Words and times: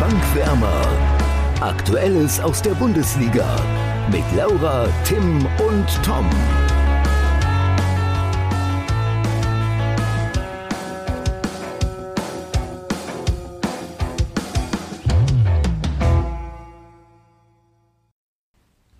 Bankwärmer. 0.00 0.82
Aktuelles 1.60 2.40
aus 2.40 2.60
der 2.60 2.72
Bundesliga 2.72 3.56
mit 4.10 4.24
Laura, 4.36 4.88
Tim 5.04 5.46
und 5.46 5.86
Tom. 6.04 6.28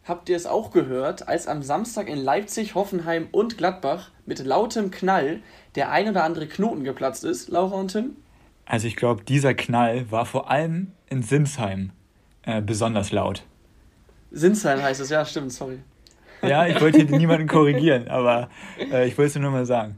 Habt 0.05 0.29
ihr 0.29 0.37
es 0.37 0.47
auch 0.47 0.71
gehört, 0.71 1.27
als 1.27 1.49
am 1.49 1.63
Samstag 1.63 2.09
in 2.09 2.19
Leipzig, 2.19 2.75
Hoffenheim 2.75 3.29
und 3.33 3.59
Gladbach 3.59 4.11
mit 4.27 4.39
lautem 4.39 4.91
Knall 4.91 5.43
der 5.75 5.91
ein 5.91 6.09
oder 6.09 6.23
andere 6.23 6.47
Knoten 6.47 6.85
geplatzt 6.85 7.25
ist, 7.25 7.49
Laura 7.49 7.77
und 7.77 7.89
Tim? 7.89 8.17
Also 8.67 8.87
ich 8.87 8.97
glaube, 8.97 9.25
dieser 9.25 9.55
Knall 9.55 10.11
war 10.11 10.27
vor 10.27 10.51
allem 10.51 10.93
in 11.09 11.23
Sinsheim 11.23 11.91
äh, 12.43 12.63
besonders 12.63 13.13
laut. 13.13 13.43
Sinsheim 14.31 14.83
heißt 14.83 15.01
es, 15.01 15.11
ja, 15.11 15.25
stimmt, 15.25 15.53
sorry. 15.53 15.79
Ja, 16.43 16.67
ich 16.67 16.81
wollte 16.81 16.99
hier 16.99 17.17
niemanden 17.17 17.47
korrigieren, 17.47 18.09
aber 18.09 18.49
äh, 18.79 19.07
ich 19.07 19.17
wollte 19.17 19.29
es 19.29 19.37
nur 19.37 19.51
mal 19.51 19.67
sagen. 19.67 19.97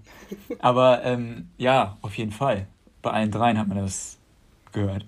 Aber 0.61 1.02
ähm, 1.05 1.48
ja, 1.56 1.97
auf 2.02 2.16
jeden 2.16 2.33
Fall. 2.33 2.66
Bei 3.02 3.11
allen 3.11 3.30
dreien 3.30 3.59
hat 3.59 3.69
man 3.69 3.79
das 3.79 4.19
gehört. 4.73 5.06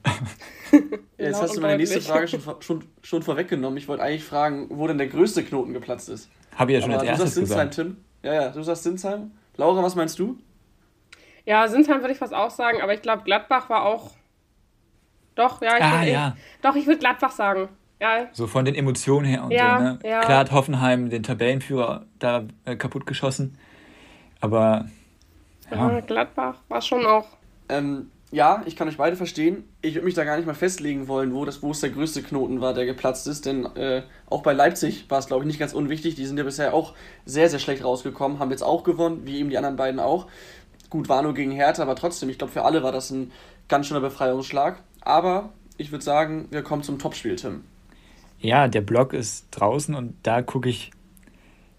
Jetzt 1.18 1.42
hast 1.42 1.56
du 1.56 1.60
meine 1.60 1.76
nächste 1.76 2.00
Frage 2.00 2.28
schon, 2.28 2.40
schon, 2.60 2.84
schon 3.02 3.22
vorweggenommen. 3.22 3.76
Ich 3.76 3.88
wollte 3.88 4.02
eigentlich 4.02 4.24
fragen, 4.24 4.66
wo 4.70 4.86
denn 4.86 4.98
der 4.98 5.08
größte 5.08 5.44
Knoten 5.44 5.72
geplatzt 5.72 6.08
ist. 6.08 6.28
Habe 6.56 6.72
ich 6.72 6.76
ja 6.76 6.82
schon 6.82 6.92
Aber 6.92 7.00
als 7.00 7.08
erstes 7.10 7.34
du 7.34 7.40
sagst 7.46 7.74
Sinsheim, 7.74 7.94
Tim. 7.94 7.96
Ja, 8.22 8.34
ja, 8.34 8.48
du 8.50 8.62
sagst 8.62 8.82
Sinsheim. 8.84 9.30
Laura, 9.56 9.82
was 9.82 9.94
meinst 9.94 10.18
du? 10.18 10.38
Ja, 11.48 11.66
Sinsheim 11.66 12.02
würde 12.02 12.12
ich 12.12 12.18
fast 12.18 12.34
auch 12.34 12.50
sagen, 12.50 12.82
aber 12.82 12.92
ich 12.92 13.00
glaube, 13.00 13.22
Gladbach 13.24 13.70
war 13.70 13.86
auch. 13.86 14.10
Doch, 15.34 15.62
ja, 15.62 15.78
ich 15.78 15.82
ah, 15.82 15.92
würde 15.92 16.10
ja. 16.10 16.36
doch, 16.60 16.76
ich 16.76 16.86
würde 16.86 16.98
Gladbach 16.98 17.30
sagen. 17.30 17.70
Ja. 17.98 18.26
So 18.32 18.46
von 18.46 18.66
den 18.66 18.74
Emotionen 18.74 19.24
her 19.24 19.44
und 19.44 19.50
ja, 19.50 19.78
so, 19.78 19.84
ne? 19.84 19.98
Ja. 20.04 20.20
Klar 20.20 20.40
hat 20.40 20.52
Hoffenheim 20.52 21.08
den 21.08 21.22
Tabellenführer 21.22 22.04
da 22.18 22.44
äh, 22.66 22.76
kaputt 22.76 23.06
geschossen. 23.06 23.56
Aber. 24.42 24.90
Ja. 25.70 26.00
Gladbach 26.00 26.56
war 26.68 26.82
schon 26.82 27.06
auch. 27.06 27.26
Ähm, 27.70 28.10
ja, 28.30 28.62
ich 28.66 28.76
kann 28.76 28.86
euch 28.88 28.98
beide 28.98 29.16
verstehen. 29.16 29.64
Ich 29.80 29.94
würde 29.94 30.04
mich 30.04 30.14
da 30.14 30.24
gar 30.24 30.36
nicht 30.36 30.44
mal 30.44 30.54
festlegen 30.54 31.08
wollen, 31.08 31.32
wo, 31.32 31.46
das, 31.46 31.62
wo 31.62 31.70
es 31.70 31.80
der 31.80 31.88
größte 31.88 32.22
Knoten 32.22 32.60
war, 32.60 32.74
der 32.74 32.84
geplatzt 32.84 33.26
ist. 33.26 33.46
Denn 33.46 33.64
äh, 33.74 34.02
auch 34.26 34.42
bei 34.42 34.52
Leipzig 34.52 35.06
war 35.08 35.18
es, 35.18 35.28
glaube 35.28 35.44
ich, 35.44 35.46
nicht 35.46 35.58
ganz 35.58 35.72
unwichtig. 35.72 36.14
Die 36.14 36.26
sind 36.26 36.36
ja 36.36 36.44
bisher 36.44 36.74
auch 36.74 36.92
sehr, 37.24 37.48
sehr 37.48 37.58
schlecht 37.58 37.84
rausgekommen, 37.84 38.38
haben 38.38 38.50
jetzt 38.50 38.62
auch 38.62 38.84
gewonnen, 38.84 39.22
wie 39.24 39.38
eben 39.38 39.48
die 39.48 39.56
anderen 39.56 39.76
beiden 39.76 39.98
auch. 39.98 40.26
Gut, 40.90 41.08
war 41.08 41.22
nur 41.22 41.34
gegen 41.34 41.50
Hertha, 41.50 41.82
aber 41.82 41.96
trotzdem, 41.96 42.28
ich 42.28 42.38
glaube, 42.38 42.52
für 42.52 42.64
alle 42.64 42.82
war 42.82 42.92
das 42.92 43.10
ein 43.10 43.32
ganz 43.68 43.86
schöner 43.86 44.00
Befreiungsschlag. 44.00 44.82
Aber 45.02 45.50
ich 45.76 45.92
würde 45.92 46.04
sagen, 46.04 46.48
wir 46.50 46.62
kommen 46.62 46.82
zum 46.82 46.98
Topspiel, 46.98 47.36
Tim. 47.36 47.64
Ja, 48.40 48.68
der 48.68 48.80
Blog 48.80 49.12
ist 49.12 49.46
draußen 49.50 49.94
und 49.94 50.14
da 50.22 50.42
gucke 50.42 50.68
ich 50.68 50.90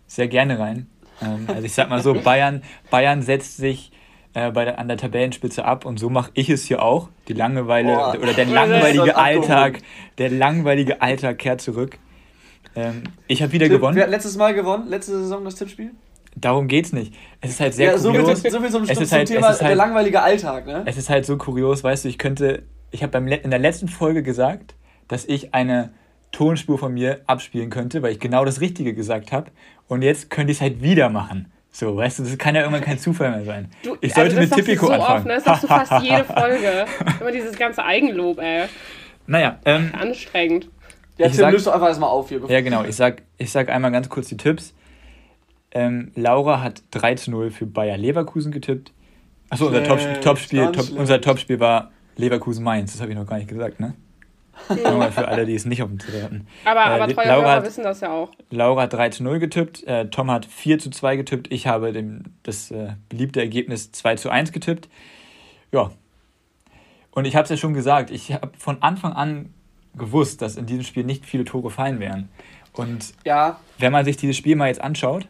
sehr 0.07 0.27
gerne 0.27 0.59
rein. 0.59 0.88
Ähm, 1.21 1.45
also 1.47 1.63
ich 1.63 1.73
sag 1.73 1.89
mal 1.89 2.01
so, 2.01 2.13
Bayern, 2.23 2.63
Bayern 2.89 3.21
setzt 3.21 3.57
sich 3.57 3.91
äh, 4.33 4.51
bei 4.51 4.66
der, 4.66 4.79
an 4.79 4.88
der 4.88 4.97
Tabellenspitze 4.97 5.66
ab 5.66 5.85
und 5.85 5.99
so 5.99 6.09
mache 6.09 6.31
ich 6.33 6.49
es 6.49 6.66
hier 6.66 6.81
auch. 6.81 7.09
Die 7.27 7.33
Langeweile 7.33 7.95
Boah. 7.95 8.17
oder 8.21 8.33
der 8.33 8.45
langweilige 8.45 9.16
Alltag, 9.16 9.79
der 10.17 10.29
langweilige 10.29 11.01
Alltag 11.01 11.39
kehrt 11.39 11.61
zurück. 11.61 11.97
Ähm, 12.75 13.03
ich 13.27 13.41
habe 13.41 13.51
wieder 13.53 13.67
Tipp, 13.67 13.77
gewonnen. 13.77 13.95
Wer 13.95 14.03
hat 14.03 14.11
letztes 14.11 14.38
Mal 14.38 14.53
gewonnen? 14.53 14.88
Letzte 14.88 15.13
Saison 15.13 15.44
das 15.45 15.55
Tippspiel? 15.55 15.91
Darum 16.41 16.67
geht's 16.67 16.93
nicht. 16.93 17.13
Es 17.41 17.51
ist 17.51 17.59
halt 17.59 17.73
sehr 17.73 17.91
ja, 17.91 17.97
kurios. 17.97 18.27
So 18.27 18.35
viel, 18.35 18.51
so 18.51 18.59
viel 18.59 18.69
zum, 18.69 18.83
es 18.83 18.99
ist 18.99 19.11
halt, 19.11 19.27
Thema 19.27 19.49
es 19.49 19.55
ist 19.55 19.61
halt, 19.61 19.69
der 19.69 19.75
langweilige 19.75 20.21
Alltag, 20.21 20.65
ne? 20.67 20.83
Es 20.85 20.97
ist 20.97 21.09
halt 21.09 21.25
so 21.25 21.37
kurios, 21.37 21.83
weißt 21.83 22.05
du, 22.05 22.09
ich 22.09 22.17
könnte, 22.17 22.63
ich 22.91 23.03
habe 23.03 23.17
in 23.17 23.49
der 23.49 23.59
letzten 23.59 23.87
Folge 23.87 24.23
gesagt, 24.23 24.75
dass 25.07 25.25
ich 25.25 25.53
eine 25.53 25.91
Tonspur 26.31 26.77
von 26.77 26.93
mir 26.93 27.21
abspielen 27.25 27.69
könnte, 27.69 28.01
weil 28.01 28.11
ich 28.11 28.19
genau 28.19 28.45
das 28.45 28.61
Richtige 28.61 28.94
gesagt 28.94 29.31
habe. 29.31 29.51
Und 29.88 30.01
jetzt 30.01 30.29
könnte 30.29 30.51
ich 30.51 30.57
es 30.57 30.61
halt 30.61 30.81
wieder 30.81 31.09
machen. 31.09 31.51
So, 31.72 31.97
weißt 31.97 32.19
du, 32.19 32.23
das 32.23 32.38
kann 32.38 32.55
ja 32.55 32.61
irgendwann 32.61 32.83
kein 32.83 32.99
Zufall 32.99 33.31
mehr 33.31 33.45
sein. 33.45 33.69
Du, 33.83 33.95
ich 34.01 34.13
sollte 34.13 34.38
also 34.38 34.55
mit 34.55 34.66
Tipico 34.66 34.88
so 34.88 34.94
anfangen. 34.94 35.17
Oft, 35.17 35.25
ne? 35.25 35.33
Das 35.35 35.44
sagst 35.44 35.63
du 35.63 35.67
fast 35.67 36.03
jede 36.03 36.23
Folge. 36.25 36.85
Immer 37.19 37.31
dieses 37.31 37.57
ganze 37.57 37.83
Eigenlob, 37.83 38.39
ey. 38.39 38.66
Naja, 39.28 39.59
ähm, 39.66 39.91
Anstrengend. 39.99 40.69
Ja, 41.17 41.28
Tim, 41.28 41.49
löst 41.49 41.67
doch 41.67 41.73
einfach 41.73 41.88
erstmal 41.88 42.09
auf 42.09 42.29
hier. 42.29 42.41
Ja, 42.47 42.61
genau. 42.61 42.85
Ich 42.85 42.95
sag, 42.95 43.23
ich 43.38 43.51
sag 43.51 43.69
einmal 43.69 43.91
ganz 43.91 44.07
kurz 44.09 44.29
die 44.29 44.38
Tipps. 44.38 44.73
Ähm, 45.72 46.12
Laura 46.16 46.62
hat 46.62 46.84
3 46.91 47.16
zu 47.16 47.31
0 47.31 47.52
für 47.52 47.66
Bayer 47.66 47.97
Leverkusen 47.97 48.52
getippt. 48.52 48.91
Achso, 49.50 49.68
unser 49.68 49.84
Topspiel, 49.84 50.19
Topspiel, 50.19 50.72
Top, 50.72 50.90
unser 50.91 51.22
Topspiel 51.22 51.59
war 51.59 51.91
Leverkusen-Mainz. 52.18 52.91
Das 52.91 53.02
habe 53.02 53.12
ich 53.12 53.18
noch 53.18 53.25
gar 53.25 53.38
nicht 53.38 53.50
gesagt, 53.50 53.79
ne? 53.79 53.96
Nur 54.68 55.12
für 55.12 55.28
alle, 55.28 55.46
die 55.46 55.56
es 55.56 55.66
nicht 55.66 55.81
auf 55.81 55.90
dem 55.90 56.00
Zettel 56.00 56.24
hatten. 56.24 56.47
Aber, 56.66 56.79
äh, 56.81 57.02
aber 57.02 57.13
treue 57.13 57.28
Laura 57.28 57.52
hat, 57.53 57.66
wissen 57.66 57.84
das 57.84 58.02
ja 58.02 58.12
auch. 58.12 58.31
Laura 58.50 58.84
hat 58.84 58.94
3 58.94 59.09
zu 59.09 59.24
0 59.24 59.40
getippt, 59.40 59.84
äh, 59.88 60.09
Tom 60.09 60.29
hat 60.29 60.46
4 60.46 60.79
zu 60.79 60.90
2 60.90 61.16
getippt, 61.16 61.52
ich 61.52 61.68
habe 61.68 61.94
dem, 61.94 62.24
das 62.44 62.69
äh, 62.72 62.94
beliebte 63.08 63.40
Ergebnis 63.40 63.91
2 63.91 64.16
zu 64.16 64.29
1 64.29 64.52
getippt. 64.52 64.90
Ja. 65.72 65.91
Und 67.12 67.25
ich 67.25 67.35
habe 67.35 67.44
es 67.44 67.50
ja 67.50 67.58
schon 67.58 67.74
gesagt, 67.74 68.12
ich 68.12 68.34
habe 68.34 68.52
von 68.58 68.81
Anfang 68.81 69.13
an 69.13 69.53
gewusst, 69.96 70.41
dass 70.41 70.56
in 70.58 70.66
diesem 70.66 70.84
Spiel 70.84 71.03
nicht 71.03 71.25
viele 71.25 71.46
Tore 71.46 71.69
fallen 71.69 72.00
werden. 72.00 72.29
Und 72.74 73.13
ja. 73.25 73.59
wenn 73.78 73.91
man 73.91 74.06
sich 74.06 74.18
dieses 74.18 74.38
Spiel 74.38 74.56
mal 74.56 74.68
jetzt 74.68 74.81
anschaut, 74.81 75.28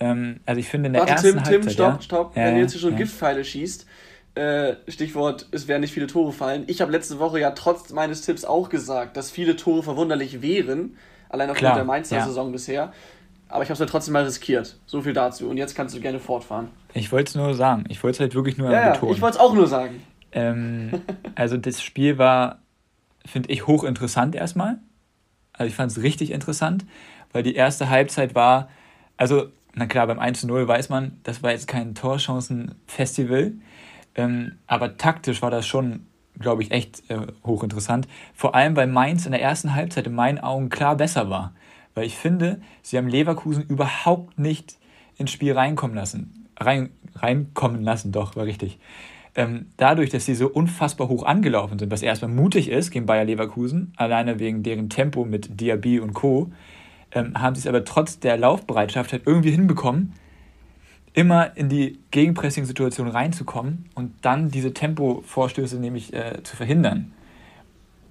ähm, 0.00 0.40
also 0.46 0.60
ich 0.60 0.68
finde 0.68 0.88
in 0.88 0.92
der 0.94 1.02
Warte, 1.02 1.12
ersten 1.12 1.28
Tim, 1.28 1.36
Halbzeit... 1.36 1.62
Tim, 1.62 1.70
stopp, 1.70 2.02
stopp, 2.02 2.36
ja, 2.36 2.44
wenn 2.44 2.54
du 2.56 2.60
jetzt 2.60 2.72
hier 2.72 2.80
schon 2.80 2.92
ja. 2.92 2.98
Giftpfeile 2.98 3.44
schießt, 3.44 3.86
äh, 4.34 4.76
Stichwort, 4.88 5.46
es 5.50 5.66
werden 5.66 5.80
nicht 5.80 5.94
viele 5.94 6.06
Tore 6.06 6.32
fallen. 6.32 6.64
Ich 6.66 6.82
habe 6.82 6.92
letzte 6.92 7.18
Woche 7.18 7.40
ja 7.40 7.52
trotz 7.52 7.90
meines 7.92 8.20
Tipps 8.20 8.44
auch 8.44 8.68
gesagt, 8.68 9.16
dass 9.16 9.30
viele 9.30 9.56
Tore 9.56 9.82
verwunderlich 9.82 10.42
wären, 10.42 10.96
allein 11.30 11.50
aufgrund 11.50 11.76
der 11.76 11.84
Mainzer 11.84 12.16
ja. 12.16 12.26
Saison 12.26 12.52
bisher. 12.52 12.92
Aber 13.48 13.62
ich 13.62 13.68
habe 13.70 13.74
es 13.74 13.78
ja 13.78 13.86
trotzdem 13.86 14.12
mal 14.12 14.24
riskiert. 14.24 14.76
So 14.86 15.00
viel 15.00 15.12
dazu. 15.12 15.48
Und 15.48 15.56
jetzt 15.56 15.74
kannst 15.74 15.94
du 15.94 16.00
gerne 16.00 16.18
fortfahren. 16.18 16.68
Ich 16.94 17.12
wollte 17.12 17.30
es 17.30 17.34
nur 17.36 17.54
sagen. 17.54 17.84
Ich 17.88 18.02
wollte 18.02 18.16
es 18.16 18.20
halt 18.20 18.34
wirklich 18.34 18.58
nur 18.58 18.70
ja, 18.70 18.90
betonen. 18.90 19.12
Ja, 19.12 19.16
ich 19.16 19.22
wollte 19.22 19.36
es 19.36 19.40
auch 19.40 19.54
nur 19.54 19.68
sagen. 19.68 20.02
Ähm, 20.32 20.90
also 21.34 21.56
das 21.56 21.80
Spiel 21.80 22.18
war, 22.18 22.58
finde 23.24 23.50
ich, 23.50 23.66
hochinteressant 23.66 24.34
erstmal. 24.34 24.78
Also 25.52 25.68
ich 25.68 25.74
fand 25.74 25.92
es 25.92 26.02
richtig 26.02 26.32
interessant, 26.32 26.84
weil 27.32 27.42
die 27.42 27.54
erste 27.54 27.88
Halbzeit 27.88 28.34
war, 28.34 28.68
also 29.16 29.50
na 29.76 29.86
klar, 29.86 30.06
beim 30.06 30.18
1-0 30.18 30.66
weiß 30.66 30.88
man, 30.88 31.20
das 31.22 31.42
war 31.42 31.50
jetzt 31.50 31.68
kein 31.68 31.94
Torchancen-Festival. 31.94 33.52
Ähm, 34.14 34.52
aber 34.66 34.96
taktisch 34.96 35.42
war 35.42 35.50
das 35.50 35.66
schon, 35.66 36.06
glaube 36.38 36.62
ich, 36.62 36.70
echt 36.70 37.08
äh, 37.10 37.18
hochinteressant. 37.44 38.08
Vor 38.34 38.54
allem, 38.54 38.74
weil 38.74 38.86
Mainz 38.86 39.26
in 39.26 39.32
der 39.32 39.42
ersten 39.42 39.74
Halbzeit 39.74 40.06
in 40.06 40.14
meinen 40.14 40.38
Augen 40.38 40.70
klar 40.70 40.96
besser 40.96 41.28
war. 41.28 41.54
Weil 41.94 42.06
ich 42.06 42.16
finde, 42.16 42.62
sie 42.80 42.96
haben 42.96 43.06
Leverkusen 43.06 43.64
überhaupt 43.64 44.38
nicht 44.38 44.78
ins 45.18 45.30
Spiel 45.30 45.52
reinkommen 45.52 45.94
lassen. 45.94 46.48
Rein, 46.58 46.90
reinkommen 47.14 47.82
lassen, 47.82 48.12
doch, 48.12 48.34
war 48.34 48.46
richtig. 48.46 48.78
Ähm, 49.34 49.66
dadurch, 49.76 50.08
dass 50.08 50.24
sie 50.24 50.34
so 50.34 50.48
unfassbar 50.48 51.08
hoch 51.08 51.24
angelaufen 51.24 51.78
sind, 51.78 51.92
was 51.92 52.00
erstmal 52.00 52.30
mutig 52.30 52.70
ist 52.70 52.90
gegen 52.90 53.04
Bayer 53.04 53.26
Leverkusen, 53.26 53.92
alleine 53.96 54.38
wegen 54.38 54.62
deren 54.62 54.88
Tempo 54.88 55.26
mit 55.26 55.60
Diaby 55.60 56.00
und 56.00 56.14
Co., 56.14 56.50
ähm, 57.16 57.40
haben 57.40 57.54
sie 57.54 57.60
es 57.60 57.66
aber 57.66 57.84
trotz 57.84 58.20
der 58.20 58.36
Laufbereitschaft 58.36 59.12
halt 59.12 59.22
irgendwie 59.26 59.50
hinbekommen, 59.50 60.12
immer 61.14 61.56
in 61.56 61.70
die 61.70 61.98
Gegenpressing-Situation 62.10 63.08
reinzukommen 63.08 63.88
und 63.94 64.12
dann 64.20 64.50
diese 64.50 64.74
Tempovorstöße 64.74 65.78
nämlich 65.78 66.12
äh, 66.12 66.42
zu 66.42 66.56
verhindern. 66.56 67.12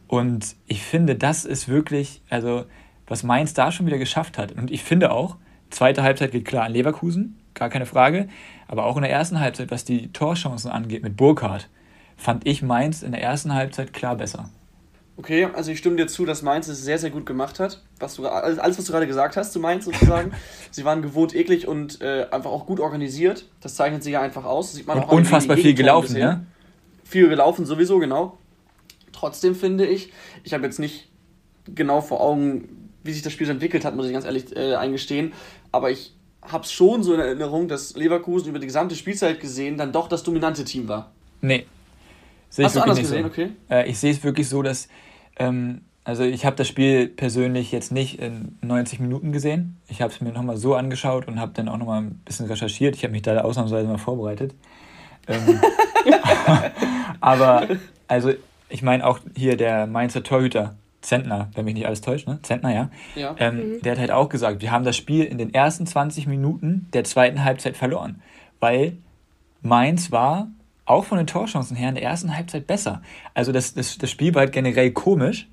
Und 0.07 0.55
ich 0.65 0.81
finde, 0.81 1.15
das 1.15 1.45
ist 1.45 1.67
wirklich, 1.67 2.21
also 2.29 2.65
was 3.07 3.23
Mainz 3.23 3.53
da 3.53 3.71
schon 3.71 3.85
wieder 3.85 3.99
geschafft 3.99 4.39
hat. 4.39 4.51
Und 4.53 4.71
ich 4.71 4.83
finde 4.83 5.11
auch, 5.11 5.37
zweite 5.69 6.01
Halbzeit 6.01 6.31
geht 6.31 6.45
klar 6.45 6.65
an 6.65 6.71
Leverkusen, 6.71 7.37
gar 7.53 7.69
keine 7.69 7.85
Frage. 7.85 8.27
Aber 8.67 8.85
auch 8.85 8.95
in 8.95 9.03
der 9.03 9.11
ersten 9.11 9.39
Halbzeit, 9.39 9.69
was 9.69 9.85
die 9.85 10.11
Torchancen 10.11 10.71
angeht 10.71 11.03
mit 11.03 11.15
Burkhardt, 11.15 11.69
fand 12.17 12.47
ich 12.47 12.63
Mainz 12.63 13.03
in 13.03 13.11
der 13.11 13.21
ersten 13.21 13.53
Halbzeit 13.53 13.93
klar 13.93 14.15
besser. 14.15 14.49
Okay, 15.17 15.47
also 15.53 15.71
ich 15.71 15.77
stimme 15.77 15.95
dir 15.95 16.07
zu, 16.07 16.25
dass 16.25 16.41
Mainz 16.41 16.67
es 16.67 16.83
sehr, 16.83 16.97
sehr 16.97 17.09
gut 17.09 17.25
gemacht 17.25 17.59
hat. 17.59 17.81
Was 17.99 18.15
du, 18.15 18.27
alles, 18.27 18.77
was 18.77 18.85
du 18.85 18.91
gerade 18.91 19.07
gesagt 19.07 19.37
hast 19.37 19.53
zu 19.53 19.59
Mainz 19.59 19.85
sozusagen. 19.85 20.33
Sie 20.71 20.83
waren 20.83 21.01
gewohnt 21.01 21.33
eklig 21.33 21.67
und 21.67 22.01
äh, 22.01 22.27
einfach 22.31 22.51
auch 22.51 22.65
gut 22.65 22.81
organisiert. 22.81 23.45
Das 23.61 23.75
zeichnet 23.75 24.03
sie 24.03 24.11
ja 24.11 24.21
einfach 24.21 24.43
aus. 24.43 24.73
sieht 24.73 24.87
man 24.87 24.97
und 24.97 25.03
auch 25.05 25.11
unfassbar 25.11 25.55
viel 25.55 25.73
gelaufen, 25.73 26.15
bisher. 26.15 26.33
ne? 26.33 26.45
Viel 27.05 27.29
gelaufen, 27.29 27.65
sowieso, 27.65 27.99
genau. 27.99 28.37
Trotzdem 29.13 29.55
finde 29.55 29.85
ich, 29.85 30.11
ich 30.43 30.53
habe 30.53 30.65
jetzt 30.65 30.79
nicht 30.79 31.07
genau 31.73 32.01
vor 32.01 32.19
Augen, 32.19 32.91
wie 33.03 33.13
sich 33.13 33.21
das 33.21 33.31
Spiel 33.31 33.49
entwickelt 33.49 33.85
hat, 33.85 33.95
muss 33.95 34.07
ich 34.07 34.11
ganz 34.13 34.25
ehrlich 34.25 34.53
äh, 34.53 34.75
eingestehen. 34.75 35.31
Aber 35.71 35.91
ich 35.91 36.13
habe 36.41 36.65
es 36.65 36.73
schon 36.73 37.03
so 37.03 37.13
in 37.13 37.21
Erinnerung, 37.21 37.69
dass 37.69 37.95
Leverkusen 37.95 38.49
über 38.49 38.59
die 38.59 38.67
gesamte 38.67 38.95
Spielzeit 38.95 39.39
gesehen 39.39 39.77
dann 39.77 39.93
doch 39.93 40.09
das 40.09 40.23
dominante 40.23 40.65
Team 40.65 40.89
war. 40.89 41.11
Nee. 41.41 41.65
Hast 42.57 42.75
du 42.75 42.81
anders 42.81 42.99
gesehen, 42.99 43.23
so. 43.23 43.27
okay? 43.27 43.49
Äh, 43.69 43.89
ich 43.89 43.97
sehe 43.97 44.11
es 44.11 44.23
wirklich 44.23 44.47
so, 44.47 44.61
dass 44.61 44.87
ähm, 45.37 45.81
also 46.05 46.23
ich 46.23 46.45
habe 46.45 46.55
das 46.55 46.67
Spiel 46.67 47.07
persönlich 47.07 47.71
jetzt 47.71 47.91
nicht 47.91 48.19
in 48.19 48.57
90 48.61 48.99
Minuten 48.99 49.31
gesehen. 49.31 49.77
Ich 49.87 50.03
habe 50.03 50.13
es 50.13 50.21
mir 50.21 50.31
nochmal 50.31 50.57
so 50.57 50.75
angeschaut 50.75 51.27
und 51.27 51.39
habe 51.39 51.51
dann 51.55 51.67
auch 51.67 51.77
nochmal 51.77 52.03
ein 52.03 52.21
bisschen 52.25 52.45
recherchiert. 52.45 52.95
Ich 52.95 53.03
habe 53.03 53.11
mich 53.11 53.23
da 53.23 53.41
ausnahmsweise 53.41 53.87
mal 53.87 53.97
vorbereitet. 53.97 54.53
Ähm, 55.27 55.59
aber 57.21 57.67
also 58.07 58.33
ich 58.69 58.83
meine 58.83 59.05
auch 59.05 59.19
hier 59.35 59.57
der 59.57 59.87
Mainzer 59.87 60.21
Torhüter, 60.21 60.75
Zentner, 61.01 61.49
wenn 61.55 61.65
mich 61.65 61.73
nicht 61.73 61.87
alles 61.87 62.01
täuscht, 62.01 62.27
ne? 62.27 62.39
Zentner, 62.43 62.73
ja. 62.73 62.89
ja. 63.15 63.35
Ähm, 63.39 63.55
mhm. 63.55 63.81
Der 63.81 63.93
hat 63.93 63.99
halt 63.99 64.11
auch 64.11 64.29
gesagt, 64.29 64.61
wir 64.61 64.71
haben 64.71 64.85
das 64.85 64.95
Spiel 64.95 65.23
in 65.23 65.39
den 65.39 65.53
ersten 65.53 65.87
20 65.87 66.27
Minuten 66.27 66.87
der 66.93 67.03
zweiten 67.03 67.43
Halbzeit 67.43 67.77
verloren, 67.77 68.21
weil 68.59 68.97
Mainz 69.61 70.11
war 70.11 70.49
auch 70.85 71.05
von 71.05 71.17
den 71.17 71.27
Torchancen 71.27 71.75
her 71.75 71.89
in 71.89 71.95
der 71.95 72.03
ersten 72.03 72.35
Halbzeit 72.35 72.67
besser. 72.67 73.01
Also 73.33 73.51
das, 73.51 73.73
das, 73.73 73.97
das 73.97 74.09
Spiel 74.09 74.33
war 74.33 74.41
halt 74.41 74.51
generell 74.51 74.91
komisch, 74.91 75.47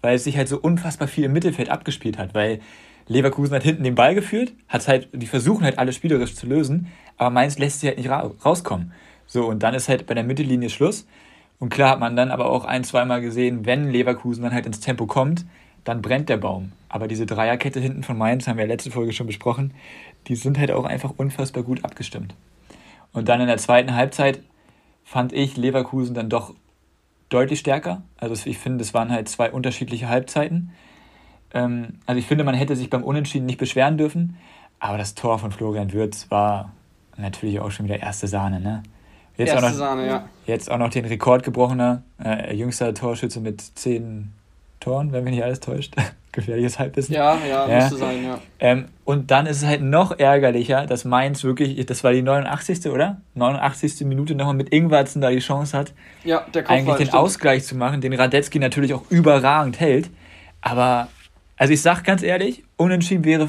weil 0.00 0.16
es 0.16 0.24
sich 0.24 0.36
halt 0.36 0.48
so 0.48 0.58
unfassbar 0.58 1.08
viel 1.08 1.24
im 1.24 1.32
Mittelfeld 1.32 1.68
abgespielt 1.68 2.18
hat, 2.18 2.34
weil 2.34 2.60
Leverkusen 3.08 3.54
hat 3.54 3.62
hinten 3.62 3.84
den 3.84 3.94
Ball 3.94 4.14
geführt, 4.14 4.52
hat 4.68 4.86
halt, 4.88 5.08
die 5.12 5.26
versuchen 5.26 5.64
halt 5.64 5.78
alles 5.78 5.94
spielerisch 5.94 6.34
zu 6.34 6.46
lösen, 6.46 6.88
aber 7.16 7.30
Mainz 7.30 7.58
lässt 7.58 7.80
sich 7.80 7.88
halt 7.88 7.98
nicht 7.98 8.10
ra 8.10 8.30
rauskommen. 8.44 8.92
So, 9.26 9.46
und 9.46 9.62
dann 9.62 9.74
ist 9.74 9.88
halt 9.88 10.06
bei 10.06 10.14
der 10.14 10.24
Mittellinie 10.24 10.70
Schluss. 10.70 11.06
Und 11.58 11.70
klar 11.70 11.90
hat 11.90 12.00
man 12.00 12.16
dann 12.16 12.30
aber 12.30 12.50
auch 12.50 12.64
ein, 12.64 12.84
zweimal 12.84 13.20
gesehen, 13.20 13.64
wenn 13.64 13.90
Leverkusen 13.90 14.42
dann 14.42 14.52
halt 14.52 14.66
ins 14.66 14.80
Tempo 14.80 15.06
kommt, 15.06 15.46
dann 15.84 16.02
brennt 16.02 16.28
der 16.28 16.36
Baum. 16.36 16.72
Aber 16.88 17.08
diese 17.08 17.26
Dreierkette 17.26 17.80
hinten 17.80 18.02
von 18.02 18.18
Mainz, 18.18 18.46
haben 18.46 18.58
wir 18.58 18.64
ja 18.64 18.72
letzte 18.72 18.90
Folge 18.90 19.12
schon 19.12 19.26
besprochen, 19.26 19.72
die 20.26 20.36
sind 20.36 20.58
halt 20.58 20.70
auch 20.70 20.84
einfach 20.84 21.14
unfassbar 21.16 21.62
gut 21.62 21.84
abgestimmt. 21.84 22.34
Und 23.12 23.28
dann 23.28 23.40
in 23.40 23.46
der 23.46 23.56
zweiten 23.56 23.94
Halbzeit 23.94 24.40
fand 25.06 25.32
ich 25.32 25.56
Leverkusen 25.56 26.14
dann 26.14 26.28
doch 26.28 26.52
deutlich 27.28 27.60
stärker. 27.60 28.02
Also 28.18 28.34
ich 28.44 28.58
finde, 28.58 28.82
es 28.82 28.92
waren 28.92 29.10
halt 29.10 29.28
zwei 29.28 29.52
unterschiedliche 29.52 30.08
Halbzeiten. 30.08 30.72
Ähm, 31.54 32.00
also 32.06 32.18
ich 32.18 32.26
finde, 32.26 32.42
man 32.42 32.56
hätte 32.56 32.74
sich 32.74 32.90
beim 32.90 33.04
Unentschieden 33.04 33.46
nicht 33.46 33.58
beschweren 33.58 33.96
dürfen. 33.96 34.36
Aber 34.80 34.98
das 34.98 35.14
Tor 35.14 35.38
von 35.38 35.52
Florian 35.52 35.92
Würz 35.92 36.30
war 36.30 36.72
natürlich 37.16 37.60
auch 37.60 37.70
schon 37.70 37.86
wieder 37.86 38.00
erste 38.00 38.26
Sahne, 38.26 38.60
ne? 38.60 38.82
Jetzt 39.36 39.50
Erste 39.50 39.66
auch 39.66 39.70
noch, 39.70 39.76
Sahne, 39.76 40.06
ja. 40.06 40.28
Jetzt 40.44 40.70
auch 40.70 40.78
noch 40.78 40.90
den 40.90 41.04
Rekord 41.04 41.44
gebrochener, 41.44 42.02
äh, 42.22 42.54
jüngster 42.54 42.92
Torschütze 42.92 43.40
mit 43.40 43.60
zehn 43.60 44.32
Toren, 44.80 45.12
wenn 45.12 45.24
mich 45.24 45.34
nicht 45.34 45.44
alles 45.44 45.60
täuscht. 45.60 45.94
Gefährliches 46.36 46.78
Halbwissen. 46.78 47.14
Ja, 47.14 47.38
ja, 47.48 47.66
ja, 47.66 47.80
müsste 47.80 47.96
sein, 47.96 48.22
ja. 48.22 48.38
Ähm, 48.60 48.88
und 49.06 49.30
dann 49.30 49.46
ist 49.46 49.56
es 49.62 49.64
halt 49.66 49.80
noch 49.80 50.18
ärgerlicher, 50.18 50.84
dass 50.84 51.06
Mainz 51.06 51.42
wirklich, 51.44 51.84
das 51.86 52.04
war 52.04 52.12
die 52.12 52.20
89. 52.20 52.88
oder? 52.88 53.22
89. 53.34 54.02
Minute 54.06 54.34
nochmal 54.34 54.54
mit 54.54 54.68
Ingwarzen 54.68 55.22
da 55.22 55.30
die 55.30 55.38
Chance 55.38 55.76
hat, 55.76 55.94
ja, 56.24 56.46
der 56.52 56.68
eigentlich 56.68 56.96
den 56.96 57.06
stimmt. 57.06 57.22
Ausgleich 57.22 57.64
zu 57.64 57.74
machen, 57.74 58.02
den 58.02 58.12
Radetzky 58.12 58.58
natürlich 58.58 58.92
auch 58.92 59.10
überragend 59.10 59.80
hält. 59.80 60.10
Aber, 60.60 61.08
also 61.56 61.72
ich 61.72 61.80
sag 61.80 62.04
ganz 62.04 62.22
ehrlich, 62.22 62.64
unentschieden 62.76 63.24
wäre 63.24 63.48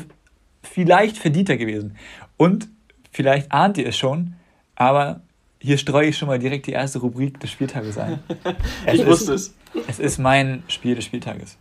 vielleicht 0.63 1.17
verdienter 1.17 1.57
gewesen. 1.57 1.97
Und 2.37 2.69
vielleicht 3.11 3.51
ahnt 3.51 3.77
ihr 3.77 3.87
es 3.87 3.97
schon, 3.97 4.35
aber 4.75 5.19
hier 5.59 5.77
streue 5.77 6.07
ich 6.07 6.17
schon 6.17 6.29
mal 6.29 6.39
direkt 6.39 6.67
die 6.67 6.71
erste 6.71 6.99
Rubrik 6.99 7.37
des 7.41 7.51
Spieltages 7.51 7.97
ein. 7.97 8.19
ich 8.93 9.05
wusste 9.05 9.33
es. 9.33 9.53
Es 9.89 9.99
ist 9.99 10.19
mein 10.19 10.63
Spiel 10.69 10.95
des 10.95 11.03
Spieltages. 11.03 11.57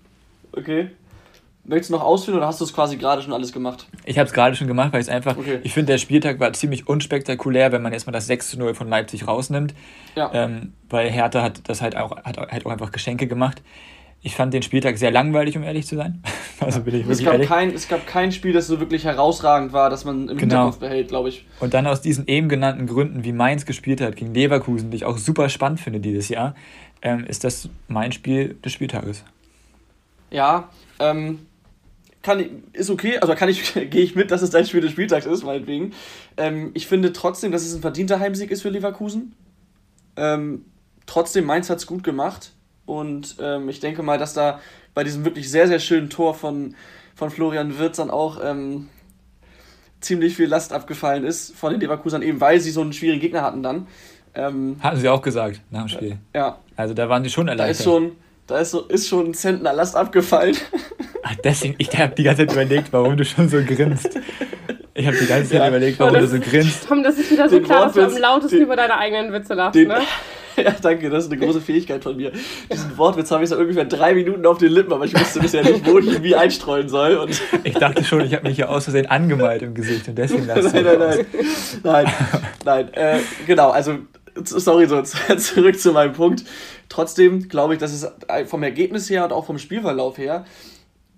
Okay. 0.52 0.90
Möchtest 1.68 1.90
du 1.90 1.94
noch 1.94 2.04
ausführen 2.04 2.36
oder 2.36 2.46
hast 2.46 2.60
du 2.60 2.64
es 2.64 2.72
quasi 2.72 2.96
gerade 2.96 3.22
schon 3.22 3.32
alles 3.32 3.52
gemacht? 3.52 3.86
Ich 4.04 4.18
habe 4.18 4.28
es 4.28 4.32
gerade 4.32 4.54
schon 4.54 4.68
gemacht, 4.68 4.92
weil 4.92 5.00
ich 5.00 5.08
es 5.08 5.12
einfach. 5.12 5.36
Okay. 5.36 5.58
Ich 5.64 5.74
finde, 5.74 5.92
der 5.92 5.98
Spieltag 5.98 6.38
war 6.38 6.52
ziemlich 6.52 6.88
unspektakulär, 6.88 7.72
wenn 7.72 7.82
man 7.82 7.92
erstmal 7.92 8.12
das 8.12 8.28
6 8.28 8.50
zu 8.50 8.58
0 8.58 8.74
von 8.74 8.88
Leipzig 8.88 9.26
rausnimmt. 9.26 9.74
Ja. 10.14 10.30
Ähm, 10.32 10.74
weil 10.88 11.10
Hertha 11.10 11.42
hat 11.42 11.68
das 11.68 11.82
halt 11.82 11.96
auch, 11.96 12.16
hat 12.18 12.38
halt 12.38 12.66
auch 12.66 12.70
einfach 12.70 12.92
Geschenke 12.92 13.26
gemacht. 13.26 13.62
Ich 14.22 14.34
fand 14.34 14.54
den 14.54 14.62
Spieltag 14.62 14.96
sehr 14.96 15.10
langweilig, 15.10 15.56
um 15.56 15.62
ehrlich 15.62 15.86
zu 15.86 15.96
sein. 15.96 16.22
Also 16.58 16.80
bin 16.80 16.94
ich 16.94 17.00
wirklich 17.00 17.18
es, 17.18 17.24
gab 17.24 17.34
ehrlich. 17.34 17.48
Kein, 17.48 17.74
es 17.74 17.86
gab 17.86 18.06
kein 18.06 18.32
Spiel, 18.32 18.54
das 18.54 18.66
so 18.66 18.80
wirklich 18.80 19.04
herausragend 19.04 19.74
war, 19.74 19.90
dass 19.90 20.06
man 20.06 20.30
im 20.30 20.38
genau. 20.38 20.40
Hinterkopf 20.40 20.78
behält, 20.78 21.08
glaube 21.08 21.28
ich. 21.28 21.44
Und 21.60 21.74
dann 21.74 21.86
aus 21.86 22.00
diesen 22.00 22.26
eben 22.28 22.48
genannten 22.48 22.86
Gründen, 22.86 23.24
wie 23.24 23.32
Mainz 23.32 23.66
gespielt 23.66 24.00
hat 24.00 24.16
gegen 24.16 24.32
Leverkusen, 24.32 24.90
die 24.90 24.96
ich 24.96 25.04
auch 25.04 25.18
super 25.18 25.50
spannend 25.50 25.80
finde 25.80 26.00
dieses 26.00 26.30
Jahr, 26.30 26.54
ähm, 27.02 27.24
ist 27.24 27.44
das 27.44 27.68
mein 27.88 28.12
Spiel 28.12 28.54
des 28.64 28.72
Spieltages. 28.72 29.22
Ja, 30.30 30.70
ähm, 30.98 31.45
kann, 32.26 32.44
ist 32.72 32.90
okay, 32.90 33.18
also 33.18 33.34
kann 33.34 33.48
ich, 33.48 33.72
gehe 33.90 34.02
ich 34.02 34.14
mit, 34.14 34.30
dass 34.30 34.42
es 34.42 34.50
dein 34.50 34.66
Spiel 34.66 34.80
des 34.80 34.90
Spieltags 34.90 35.24
ist, 35.24 35.44
meinetwegen. 35.44 35.92
Ähm, 36.36 36.72
ich 36.74 36.86
finde 36.86 37.12
trotzdem, 37.12 37.52
dass 37.52 37.64
es 37.64 37.74
ein 37.74 37.80
verdienter 37.80 38.20
Heimsieg 38.20 38.50
ist 38.50 38.62
für 38.62 38.68
Leverkusen. 38.68 39.34
Ähm, 40.16 40.64
trotzdem, 41.06 41.44
Mainz 41.44 41.70
hat 41.70 41.78
es 41.78 41.86
gut 41.86 42.02
gemacht. 42.02 42.52
Und 42.84 43.36
ähm, 43.40 43.68
ich 43.68 43.80
denke 43.80 44.02
mal, 44.02 44.18
dass 44.18 44.34
da 44.34 44.60
bei 44.92 45.04
diesem 45.04 45.24
wirklich 45.24 45.50
sehr, 45.50 45.68
sehr 45.68 45.78
schönen 45.78 46.10
Tor 46.10 46.34
von, 46.34 46.74
von 47.14 47.30
Florian 47.30 47.78
Wirtz 47.78 47.96
dann 47.96 48.10
auch 48.10 48.40
ähm, 48.42 48.88
ziemlich 50.00 50.36
viel 50.36 50.46
Last 50.46 50.72
abgefallen 50.72 51.24
ist 51.24 51.56
von 51.56 51.72
den 51.72 51.80
Leverkusern, 51.80 52.22
eben 52.22 52.40
weil 52.40 52.60
sie 52.60 52.70
so 52.70 52.80
einen 52.80 52.92
schwierigen 52.92 53.20
Gegner 53.20 53.42
hatten 53.42 53.62
dann. 53.62 53.86
Ähm, 54.34 54.76
hatten 54.80 54.98
sie 54.98 55.08
auch 55.08 55.22
gesagt 55.22 55.62
nach 55.70 55.82
dem 55.82 55.88
Spiel. 55.88 56.18
Ja. 56.34 56.58
Also 56.76 56.92
da 56.92 57.08
waren 57.08 57.24
sie 57.24 57.30
schon 57.30 57.48
erleichtert. 57.48 57.76
Da 57.76 57.80
ist 57.80 57.84
schon, 57.84 58.12
da 58.46 58.58
ist, 58.58 58.70
so, 58.70 58.82
ist 58.82 59.08
schon 59.08 59.26
ein 59.26 59.34
Zentner 59.34 59.72
Last 59.72 59.96
abgefallen. 59.96 60.56
Deswegen, 61.42 61.74
ich 61.78 61.96
habe 61.98 62.14
die 62.14 62.22
ganze 62.22 62.46
Zeit 62.46 62.52
überlegt, 62.52 62.92
warum 62.92 63.16
du 63.16 63.24
schon 63.24 63.48
so 63.48 63.58
grinst. 63.62 64.18
Ich 64.94 65.06
habe 65.06 65.16
die 65.16 65.26
ganze 65.26 65.50
Zeit 65.50 65.60
ja. 65.60 65.68
überlegt, 65.68 65.98
warum 65.98 66.14
du 66.14 66.26
so 66.26 66.40
grinst. 66.40 66.88
Tom, 66.88 67.02
das 67.02 67.18
ist 67.18 67.30
wieder 67.30 67.48
so 67.48 67.56
den 67.56 67.64
klar, 67.64 67.84
dass 67.86 67.94
du 67.94 68.02
am 68.02 68.16
lautesten 68.16 68.56
den, 68.56 68.64
über 68.64 68.76
deine 68.76 68.96
eigenen 68.96 69.32
Witze 69.32 69.54
lachst, 69.54 69.76
ne? 69.76 70.00
ja, 70.56 70.74
danke, 70.80 71.10
das 71.10 71.26
ist 71.26 71.32
eine 71.32 71.40
große 71.40 71.60
Fähigkeit 71.60 72.02
von 72.02 72.16
mir. 72.16 72.32
Diesen 72.72 72.96
Wortwitz 72.96 73.30
habe 73.30 73.44
ich 73.44 73.50
seit 73.50 73.58
ungefähr 73.58 73.84
drei 73.84 74.14
Minuten 74.14 74.46
auf 74.46 74.56
den 74.56 74.72
Lippen, 74.72 74.92
aber 74.92 75.04
ich 75.04 75.18
wusste 75.18 75.40
bisher 75.40 75.62
nicht, 75.62 75.86
wo 75.86 75.98
ich 75.98 76.06
ihn 76.06 76.22
wie 76.22 76.34
einstreuen 76.34 76.88
soll. 76.88 77.16
Und 77.16 77.40
ich 77.62 77.74
dachte 77.74 78.04
schon, 78.04 78.22
ich 78.22 78.32
habe 78.32 78.48
mich 78.48 78.56
hier 78.56 78.70
aus 78.70 78.84
Versehen 78.84 79.06
angemalt 79.06 79.62
im 79.62 79.74
Gesicht 79.74 80.08
und 80.08 80.16
deswegen 80.16 80.46
Nein, 80.46 80.64
nein, 80.64 80.84
nein, 80.84 80.98
nein. 80.98 81.26
Nein, 81.82 82.12
nein. 82.64 82.94
Äh, 82.94 83.18
genau, 83.46 83.70
also, 83.70 83.98
sorry, 84.44 84.86
so 84.86 85.02
zurück 85.36 85.78
zu 85.78 85.92
meinem 85.92 86.14
Punkt. 86.14 86.44
Trotzdem 86.88 87.48
glaube 87.48 87.74
ich, 87.74 87.80
dass 87.80 87.92
es 87.92 88.10
vom 88.48 88.62
Ergebnis 88.62 89.10
her 89.10 89.24
und 89.24 89.32
auch 89.32 89.44
vom 89.44 89.58
Spielverlauf 89.58 90.16
her 90.16 90.46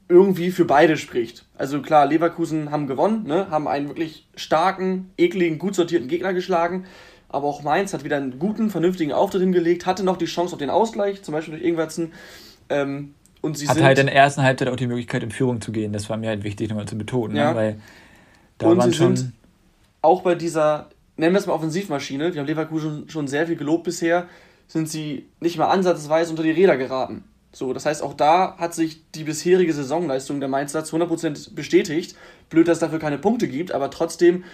irgendwie 0.08 0.50
für 0.50 0.64
beide 0.64 0.96
spricht. 0.96 1.44
Also 1.56 1.82
klar, 1.82 2.06
Leverkusen 2.06 2.70
haben 2.70 2.86
gewonnen, 2.86 3.24
ne, 3.26 3.50
haben 3.50 3.68
einen 3.68 3.88
wirklich 3.88 4.26
starken, 4.34 5.10
ekligen, 5.18 5.58
gut 5.58 5.74
sortierten 5.74 6.08
Gegner 6.08 6.32
geschlagen. 6.32 6.86
Aber 7.28 7.46
auch 7.46 7.62
Mainz 7.62 7.92
hat 7.92 8.04
wieder 8.04 8.16
einen 8.16 8.38
guten, 8.38 8.70
vernünftigen 8.70 9.12
Auftritt 9.12 9.42
hingelegt, 9.42 9.84
hatte 9.84 10.02
noch 10.02 10.16
die 10.16 10.24
Chance 10.24 10.54
auf 10.54 10.58
den 10.58 10.70
Ausgleich, 10.70 11.22
zum 11.22 11.32
Beispiel 11.32 11.58
durch 11.58 11.64
Ingwertsen. 11.64 12.12
Ähm, 12.70 13.14
und 13.42 13.58
sie 13.58 13.68
hat 13.68 13.82
halt 13.82 13.98
in 13.98 14.06
der 14.06 14.14
ersten 14.14 14.42
Halbzeit 14.42 14.68
auch 14.68 14.76
die 14.76 14.86
Möglichkeit, 14.86 15.22
in 15.22 15.30
Führung 15.30 15.60
zu 15.60 15.70
gehen. 15.70 15.92
Das 15.92 16.08
war 16.08 16.16
mir 16.16 16.28
halt 16.28 16.42
wichtig, 16.42 16.70
nochmal 16.70 16.88
zu 16.88 16.96
betonen. 16.96 17.34
Ne? 17.34 17.40
Ja. 17.40 17.50
Ne? 17.50 17.56
Weil 17.56 17.80
da 18.56 18.68
und 18.68 18.78
waren 18.78 18.90
sie 18.90 18.96
schon 18.96 19.16
sind 19.16 19.32
auch 20.02 20.22
bei 20.22 20.34
dieser, 20.34 20.88
nennen 21.16 21.34
wir 21.34 21.40
es 21.40 21.46
mal 21.46 21.54
Offensivmaschine, 21.54 22.32
wir 22.32 22.40
haben 22.40 22.46
Leverkusen 22.46 23.08
schon 23.08 23.28
sehr 23.28 23.46
viel 23.46 23.56
gelobt 23.56 23.84
bisher, 23.84 24.26
sind 24.66 24.88
sie 24.88 25.26
nicht 25.40 25.58
mal 25.58 25.68
ansatzweise 25.68 26.30
unter 26.30 26.42
die 26.42 26.50
Räder 26.50 26.76
geraten. 26.76 27.24
So, 27.58 27.72
das 27.72 27.86
heißt, 27.86 28.04
auch 28.04 28.14
da 28.14 28.56
hat 28.56 28.72
sich 28.72 29.10
die 29.10 29.24
bisherige 29.24 29.72
Saisonleistung 29.74 30.38
der 30.38 30.48
Mainzer 30.48 30.84
zu 30.84 30.94
100% 30.94 31.56
bestätigt. 31.56 32.14
Blöd, 32.50 32.68
dass 32.68 32.76
es 32.76 32.80
dafür 32.80 33.00
keine 33.00 33.18
Punkte 33.18 33.48
gibt, 33.48 33.72
aber 33.72 33.90
trotzdem 33.90 34.44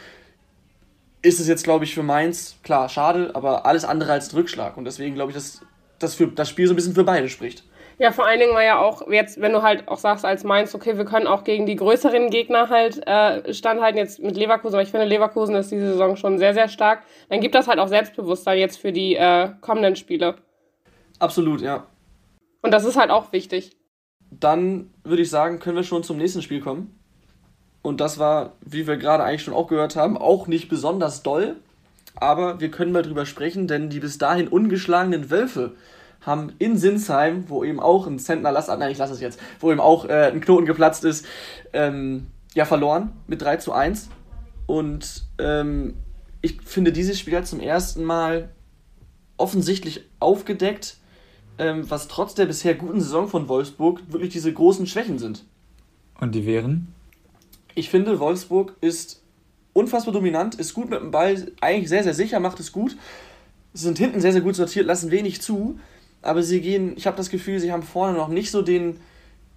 ist 1.21 1.39
es 1.39 1.47
jetzt, 1.47 1.65
glaube 1.65 1.85
ich, 1.85 1.93
für 1.93 2.03
Mainz, 2.03 2.57
klar, 2.63 2.89
schade, 2.89 3.33
aber 3.35 3.67
alles 3.67 3.85
andere 3.85 4.13
als 4.13 4.33
Rückschlag. 4.33 4.79
Und 4.79 4.87
deswegen 4.87 5.15
glaube 5.15 5.33
ich, 5.33 5.37
dass 5.37 5.61
das 5.99 6.15
für 6.15 6.29
das 6.29 6.49
Spiel 6.49 6.67
so 6.67 6.73
ein 6.73 6.77
bisschen 6.77 6.95
für 6.95 7.05
beide 7.05 7.29
spricht. 7.29 7.65
Ja, 7.99 8.11
vor 8.11 8.25
allen 8.25 8.41
Dingen 8.41 8.55
war 8.55 8.65
ja 8.65 8.79
auch 8.79 9.07
jetzt, 9.11 9.39
wenn 9.39 9.53
du 9.53 9.61
halt 9.61 9.87
auch 9.87 9.99
sagst 9.99 10.25
als 10.25 10.43
Mainz, 10.43 10.75
okay, 10.75 10.97
wir 10.97 11.05
können 11.05 11.27
auch 11.27 11.45
gegen 11.45 11.67
die 11.67 11.77
größeren 11.77 12.31
Gegner 12.31 12.71
halt 12.71 13.07
äh, 13.07 13.53
standhalten, 13.53 13.99
jetzt 13.99 14.19
mit 14.23 14.35
Leverkusen, 14.35 14.77
aber 14.77 14.83
ich 14.83 14.91
finde, 14.91 15.05
Leverkusen 15.05 15.55
ist 15.57 15.71
diese 15.71 15.89
Saison 15.89 16.17
schon 16.17 16.39
sehr, 16.39 16.55
sehr 16.55 16.69
stark, 16.69 17.03
dann 17.29 17.41
gibt 17.41 17.55
das 17.55 17.69
halt 17.69 17.79
auch 17.79 17.89
Selbstbewusstsein 17.89 18.59
jetzt 18.59 18.79
für 18.79 18.93
die 18.93 19.15
äh, 19.15 19.51
kommenden 19.61 19.95
Spiele. 19.95 20.37
Absolut, 21.19 21.61
ja. 21.61 21.87
Und 22.65 22.71
das 22.71 22.87
ist 22.87 22.97
halt 22.97 23.11
auch 23.11 23.31
wichtig. 23.31 23.77
Dann 24.31 24.91
würde 25.05 25.21
ich 25.21 25.29
sagen, 25.29 25.59
können 25.59 25.77
wir 25.77 25.85
schon 25.85 26.03
zum 26.03 26.17
nächsten 26.17 26.41
Spiel 26.41 26.63
kommen. 26.63 26.99
Und 27.83 28.01
das 28.01 28.19
war, 28.19 28.55
wie 28.63 28.87
wir 28.87 28.97
gerade 28.97 29.23
eigentlich 29.23 29.43
schon 29.43 29.53
auch 29.53 29.67
gehört 29.67 29.97
haben, 29.97 30.17
auch 30.17 30.47
nicht 30.47 30.71
besonders 30.71 31.23
doll. 31.23 31.57
Aber 32.15 32.61
wir 32.61 32.71
können 32.71 32.91
mal 32.91 33.03
drüber 33.03 33.27
sprechen, 33.27 33.67
denn 33.69 33.91
die 33.91 34.01
bis 34.01 34.17
dahin 34.17 34.49
ungeschlagenen 34.49 35.31
Wölfe 35.31 35.75
haben 36.23 36.55
in 36.59 36.79
Sinsheim, 36.79 37.51
wo 37.51 37.65
eben 37.65 37.81
auch 37.81 38.07
ein 38.07 38.19
Zentner 38.19 38.51
Lass, 38.51 38.69
nein, 38.69 38.91
ich 38.91 38.97
lasse 38.97 39.13
es 39.13 39.21
jetzt, 39.21 39.39
wo 39.61 39.71
eben 39.71 39.81
auch 39.81 40.07
äh, 40.07 40.31
ein 40.33 40.41
Knoten 40.41 40.65
geplatzt 40.65 41.05
ist, 41.05 41.27
ähm, 41.75 42.29
ja, 42.55 42.65
verloren 42.65 43.13
mit 43.27 43.43
3 43.43 43.59
zu 43.59 43.75
1. 43.75 44.09
Und 44.65 45.25
ähm, 45.39 45.99
ich 46.41 46.63
finde, 46.63 46.93
dieses 46.93 47.19
Spiel 47.19 47.37
hat 47.37 47.47
zum 47.47 47.61
ersten 47.61 48.05
Mal 48.05 48.49
offensichtlich 49.37 50.09
aufgedeckt, 50.19 50.97
ähm, 51.59 51.89
was 51.89 52.09
trotz 52.09 52.35
der 52.35 52.47
bisher 52.47 52.75
guten 52.75 53.01
Saison 53.01 53.29
von 53.29 53.49
Wolfsburg 53.49 54.01
wirklich 54.09 54.33
diese 54.33 54.53
großen 54.53 54.87
Schwächen 54.87 55.19
sind. 55.19 55.45
Und 56.21 56.35
die 56.35 56.47
wären? 56.47 56.95
ich 57.75 57.91
finde, 57.91 58.19
Wolfsburg 58.21 58.77
ist 58.81 59.23
unfassbar 59.73 60.15
dominant, 60.15 60.55
ist 60.55 60.75
gut 60.75 60.91
mit 60.91 61.01
dem 61.01 61.11
Ball, 61.11 61.53
eigentlich 61.61 61.89
sehr, 61.89 62.05
sehr 62.05 62.15
sicher, 62.15 62.41
macht 62.41 62.61
es 62.61 62.73
gut. 62.73 62.97
Sie 63.73 63.85
sind 63.85 63.99
hinten 63.99 64.21
sehr, 64.21 64.33
sehr 64.33 64.41
gut 64.41 64.55
sortiert, 64.55 64.87
lassen 64.87 65.11
wenig 65.11 65.43
zu, 65.43 65.79
aber 66.23 66.43
sie 66.43 66.61
gehen, 66.61 66.95
ich 66.97 67.07
habe 67.07 67.17
das 67.17 67.31
Gefühl, 67.31 67.59
sie 67.59 67.73
haben 67.73 67.83
vorne 67.83 68.17
noch 68.17 68.29
nicht 68.29 68.51
so 68.51 68.63
den, 68.63 69.01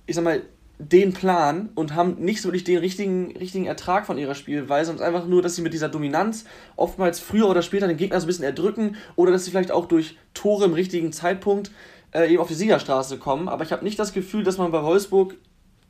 ich 0.08 0.16
sag 0.16 0.24
mal, 0.24 0.42
den 0.80 1.12
Plan 1.14 1.70
und 1.74 1.96
haben 1.96 2.16
nicht 2.20 2.42
so 2.42 2.50
wirklich 2.50 2.64
den 2.64 2.78
richtigen, 2.78 3.36
richtigen 3.36 3.66
Ertrag 3.66 4.06
von 4.06 4.18
ihrer 4.18 4.36
Spielweise 4.36 4.92
und 4.92 5.02
einfach 5.02 5.26
nur, 5.26 5.42
dass 5.42 5.56
sie 5.56 5.64
mit 5.64 5.74
dieser 5.74 5.90
Dominanz 5.90 6.46
oftmals 6.76 7.20
früher 7.20 7.50
oder 7.50 7.64
später 7.64 7.88
den 7.88 7.98
Gegner 7.98 8.20
so 8.20 8.26
ein 8.26 8.28
bisschen 8.28 8.46
erdrücken 8.46 8.96
oder 9.16 9.32
dass 9.32 9.46
sie 9.46 9.52
vielleicht 9.52 9.72
auch 9.72 9.88
durch 9.88 10.18
Tore 10.36 10.66
im 10.66 10.74
richtigen 10.74 11.12
Zeitpunkt 11.12 11.72
äh, 12.12 12.32
eben 12.32 12.42
auf 12.42 12.48
die 12.48 12.54
Siegerstraße 12.54 13.18
kommen. 13.18 13.50
Aber 13.50 13.64
ich 13.64 13.72
habe 13.72 13.84
nicht 13.84 13.98
das 13.98 14.14
Gefühl, 14.14 14.44
dass 14.44 14.60
man 14.60 14.72
bei 14.72 14.84
Wolfsburg 14.84 15.36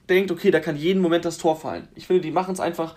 denkt, 0.08 0.32
okay, 0.32 0.52
da 0.52 0.62
kann 0.62 0.78
jeden 0.78 1.02
Moment 1.02 1.26
das 1.26 1.38
Tor 1.38 1.58
fallen. 1.58 1.90
Ich 1.96 2.08
finde, 2.08 2.22
die 2.22 2.32
machen 2.32 2.54
es 2.54 2.62
einfach 2.62 2.96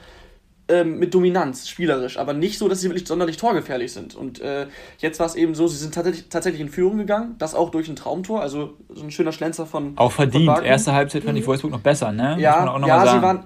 ähm, 0.68 0.98
mit 0.98 1.14
Dominanz, 1.14 1.68
spielerisch, 1.68 2.18
aber 2.18 2.32
nicht 2.32 2.58
so, 2.58 2.68
dass 2.68 2.80
sie 2.80 2.88
wirklich 2.88 3.06
sonderlich 3.06 3.36
torgefährlich 3.36 3.92
sind. 3.92 4.14
Und 4.14 4.40
äh, 4.40 4.66
jetzt 4.98 5.18
war 5.18 5.26
es 5.26 5.34
eben 5.34 5.54
so, 5.54 5.66
sie 5.66 5.76
sind 5.76 5.94
tatsächlich, 5.94 6.28
tatsächlich 6.28 6.60
in 6.60 6.68
Führung 6.68 6.98
gegangen, 6.98 7.34
das 7.38 7.54
auch 7.54 7.70
durch 7.70 7.88
ein 7.88 7.96
Traumtor, 7.96 8.40
also 8.40 8.74
so 8.88 9.02
ein 9.02 9.10
schöner 9.10 9.32
Schlenzer 9.32 9.66
von. 9.66 9.92
Auch 9.96 10.12
verdient. 10.12 10.46
Von 10.46 10.64
Erste 10.64 10.92
Halbzeit 10.92 11.24
fand 11.24 11.36
ich 11.36 11.44
mhm. 11.44 11.48
Wolfsburg 11.48 11.72
noch 11.72 11.80
besser, 11.80 12.12
ne? 12.12 12.36
Ja, 12.38 12.78
ja 12.86 13.06
sie 13.06 13.22
waren. 13.22 13.44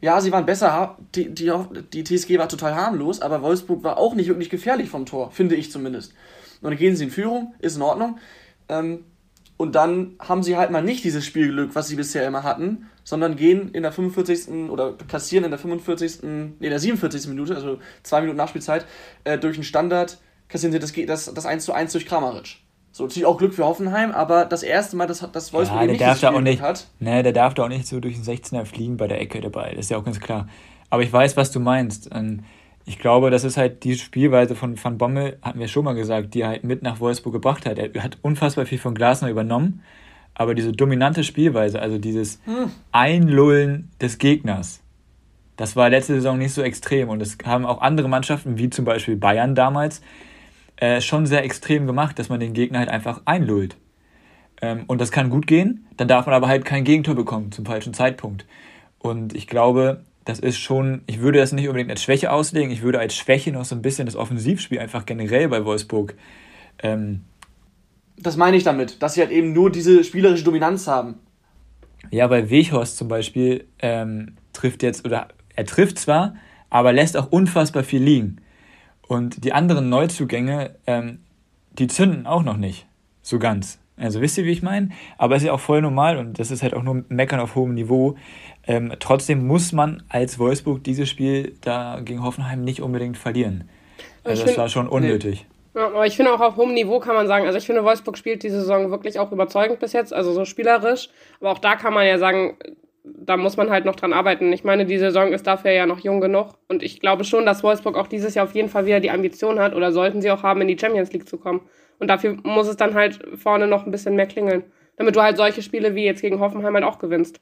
Ja, 0.00 0.20
sie 0.20 0.32
waren 0.32 0.44
besser. 0.44 0.98
Die, 1.14 1.34
die, 1.34 1.50
die 1.92 2.04
TSG 2.04 2.36
war 2.38 2.48
total 2.48 2.74
harmlos, 2.74 3.22
aber 3.22 3.40
Wolfsburg 3.40 3.82
war 3.84 3.96
auch 3.96 4.14
nicht 4.14 4.28
wirklich 4.28 4.50
gefährlich 4.50 4.90
vom 4.90 5.06
Tor, 5.06 5.30
finde 5.30 5.54
ich 5.54 5.70
zumindest. 5.70 6.12
Und 6.60 6.70
dann 6.70 6.78
gehen 6.78 6.94
sie 6.94 7.04
in 7.04 7.10
Führung, 7.10 7.54
ist 7.60 7.76
in 7.76 7.82
Ordnung. 7.82 8.18
Ähm, 8.68 9.04
und 9.56 9.74
dann 9.74 10.16
haben 10.18 10.42
sie 10.42 10.56
halt 10.56 10.70
mal 10.70 10.82
nicht 10.82 11.04
dieses 11.04 11.24
Spielglück, 11.24 11.74
was 11.74 11.88
sie 11.88 11.96
bisher 11.96 12.26
immer 12.26 12.42
hatten, 12.42 12.90
sondern 13.04 13.36
gehen 13.36 13.70
in 13.72 13.82
der 13.82 13.92
45. 13.92 14.70
oder 14.70 14.94
kassieren 15.08 15.44
in 15.44 15.50
der 15.50 15.58
45. 15.58 16.22
nee, 16.58 16.68
der 16.68 16.78
47. 16.78 17.28
Minute, 17.28 17.54
also 17.54 17.78
zwei 18.02 18.20
Minuten 18.20 18.38
Nachspielzeit, 18.38 18.86
äh, 19.24 19.38
durch 19.38 19.56
einen 19.56 19.64
Standard 19.64 20.18
kassieren 20.48 20.72
sie 20.72 20.78
das, 20.78 20.92
das, 21.06 21.34
das 21.34 21.46
1 21.46 21.64
zu 21.64 21.72
1 21.72 21.92
durch 21.92 22.06
Kramaric. 22.06 22.56
So, 22.92 23.04
natürlich 23.04 23.26
auch 23.26 23.38
Glück 23.38 23.54
für 23.54 23.64
Hoffenheim, 23.64 24.12
aber 24.12 24.44
das 24.44 24.62
erste 24.62 24.96
Mal, 24.96 25.06
dass, 25.06 25.18
dass 25.32 25.52
Wolfsburg 25.52 25.80
ja, 25.80 25.86
der 25.86 25.92
nicht 25.92 26.00
darf 26.00 26.20
da 26.20 26.32
auch 26.32 26.40
nicht, 26.40 26.62
hat. 26.62 26.86
Ne, 27.00 27.22
der 27.22 27.32
darf 27.32 27.54
da 27.54 27.64
auch 27.64 27.68
nicht 27.68 27.88
so 27.88 27.98
durch 27.98 28.14
den 28.14 28.24
16er 28.24 28.64
fliegen 28.64 28.96
bei 28.96 29.08
der 29.08 29.20
Ecke 29.20 29.40
dabei, 29.40 29.70
das 29.70 29.86
ist 29.86 29.90
ja 29.90 29.98
auch 29.98 30.04
ganz 30.04 30.20
klar. 30.20 30.48
Aber 30.90 31.02
ich 31.02 31.12
weiß, 31.12 31.36
was 31.36 31.50
du 31.50 31.58
meinst. 31.58 32.14
Und 32.14 32.44
ich 32.84 33.00
glaube, 33.00 33.30
das 33.30 33.42
ist 33.42 33.56
halt 33.56 33.82
die 33.82 33.96
Spielweise 33.96 34.54
von 34.54 34.82
Van 34.82 34.96
Bommel, 34.96 35.38
hatten 35.42 35.58
wir 35.58 35.66
schon 35.66 35.84
mal 35.84 35.94
gesagt, 35.94 36.34
die 36.34 36.42
er 36.42 36.48
halt 36.48 36.62
mit 36.62 36.82
nach 36.82 37.00
Wolfsburg 37.00 37.32
gebracht 37.32 37.66
hat. 37.66 37.78
Er 37.78 38.00
hat 38.00 38.18
unfassbar 38.22 38.64
viel 38.64 38.78
von 38.78 38.94
Glasner 38.94 39.28
übernommen, 39.28 39.82
aber 40.34 40.54
diese 40.54 40.72
dominante 40.72 41.24
Spielweise, 41.24 41.80
also 41.80 41.98
dieses 41.98 42.40
hm. 42.44 42.70
Einlullen 42.92 43.90
des 44.00 44.18
Gegners, 44.18 44.80
das 45.56 45.76
war 45.76 45.88
letzte 45.88 46.14
Saison 46.14 46.38
nicht 46.38 46.52
so 46.52 46.62
extrem 46.62 47.08
und 47.08 47.20
das 47.20 47.38
haben 47.44 47.64
auch 47.64 47.80
andere 47.80 48.08
Mannschaften, 48.08 48.58
wie 48.58 48.70
zum 48.70 48.84
Beispiel 48.84 49.16
Bayern 49.16 49.54
damals, 49.54 50.02
äh, 50.76 51.00
schon 51.00 51.26
sehr 51.26 51.44
extrem 51.44 51.86
gemacht, 51.86 52.18
dass 52.18 52.28
man 52.28 52.40
den 52.40 52.52
Gegner 52.52 52.80
halt 52.80 52.88
einfach 52.88 53.22
einlullt. 53.24 53.76
Ähm, 54.60 54.84
und 54.86 55.00
das 55.00 55.12
kann 55.12 55.30
gut 55.30 55.46
gehen, 55.46 55.86
dann 55.96 56.08
darf 56.08 56.26
man 56.26 56.34
aber 56.34 56.48
halt 56.48 56.64
kein 56.64 56.84
Gegentor 56.84 57.14
bekommen 57.14 57.52
zum 57.52 57.64
falschen 57.64 57.94
Zeitpunkt. 57.94 58.46
Und 58.98 59.34
ich 59.34 59.46
glaube, 59.46 60.02
das 60.24 60.40
ist 60.40 60.58
schon, 60.58 61.02
ich 61.06 61.20
würde 61.20 61.38
das 61.38 61.52
nicht 61.52 61.68
unbedingt 61.68 61.90
als 61.90 62.02
Schwäche 62.02 62.32
auslegen, 62.32 62.70
ich 62.70 62.82
würde 62.82 62.98
als 62.98 63.14
Schwäche 63.14 63.52
noch 63.52 63.64
so 63.64 63.74
ein 63.74 63.82
bisschen 63.82 64.06
das 64.06 64.16
Offensivspiel 64.16 64.78
einfach 64.78 65.06
generell 65.06 65.48
bei 65.48 65.64
Wolfsburg. 65.64 66.14
Ähm, 66.82 67.20
das 68.16 68.36
meine 68.36 68.56
ich 68.56 68.64
damit, 68.64 69.02
dass 69.02 69.14
sie 69.14 69.20
halt 69.20 69.30
eben 69.30 69.52
nur 69.52 69.70
diese 69.70 70.04
spielerische 70.04 70.44
Dominanz 70.44 70.86
haben. 70.86 71.16
Ja, 72.10 72.30
weil 72.30 72.50
Weghorst 72.50 72.96
zum 72.96 73.08
Beispiel 73.08 73.66
ähm, 73.80 74.36
trifft 74.52 74.82
jetzt, 74.82 75.04
oder 75.04 75.28
er 75.56 75.64
trifft 75.64 75.98
zwar, 75.98 76.34
aber 76.70 76.92
lässt 76.92 77.16
auch 77.16 77.30
unfassbar 77.30 77.82
viel 77.82 78.02
liegen. 78.02 78.38
Und 79.06 79.44
die 79.44 79.52
anderen 79.52 79.88
Neuzugänge, 79.88 80.76
ähm, 80.86 81.20
die 81.78 81.86
zünden 81.86 82.26
auch 82.26 82.42
noch 82.42 82.56
nicht 82.56 82.86
so 83.22 83.38
ganz. 83.38 83.78
Also 83.96 84.20
wisst 84.20 84.38
ihr, 84.38 84.44
wie 84.44 84.50
ich 84.50 84.62
meine? 84.62 84.88
Aber 85.18 85.36
es 85.36 85.42
ist 85.42 85.46
ja 85.46 85.52
auch 85.52 85.60
voll 85.60 85.80
normal 85.80 86.18
und 86.18 86.38
das 86.38 86.50
ist 86.50 86.62
halt 86.62 86.74
auch 86.74 86.82
nur 86.82 87.04
Meckern 87.08 87.38
auf 87.38 87.54
hohem 87.54 87.74
Niveau. 87.74 88.16
Ähm, 88.66 88.92
trotzdem 88.98 89.46
muss 89.46 89.72
man 89.72 90.02
als 90.08 90.38
Wolfsburg 90.38 90.82
dieses 90.82 91.08
Spiel 91.08 91.54
da 91.60 92.00
gegen 92.04 92.22
Hoffenheim 92.22 92.62
nicht 92.62 92.82
unbedingt 92.82 93.16
verlieren. 93.16 93.64
Also 94.24 94.42
das 94.42 94.52
find, 94.52 94.58
war 94.58 94.68
schon 94.68 94.88
unnötig. 94.88 95.46
Ja, 95.74 95.86
aber 95.86 96.06
ich 96.06 96.16
finde 96.16 96.32
auch 96.32 96.40
auf 96.40 96.56
hohem 96.56 96.72
Niveau 96.72 97.00
kann 97.00 97.16
man 97.16 97.26
sagen, 97.26 97.46
also 97.46 97.58
ich 97.58 97.66
finde, 97.66 97.84
Wolfsburg 97.84 98.16
spielt 98.16 98.42
diese 98.42 98.60
Saison 98.60 98.90
wirklich 98.90 99.18
auch 99.18 99.32
überzeugend 99.32 99.80
bis 99.80 99.92
jetzt, 99.92 100.12
also 100.12 100.32
so 100.32 100.44
spielerisch. 100.44 101.08
Aber 101.40 101.50
auch 101.50 101.58
da 101.58 101.74
kann 101.74 101.92
man 101.92 102.06
ja 102.06 102.18
sagen, 102.18 102.56
da 103.02 103.36
muss 103.36 103.56
man 103.56 103.70
halt 103.70 103.84
noch 103.84 103.96
dran 103.96 104.12
arbeiten. 104.12 104.52
Ich 104.52 104.64
meine, 104.64 104.86
die 104.86 104.98
Saison 104.98 105.32
ist 105.32 105.46
dafür 105.46 105.72
ja 105.72 105.86
noch 105.86 105.98
jung 105.98 106.20
genug. 106.20 106.54
Und 106.68 106.82
ich 106.82 107.00
glaube 107.00 107.24
schon, 107.24 107.44
dass 107.44 107.62
Wolfsburg 107.62 107.96
auch 107.96 108.06
dieses 108.06 108.34
Jahr 108.34 108.46
auf 108.46 108.54
jeden 108.54 108.68
Fall 108.68 108.86
wieder 108.86 109.00
die 109.00 109.10
Ambition 109.10 109.58
hat 109.58 109.74
oder 109.74 109.92
sollten 109.92 110.22
sie 110.22 110.30
auch 110.30 110.42
haben, 110.42 110.60
in 110.60 110.68
die 110.68 110.78
Champions 110.78 111.12
League 111.12 111.28
zu 111.28 111.38
kommen. 111.38 111.60
Und 111.98 112.08
dafür 112.08 112.36
muss 112.42 112.68
es 112.68 112.76
dann 112.76 112.94
halt 112.94 113.20
vorne 113.36 113.66
noch 113.66 113.84
ein 113.84 113.90
bisschen 113.90 114.16
mehr 114.16 114.26
klingeln. 114.26 114.64
Damit 114.96 115.16
du 115.16 115.22
halt 115.22 115.36
solche 115.36 115.62
Spiele 115.62 115.94
wie 115.94 116.04
jetzt 116.04 116.22
gegen 116.22 116.40
Hoffenheim 116.40 116.74
halt 116.74 116.84
auch 116.84 116.98
gewinnst. 116.98 117.40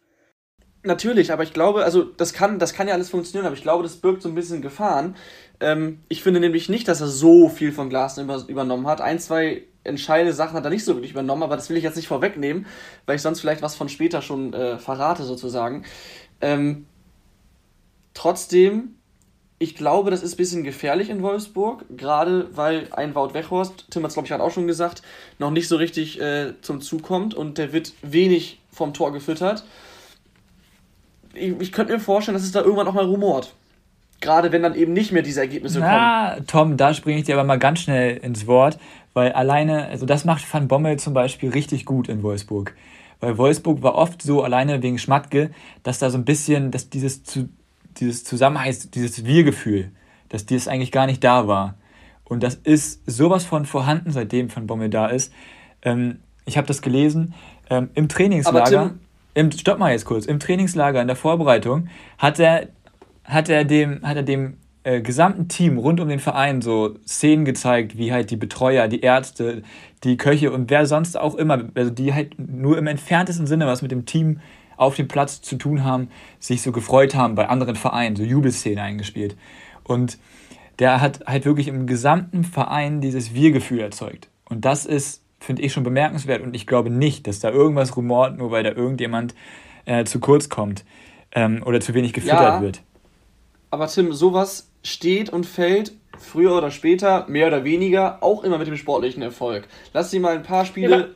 Natürlich, 0.85 1.33
aber 1.33 1.45
ich 1.45 1.53
glaube, 1.53 1.85
also 1.85 2.03
das 2.03 2.33
kann, 2.33 2.59
das 2.59 2.75
kann 2.75 2.89
ja 2.89 2.95
alles 2.95 3.11
funktionieren, 3.11 3.47
aber 3.47 3.55
ich 3.55 3.63
glaube, 3.63 3.85
das 3.85 3.99
birgt 3.99 4.21
so 4.21 4.29
ein 4.29 4.35
bisschen 4.35 4.63
Gefahren. 4.63 5.15
Ähm, 5.63 6.01
ich 6.09 6.23
finde 6.23 6.41
nämlich 6.41 6.69
nicht, 6.69 6.89
dass 6.89 7.01
er 7.01 7.07
so 7.07 7.49
viel 7.49 7.73
von 7.73 7.89
Glasner 7.89 8.25
über, 8.25 8.45
übernommen 8.49 8.87
hat. 8.87 9.01
Ein, 9.01 9.19
zwei 9.19 9.63
entscheidende 9.85 10.33
Sachen 10.33 10.55
hat 10.55 10.65
er 10.65 10.71
nicht 10.71 10.85
so 10.85 10.95
wirklich 10.95 11.13
übernommen, 11.13 11.43
aber 11.43 11.57
das 11.57 11.71
will 11.71 11.77
ich 11.77 11.85
jetzt 11.85 11.97
nicht 11.97 12.09
vorwegnehmen, 12.09 12.67
weil 13.07 13.17
ich 13.17 13.23
sonst 13.23 13.41
vielleicht 13.41 13.63
was 13.63 13.75
von 13.75 13.89
später 13.89 14.23
schon 14.23 14.53
äh, 14.53 14.79
verrate, 14.79 15.25
sozusagen. 15.25 15.85
Ähm, 16.41 16.87
trotzdem, 18.13 18.97
ich 19.59 19.75
glaube, 19.77 20.11
das 20.11 20.23
ist 20.23 20.35
ein 20.35 20.37
bisschen 20.39 20.65
gefährlich 20.65 21.09
in 21.09 21.23
Wolfsburg, 21.23 21.85
gerade 21.97 22.49
weil 22.57 22.89
ein 22.93 23.15
Wout 23.15 23.33
Weghorst, 23.33 23.87
Tim 23.91 24.03
hat 24.03 24.11
es 24.11 24.15
glaube 24.15 24.27
ich 24.27 24.31
gerade 24.31 24.43
auch 24.43 24.51
schon 24.51 24.67
gesagt, 24.67 25.03
noch 25.39 25.53
nicht 25.53 25.69
so 25.69 25.77
richtig 25.77 26.21
äh, 26.21 26.55
zum 26.61 26.81
Zug 26.81 27.03
kommt 27.03 27.35
und 27.35 27.59
der 27.59 27.73
wird 27.73 27.93
wenig 28.03 28.61
vom 28.71 28.93
Tor 28.93 29.13
gefüttert 29.13 29.65
ich, 31.35 31.61
ich 31.61 31.73
könnte 31.73 31.93
mir 31.93 32.01
vorstellen, 32.01 32.35
dass 32.35 32.45
es 32.45 32.53
da 32.53 32.61
irgendwann 32.61 32.89
auch 32.89 32.95
mal 32.95 33.05
rumort. 33.05 33.55
Gerade 34.23 34.53
wenn 34.53 34.63
dann 34.63 34.75
eben 34.75 34.95
nicht 34.95 35.13
mehr 35.13 35.21
diese 35.21 35.41
Ergebnisse 35.41 35.81
Na, 35.81 36.31
kommen. 36.31 36.47
Tom, 36.47 36.77
da 36.79 36.95
springe 36.95 37.19
ich 37.19 37.25
dir 37.25 37.35
aber 37.35 37.45
mal 37.45 37.59
ganz 37.59 37.81
schnell 37.81 38.17
ins 38.17 38.47
Wort, 38.47 38.79
weil 39.13 39.33
alleine, 39.33 39.89
also 39.89 40.07
das 40.07 40.25
macht 40.25 40.43
Van 40.51 40.69
Bommel 40.69 40.99
zum 40.99 41.13
Beispiel 41.13 41.51
richtig 41.51 41.85
gut 41.85 42.09
in 42.09 42.23
Wolfsburg. 42.23 42.75
Weil 43.21 43.37
Wolfsburg 43.37 43.83
war 43.83 43.95
oft 43.95 44.23
so 44.23 44.43
alleine 44.43 44.83
wegen 44.83 44.99
Schmatke, 44.99 45.51
dass 45.83 45.99
da 45.99 46.09
so 46.09 46.17
ein 46.17 46.25
bisschen, 46.25 46.71
dass 46.71 46.89
dieses, 46.89 47.23
dieses 47.99 48.25
Zusammenhalt, 48.25 48.95
dieses 48.95 49.27
Wir-Gefühl, 49.27 49.91
dass 50.31 50.47
dieses 50.47 50.69
eigentlich 50.69 50.93
gar 50.93 51.07
nicht 51.07 51.23
da 51.23 51.47
war. 51.47 51.75
Und 52.25 52.43
das 52.43 52.55
ist 52.55 53.03
sowas 53.07 53.45
von 53.45 53.67
vorhanden, 53.67 54.11
seitdem 54.11 54.55
Van 54.55 54.67
Bommel 54.67 54.89
da 54.89 55.09
ist. 55.09 55.33
Ähm, 55.83 56.21
ich 56.47 56.57
habe 56.57 56.67
das 56.67 56.81
gelesen. 56.81 57.35
Ähm, 57.69 57.91
Im 57.95 58.09
Trainingslager. 58.09 58.89
Tim, 58.89 59.01
im, 59.35 59.53
stopp 59.53 59.79
mal 59.79 59.93
jetzt 59.93 60.05
kurz, 60.05 60.27
im 60.27 60.39
Trainingslager, 60.39 61.01
in 61.01 61.07
der 61.07 61.17
Vorbereitung, 61.17 61.89
hat 62.19 62.39
er, 62.39 62.69
hat 63.25 63.49
er 63.49 63.65
dem, 63.65 64.03
hat 64.03 64.17
er 64.17 64.23
dem 64.23 64.57
äh, 64.85 65.01
gesamten 65.01 65.49
Team 65.49 65.79
rund 65.79 66.01
um 66.01 66.09
den 66.09 66.19
Verein 66.19 66.61
so 66.61 66.97
Szenen 67.07 67.45
gezeigt, 67.45 67.97
wie 67.97 68.13
halt 68.13 68.31
die 68.31 68.37
Betreuer, 68.37 68.89
die 68.89 69.01
Ärzte, 69.01 69.63
die 70.05 70.17
Köche 70.17 70.53
und 70.53 70.71
wer 70.71 70.87
sonst 70.87 71.19
auch 71.19 71.35
immer, 71.35 71.65
also 71.75 71.91
die 71.91 72.13
halt 72.13 72.37
nur 72.39 72.79
im 72.79 72.87
entferntesten 72.87 73.47
Sinne 73.47 73.67
was 73.67 73.83
mit 73.83 73.93
dem 73.93 74.07
Team 74.07 74.41
auf 74.77 74.97
dem 74.97 75.07
Platz 75.07 75.43
zu 75.43 75.57
tun 75.57 75.85
haben, 75.85 76.09
sich 76.41 76.63
so 76.63 76.73
gefreut 76.73 77.15
haben 77.15 77.35
bei 77.35 77.49
anderen 77.49 77.77
Vereinen, 77.77 78.17
so 78.17 78.25
Jubelszenen 78.25 78.79
eingespielt. 78.79 79.37
Und 79.85 80.19
der 80.79 81.01
hat 81.01 81.25
halt 81.27 81.45
wirklich 81.45 81.69
im 81.69 81.87
gesamten 81.87 82.43
Verein 82.43 83.01
dieses 83.01 83.35
Wir-Gefühl 83.35 83.81
erzeugt. 83.81 84.29
Und 84.49 84.65
das 84.65 84.87
ist 84.87 85.23
finde 85.43 85.63
ich 85.63 85.73
schon 85.73 85.83
bemerkenswert 85.83 86.43
und 86.43 86.55
ich 86.55 86.67
glaube 86.67 86.91
nicht, 86.91 87.27
dass 87.27 87.41
da 87.41 87.51
irgendwas 87.51 87.97
rumort, 87.97 88.39
nur 88.39 88.51
weil 88.51 88.63
da 88.63 88.71
irgendjemand 88.71 89.35
äh, 89.85 90.05
zu 90.05 90.21
kurz 90.21 90.49
kommt 90.49 90.85
ähm, 91.33 91.63
oder 91.65 91.81
zu 91.81 91.95
wenig 91.95 92.13
gefüttert 92.13 92.41
ja, 92.41 92.63
wird. 92.63 92.83
Aber 93.73 93.87
Tim, 93.87 94.13
sowas 94.13 94.71
steht 94.85 95.31
und 95.31 95.47
fällt 95.47 95.93
früher 96.19 96.55
oder 96.55 96.71
später, 96.71 97.25
mehr 97.27 97.47
oder 97.47 97.65
weniger, 97.65 98.23
auch 98.23 98.45
immer 98.45 98.59
mit 98.59 98.67
dem 98.67 98.77
sportlichen 98.77 99.23
Erfolg. 99.23 99.67
Lass 99.95 100.11
sie 100.11 100.19
mal 100.19 100.35
ein 100.35 100.43
paar 100.43 100.67
Spiele. 100.67 100.91
Ja, 100.91 100.97
aber, 100.97 101.09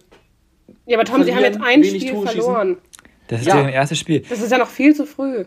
ja, 0.87 0.97
aber 0.97 1.05
Tom, 1.05 1.23
sie 1.23 1.35
haben 1.35 1.43
jetzt 1.43 1.61
ein 1.63 1.85
Spiel 1.85 2.11
Tore 2.11 2.27
verloren. 2.27 2.69
Schießen. 2.69 2.83
Das 3.29 3.41
ist 3.41 3.47
ja. 3.47 3.57
deren 3.57 3.69
erstes 3.69 3.99
Spiel. 3.99 4.21
Das 4.27 4.41
ist 4.41 4.51
ja 4.51 4.57
noch 4.57 4.71
viel 4.71 4.95
zu 4.95 5.05
früh. 5.05 5.45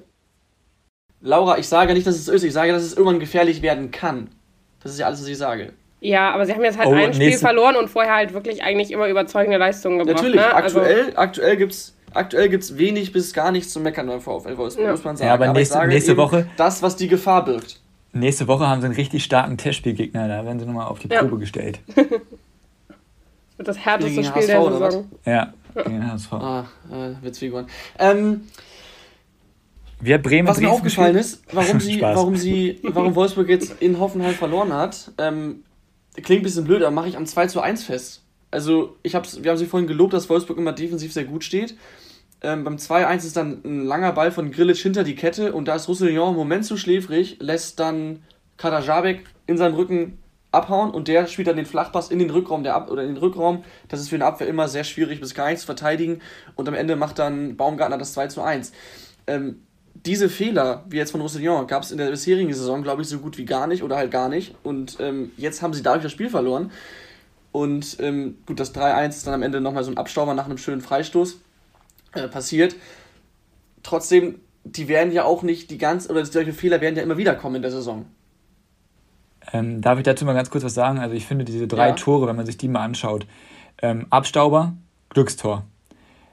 Laura, 1.21 1.57
ich 1.57 1.67
sage 1.67 1.93
nicht, 1.93 2.05
dass 2.05 2.15
es 2.15 2.27
ist, 2.27 2.43
ich 2.43 2.53
sage, 2.53 2.71
dass 2.71 2.83
es 2.83 2.93
irgendwann 2.93 3.19
gefährlich 3.19 3.63
werden 3.63 3.89
kann. 3.89 4.29
Das 4.83 4.91
ist 4.91 4.99
ja 4.99 5.07
alles, 5.07 5.19
was 5.19 5.27
ich 5.27 5.37
sage. 5.37 5.73
Ja, 6.01 6.29
aber 6.29 6.45
sie 6.45 6.53
haben 6.53 6.63
jetzt 6.63 6.77
halt 6.77 6.89
oh, 6.89 6.93
ein 6.93 7.13
Spiel 7.13 7.37
verloren 7.39 7.75
und 7.75 7.89
vorher 7.89 8.13
halt 8.13 8.33
wirklich 8.33 8.63
eigentlich 8.63 8.91
immer 8.91 9.07
überzeugende 9.07 9.57
Leistungen 9.57 9.97
gebracht. 9.97 10.17
Natürlich, 10.17 10.39
ne? 10.39 10.53
aktuell, 10.53 11.05
also, 11.05 11.17
aktuell 11.17 11.57
gibt 11.57 11.73
es 11.73 11.95
aktuell 12.13 12.49
gibt's 12.49 12.77
wenig 12.77 13.11
bis 13.11 13.33
gar 13.33 13.51
nichts 13.51 13.71
zu 13.71 13.79
meckern 13.79 14.07
beim 14.07 14.21
VfL 14.21 14.57
Wolfsburg, 14.57 14.85
ja. 14.85 14.91
muss 14.91 15.03
man 15.03 15.17
sagen. 15.17 15.27
Ja, 15.27 15.33
aber, 15.33 15.49
aber 15.49 15.59
nächste, 15.59 15.87
nächste 15.87 16.17
Woche. 16.17 16.47
Das, 16.57 16.81
was 16.81 16.95
die 16.95 17.07
Gefahr 17.07 17.45
birgt. 17.45 17.79
Nächste 18.11 18.47
Woche 18.47 18.67
haben 18.67 18.81
sie 18.81 18.87
einen 18.87 18.95
richtig 18.95 19.23
starken 19.23 19.57
Testspielgegner, 19.57 20.27
da 20.27 20.43
werden 20.45 20.59
sie 20.59 20.65
nochmal 20.65 20.87
auf 20.87 20.99
die 20.99 21.09
ja. 21.09 21.21
Probe 21.21 21.37
gestellt. 21.37 21.79
das 21.95 22.05
wird 23.57 23.67
das 23.67 23.77
härteste 23.77 24.23
Spiel 24.23 24.41
HSV, 24.41 24.47
der 24.47 24.71
Saison. 24.71 25.11
Ja, 25.25 25.53
gegen 25.75 26.11
HSV. 26.11 26.33
Ah, 26.33 26.65
äh, 26.91 27.23
wird's 27.23 27.39
wie 27.41 27.47
gewonnen. 27.47 27.67
Ähm, 27.99 28.41
wir 30.01 30.17
Bremen 30.17 30.47
Was 30.47 30.59
mir 30.59 30.71
aufgefallen 30.71 31.17
ist, 31.17 31.43
warum, 31.51 31.79
sie, 31.79 32.01
warum, 32.01 32.35
sie, 32.35 32.79
warum 32.83 33.15
Wolfsburg 33.15 33.49
jetzt 33.49 33.81
in 33.81 33.99
Hoffenheim 33.99 34.33
verloren 34.33 34.73
hat, 34.73 35.11
ähm, 35.17 35.63
klingt 36.15 36.41
ein 36.41 36.43
bisschen 36.43 36.63
blöd, 36.63 36.81
aber 36.81 36.91
mache 36.91 37.09
ich 37.09 37.17
am 37.17 37.25
2 37.25 37.47
zu 37.47 37.61
1 37.61 37.83
fest. 37.83 38.23
Also, 38.51 38.95
ich 39.03 39.13
hab's, 39.13 39.43
wir 39.43 39.51
haben 39.51 39.57
sie 39.57 39.67
vorhin 39.67 39.87
gelobt, 39.87 40.13
dass 40.13 40.29
Wolfsburg 40.29 40.57
immer 40.57 40.73
defensiv 40.73 41.13
sehr 41.13 41.25
gut 41.25 41.43
steht. 41.43 41.75
Ähm, 42.41 42.63
beim 42.63 42.77
2-1 42.77 43.17
ist 43.17 43.37
dann 43.37 43.61
ein 43.65 43.85
langer 43.85 44.13
Ball 44.13 44.31
von 44.31 44.51
Grilic 44.51 44.77
hinter 44.77 45.03
die 45.03 45.15
Kette 45.15 45.53
und 45.53 45.67
da 45.67 45.75
ist 45.75 45.87
Roussillon 45.87 46.31
im 46.31 46.35
Moment 46.35 46.65
zu 46.65 46.77
schläfrig, 46.77 47.37
lässt 47.41 47.79
dann 47.79 48.23
Kadajabek 48.57 49.25
in 49.45 49.57
seinem 49.57 49.75
Rücken 49.75 50.19
abhauen 50.51 50.91
und 50.91 51.07
der 51.07 51.27
spielt 51.27 51.47
dann 51.47 51.57
den 51.57 51.65
Flachpass 51.65 52.09
in 52.09 52.17
den 52.17 52.29
Rückraum 52.29 52.63
der 52.63 52.75
Ab 52.75 52.89
oder 52.89 53.03
in 53.03 53.09
den 53.09 53.17
Rückraum. 53.17 53.63
Das 53.89 53.99
ist 53.99 54.09
für 54.09 54.15
eine 54.15 54.25
Abwehr 54.25 54.47
immer 54.47 54.67
sehr 54.67 54.83
schwierig 54.83 55.19
bis 55.19 55.33
gar 55.33 55.49
nicht 55.49 55.59
zu 55.59 55.65
verteidigen 55.65 56.21
und 56.55 56.67
am 56.67 56.73
Ende 56.73 56.95
macht 56.95 57.19
dann 57.19 57.57
Baumgartner 57.57 57.97
das 57.97 58.13
2 58.13 58.27
zu 58.27 58.41
1. 58.41 58.71
Ähm, 59.27 59.61
diese 60.05 60.29
Fehler, 60.29 60.85
wie 60.87 60.95
jetzt 60.95 61.11
von 61.11 61.19
Roussillon, 61.19 61.67
gab 61.67 61.83
es 61.83 61.91
in 61.91 61.97
der 61.97 62.09
bisherigen 62.09 62.53
Saison, 62.53 62.83
glaube 62.83 63.01
ich, 63.01 63.09
so 63.09 63.19
gut 63.19 63.37
wie 63.37 63.45
gar 63.45 63.67
nicht 63.67 63.83
oder 63.83 63.97
halt 63.97 64.11
gar 64.11 64.29
nicht. 64.29 64.55
Und 64.63 64.97
ähm, 65.01 65.31
jetzt 65.35 65.61
haben 65.61 65.73
sie 65.73 65.83
dadurch 65.83 66.03
das 66.03 66.13
Spiel 66.13 66.29
verloren. 66.29 66.71
Und 67.51 67.97
ähm, 67.99 68.37
gut, 68.45 68.61
das 68.61 68.73
3-1 68.73 69.09
ist 69.09 69.27
dann 69.27 69.33
am 69.33 69.41
Ende 69.41 69.59
nochmal 69.59 69.83
so 69.83 69.91
ein 69.91 69.97
Abstauber 69.97 70.33
nach 70.35 70.45
einem 70.45 70.57
schönen 70.57 70.79
Freistoß 70.79 71.41
äh, 72.13 72.27
passiert. 72.27 72.75
Trotzdem, 73.83 74.39
die 74.63 74.87
werden 74.87 75.11
ja 75.11 75.23
auch 75.23 75.43
nicht 75.43 75.71
die 75.71 75.77
ganz, 75.77 76.09
oder 76.09 76.25
solche 76.25 76.53
Fehler 76.53 76.81
werden 76.81 76.95
ja 76.95 77.03
immer 77.03 77.17
wieder 77.17 77.35
kommen 77.35 77.57
in 77.57 77.61
der 77.61 77.71
Saison. 77.71 78.05
Ähm, 79.53 79.81
darf 79.81 79.97
ich 79.97 80.03
dazu 80.03 80.25
mal 80.25 80.33
ganz 80.33 80.49
kurz 80.49 80.63
was 80.63 80.73
sagen? 80.73 80.99
Also 80.99 81.15
ich 81.15 81.25
finde 81.25 81.45
diese 81.45 81.67
drei 81.67 81.89
ja. 81.89 81.95
Tore, 81.95 82.27
wenn 82.27 82.35
man 82.35 82.45
sich 82.45 82.57
die 82.57 82.67
mal 82.67 82.83
anschaut, 82.83 83.25
ähm, 83.81 84.07
Abstauber, 84.09 84.73
Glückstor. 85.09 85.63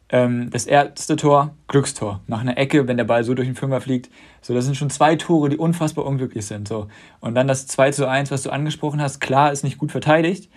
Ähm, 0.08 0.50
das 0.50 0.66
erste 0.66 1.16
Tor, 1.16 1.54
Glückstor. 1.68 2.20
Nach 2.26 2.40
einer 2.40 2.58
Ecke, 2.58 2.86
wenn 2.86 2.96
der 2.96 3.04
Ball 3.04 3.24
so 3.24 3.34
durch 3.34 3.48
den 3.48 3.56
Fünfer 3.56 3.80
fliegt. 3.80 4.10
So, 4.40 4.54
das 4.54 4.64
sind 4.64 4.76
schon 4.76 4.90
zwei 4.90 5.16
Tore, 5.16 5.48
die 5.48 5.56
unfassbar 5.56 6.04
unglücklich 6.04 6.46
sind. 6.46 6.68
So. 6.68 6.88
Und 7.20 7.34
dann 7.34 7.48
das 7.48 7.66
2 7.66 7.90
zu 7.92 8.08
1, 8.08 8.30
was 8.30 8.42
du 8.42 8.50
angesprochen 8.50 9.00
hast, 9.00 9.20
klar, 9.20 9.50
ist 9.50 9.64
nicht 9.64 9.78
gut 9.78 9.90
verteidigt. 9.90 10.50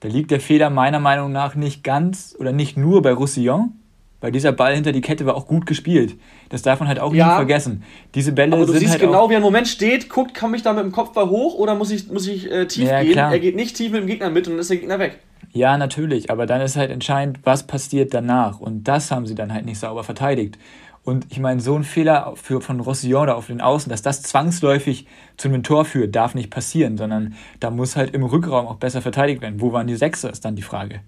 Da 0.00 0.08
liegt 0.08 0.30
der 0.30 0.40
Fehler 0.40 0.70
meiner 0.70 1.00
Meinung 1.00 1.32
nach 1.32 1.54
nicht 1.54 1.84
ganz 1.84 2.34
oder 2.38 2.52
nicht 2.52 2.76
nur 2.76 3.00
bei 3.02 3.12
Roussillon, 3.12 3.72
weil 4.20 4.32
dieser 4.32 4.52
Ball 4.52 4.74
hinter 4.74 4.92
die 4.92 5.00
Kette 5.00 5.26
war 5.26 5.34
auch 5.34 5.46
gut 5.46 5.66
gespielt. 5.66 6.16
Das 6.48 6.62
darf 6.62 6.80
man 6.80 6.88
halt 6.88 7.00
auch 7.00 7.14
ja, 7.14 7.28
nie 7.28 7.34
vergessen. 7.34 7.82
Diese 8.14 8.32
Bälle 8.32 8.54
aber 8.54 8.66
du 8.66 8.72
sind 8.72 8.80
siehst 8.80 8.92
halt 8.92 9.02
genau, 9.02 9.28
wie 9.28 9.34
er 9.34 9.38
im 9.38 9.42
Moment 9.42 9.68
steht, 9.68 10.08
guckt, 10.08 10.34
komme 10.38 10.56
ich 10.56 10.62
da 10.62 10.72
mit 10.72 10.84
dem 10.84 10.92
Kopfball 10.92 11.28
hoch 11.28 11.54
oder 11.54 11.74
muss 11.74 11.90
ich, 11.90 12.10
muss 12.10 12.26
ich 12.26 12.50
äh, 12.50 12.66
tief 12.66 12.88
ja, 12.88 13.02
gehen? 13.02 13.12
Klar. 13.12 13.32
Er 13.32 13.38
geht 13.38 13.56
nicht 13.56 13.76
tief 13.76 13.92
mit 13.92 14.00
dem 14.00 14.06
Gegner 14.06 14.30
mit 14.30 14.46
und 14.46 14.54
dann 14.54 14.60
ist 14.60 14.70
der 14.70 14.78
Gegner 14.78 14.98
weg. 14.98 15.18
Ja, 15.52 15.78
natürlich, 15.78 16.30
aber 16.30 16.46
dann 16.46 16.60
ist 16.60 16.76
halt 16.76 16.90
entscheidend, 16.90 17.40
was 17.44 17.66
passiert 17.66 18.12
danach. 18.12 18.60
Und 18.60 18.84
das 18.84 19.10
haben 19.10 19.26
sie 19.26 19.34
dann 19.34 19.52
halt 19.52 19.64
nicht 19.64 19.78
sauber 19.78 20.04
verteidigt. 20.04 20.58
Und 21.06 21.26
ich 21.30 21.38
meine, 21.38 21.60
so 21.60 21.76
ein 21.76 21.84
Fehler 21.84 22.32
für, 22.34 22.60
von 22.60 22.80
Rossillon 22.80 23.28
da 23.28 23.34
auf 23.34 23.46
den 23.46 23.60
Außen, 23.60 23.88
dass 23.88 24.02
das 24.02 24.22
zwangsläufig 24.22 25.06
zu 25.36 25.46
einem 25.46 25.62
Tor 25.62 25.84
führt, 25.84 26.16
darf 26.16 26.34
nicht 26.34 26.50
passieren, 26.50 26.96
sondern 26.96 27.34
da 27.60 27.70
muss 27.70 27.94
halt 27.94 28.12
im 28.12 28.24
Rückraum 28.24 28.66
auch 28.66 28.76
besser 28.76 29.00
verteidigt 29.00 29.40
werden. 29.40 29.60
Wo 29.60 29.72
waren 29.72 29.86
die 29.86 29.94
Sechser, 29.94 30.30
ist 30.30 30.44
dann 30.44 30.56
die 30.56 30.62
Frage. 30.62 31.00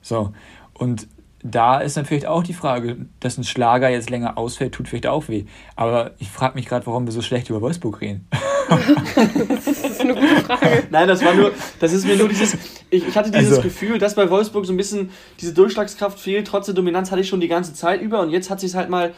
So, 0.00 0.32
und 0.72 1.08
da 1.46 1.78
ist 1.78 1.98
dann 1.98 2.06
vielleicht 2.06 2.26
auch 2.26 2.42
die 2.42 2.54
Frage, 2.54 2.96
dass 3.20 3.36
ein 3.36 3.44
Schlager 3.44 3.90
jetzt 3.90 4.08
länger 4.08 4.38
ausfällt, 4.38 4.72
tut 4.72 4.88
vielleicht 4.88 5.06
auch 5.06 5.28
weh. 5.28 5.44
Aber 5.76 6.12
ich 6.18 6.30
frage 6.30 6.54
mich 6.54 6.64
gerade, 6.64 6.86
warum 6.86 7.06
wir 7.06 7.12
so 7.12 7.20
schlecht 7.20 7.50
über 7.50 7.60
Wolfsburg 7.60 8.00
reden. 8.00 8.26
das 9.48 9.66
ist 9.66 10.00
eine 10.00 10.14
gute 10.14 10.36
Frage. 10.38 10.84
Nein, 10.90 11.06
das 11.06 11.22
war 11.22 11.34
nur, 11.34 11.52
das 11.80 11.92
ist 11.92 12.06
mir 12.06 12.16
nur 12.16 12.30
dieses, 12.30 12.54
ich, 12.88 13.06
ich 13.06 13.14
hatte 13.14 13.30
dieses 13.30 13.50
also, 13.50 13.62
Gefühl, 13.62 13.98
dass 13.98 14.14
bei 14.14 14.30
Wolfsburg 14.30 14.64
so 14.64 14.72
ein 14.72 14.78
bisschen 14.78 15.10
diese 15.38 15.52
Durchschlagskraft 15.52 16.18
fehlt. 16.18 16.46
Trotz 16.46 16.64
der 16.64 16.74
Dominanz 16.74 17.10
hatte 17.10 17.20
ich 17.20 17.28
schon 17.28 17.40
die 17.40 17.48
ganze 17.48 17.74
Zeit 17.74 18.00
über 18.00 18.20
und 18.20 18.30
jetzt 18.30 18.48
hat 18.48 18.60
sie 18.60 18.66
es 18.66 18.74
halt 18.74 18.88
mal 18.88 19.12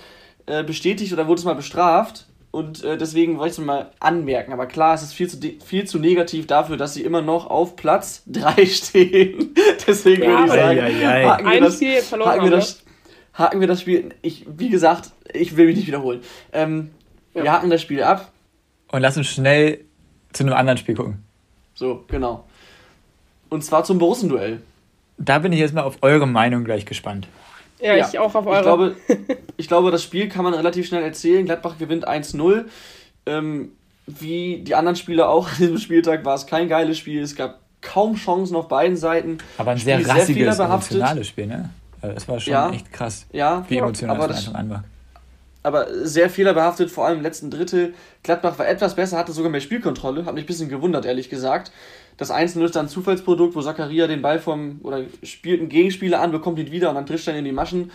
äh, 0.47 0.65
bestätigt 0.65 1.13
oder 1.13 1.29
wurde 1.29 1.39
es 1.39 1.45
mal 1.45 1.55
bestraft. 1.55 2.27
Und 2.51 2.85
äh, 2.85 2.97
deswegen 2.97 3.39
wollte 3.39 3.53
ich 3.53 3.59
es 3.59 3.65
mal 3.65 3.91
anmerken. 4.01 4.53
Aber 4.53 4.67
klar, 4.67 4.95
es 4.95 5.03
ist 5.03 5.13
viel 5.13 5.29
zu, 5.29 5.39
viel 5.65 5.85
zu 5.85 5.99
negativ 5.99 6.47
dafür, 6.47 6.77
dass 6.77 6.95
sie 6.95 7.03
immer 7.03 7.21
noch 7.21 7.47
auf 7.47 7.77
Platz 7.77 8.23
3 8.27 8.67
stehen. 8.67 9.55
deswegen 9.87 10.23
ja, 10.23 10.29
würde 10.31 10.45
ich 10.45 10.53
sagen, 10.53 10.79
ja, 10.79 10.89
ja, 10.89 11.31
haken, 11.31 11.51
wir 11.51 11.61
das, 11.61 11.81
jetzt 11.81 12.09
verloren 12.09 12.31
haken, 12.31 12.45
wir 12.45 12.51
das, 12.51 12.83
haken 13.35 13.61
wir 13.61 13.67
das 13.67 13.81
Spiel. 13.81 14.15
Ich, 14.23 14.47
wie 14.49 14.71
gesagt, 14.71 15.11
ich 15.33 15.57
will 15.57 15.67
mich 15.67 15.77
nicht 15.77 15.87
wiederholen. 15.87 16.21
Ähm, 16.53 16.91
Wir 17.35 17.53
haken 17.53 17.69
das 17.69 17.83
Spiel 17.83 18.03
ab. 18.03 18.33
Und 18.91 19.03
lass 19.03 19.17
uns 19.17 19.27
schnell 19.27 19.85
zu 20.33 20.45
einem 20.45 20.55
anderen 20.55 20.79
Spiel 20.79 20.95
gucken. 20.95 21.25
So, 21.75 22.05
genau. 22.09 22.45
Und 23.51 23.63
zwar 23.65 23.85
zum 23.85 23.99
Borussen-Duell. 23.99 24.63
Da 25.19 25.39
bin 25.39 25.53
ich 25.53 25.59
jetzt 25.59 25.75
mal 25.75 25.83
auf 25.83 25.99
eure 26.03 26.27
Meinung 26.27 26.65
gleich 26.65 26.87
gespannt. 26.87 27.29
Ja, 27.81 27.95
ja, 27.95 28.09
ich 28.09 28.19
auch 28.19 28.35
auf 28.35 28.47
eure. 28.47 28.57
Ich 28.59 28.63
glaube, 28.63 28.97
ich 29.57 29.69
glaube, 29.69 29.91
das 29.91 30.03
Spiel 30.03 30.29
kann 30.29 30.45
man 30.45 30.55
relativ 30.55 30.87
schnell 30.87 31.03
erzählen. 31.03 31.45
Gladbach 31.45 31.79
gewinnt 31.79 32.09
1-0. 32.09 32.65
Ähm, 33.27 33.73
wie 34.07 34.59
die 34.59 34.75
anderen 34.75 34.97
Spiele 34.97 35.29
auch 35.29 35.49
an 35.49 35.57
diesem 35.59 35.79
Spieltag 35.79 36.25
war 36.25 36.35
es 36.35 36.47
kein 36.47 36.69
geiles 36.69 36.99
Spiel. 36.99 37.23
Es 37.23 37.35
gab 37.35 37.61
kaum 37.81 38.15
Chancen 38.15 38.57
auf 38.57 38.69
beiden 38.69 38.97
Seiten. 38.97 39.39
Aber 39.59 39.73
ein 39.73 39.79
sehr 39.79 39.99
rassiges, 40.07 40.57
sehr 40.57 40.67
emotionales 40.67 41.29
Spiel, 41.29 41.47
ne? 41.47 41.71
Also 42.01 42.17
es 42.17 42.29
war 42.29 42.41
schon 42.41 42.53
ja, 42.53 42.71
echt 42.71 42.93
krass, 42.93 43.27
ja, 43.33 43.65
wie 43.69 43.79
emotional 43.79 44.19
ja, 44.19 44.29
das 44.29 44.45
von 44.45 44.55
Anfang 44.57 44.61
an 44.61 44.71
war. 44.71 44.85
Aber 45.63 46.07
sehr 46.07 46.31
fehlerbehaftet, 46.31 46.91
vor 46.93 47.07
allem 47.07 47.19
im 47.19 47.23
letzten 47.25 47.51
Drittel. 47.51 47.95
Gladbach 48.23 48.57
war 48.59 48.69
etwas 48.69 48.95
besser, 48.95 49.19
hatte 49.19 49.33
sogar 49.33 49.51
mehr 49.51 49.61
Spielkontrolle. 49.61 50.25
Hat 50.25 50.35
mich 50.35 50.45
ein 50.45 50.47
bisschen 50.47 50.69
gewundert, 50.69 51.05
ehrlich 51.05 51.29
gesagt. 51.29 51.73
Das 52.17 52.31
Einzelne 52.31 52.65
ist 52.65 52.77
dann 52.77 52.87
ein 52.87 52.89
Zufallsprodukt, 52.89 53.55
wo 53.55 53.61
Zakaria 53.61 54.07
den 54.07 54.23
Ball 54.23 54.39
vom, 54.39 54.81
oder 54.83 55.03
spielt 55.23 55.61
einen 55.61 55.69
Gegenspieler 55.69 56.21
an, 56.21 56.33
bekommt 56.33 56.59
ihn 56.59 56.71
wieder 56.71 56.89
und 56.89 56.95
dann 56.95 57.07
trischt 57.07 57.29
er 57.29 57.37
in 57.37 57.45
die 57.45 57.53
Maschen. 57.53 57.91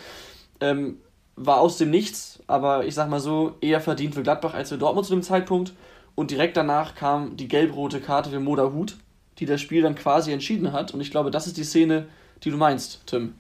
Ähm, 0.60 0.98
war 1.36 1.60
aus 1.60 1.78
dem 1.78 1.90
Nichts, 1.90 2.40
aber 2.48 2.86
ich 2.86 2.94
sag 2.94 3.10
mal 3.10 3.20
so, 3.20 3.56
eher 3.62 3.82
verdient 3.82 4.14
für 4.14 4.22
Gladbach 4.22 4.54
als 4.54 4.70
für 4.70 4.78
Dortmund 4.78 5.08
zu 5.08 5.14
dem 5.14 5.24
Zeitpunkt. 5.24 5.74
Und 6.14 6.30
direkt 6.30 6.58
danach 6.58 6.94
kam 6.94 7.38
die 7.38 7.48
gelb-rote 7.48 8.00
Karte 8.00 8.30
für 8.30 8.40
Moda 8.40 8.72
Hut, 8.72 8.98
die 9.40 9.46
das 9.46 9.62
Spiel 9.62 9.82
dann 9.82 9.96
quasi 9.96 10.32
entschieden 10.32 10.74
hat. 10.74 10.94
Und 10.94 11.02
ich 11.02 11.10
glaube, 11.10 11.32
das 11.32 11.48
ist 11.48 11.58
die 11.58 11.64
Szene, 11.64 12.06
die 12.44 12.52
du 12.52 12.58
meinst, 12.58 13.02
Tim. 13.08 13.34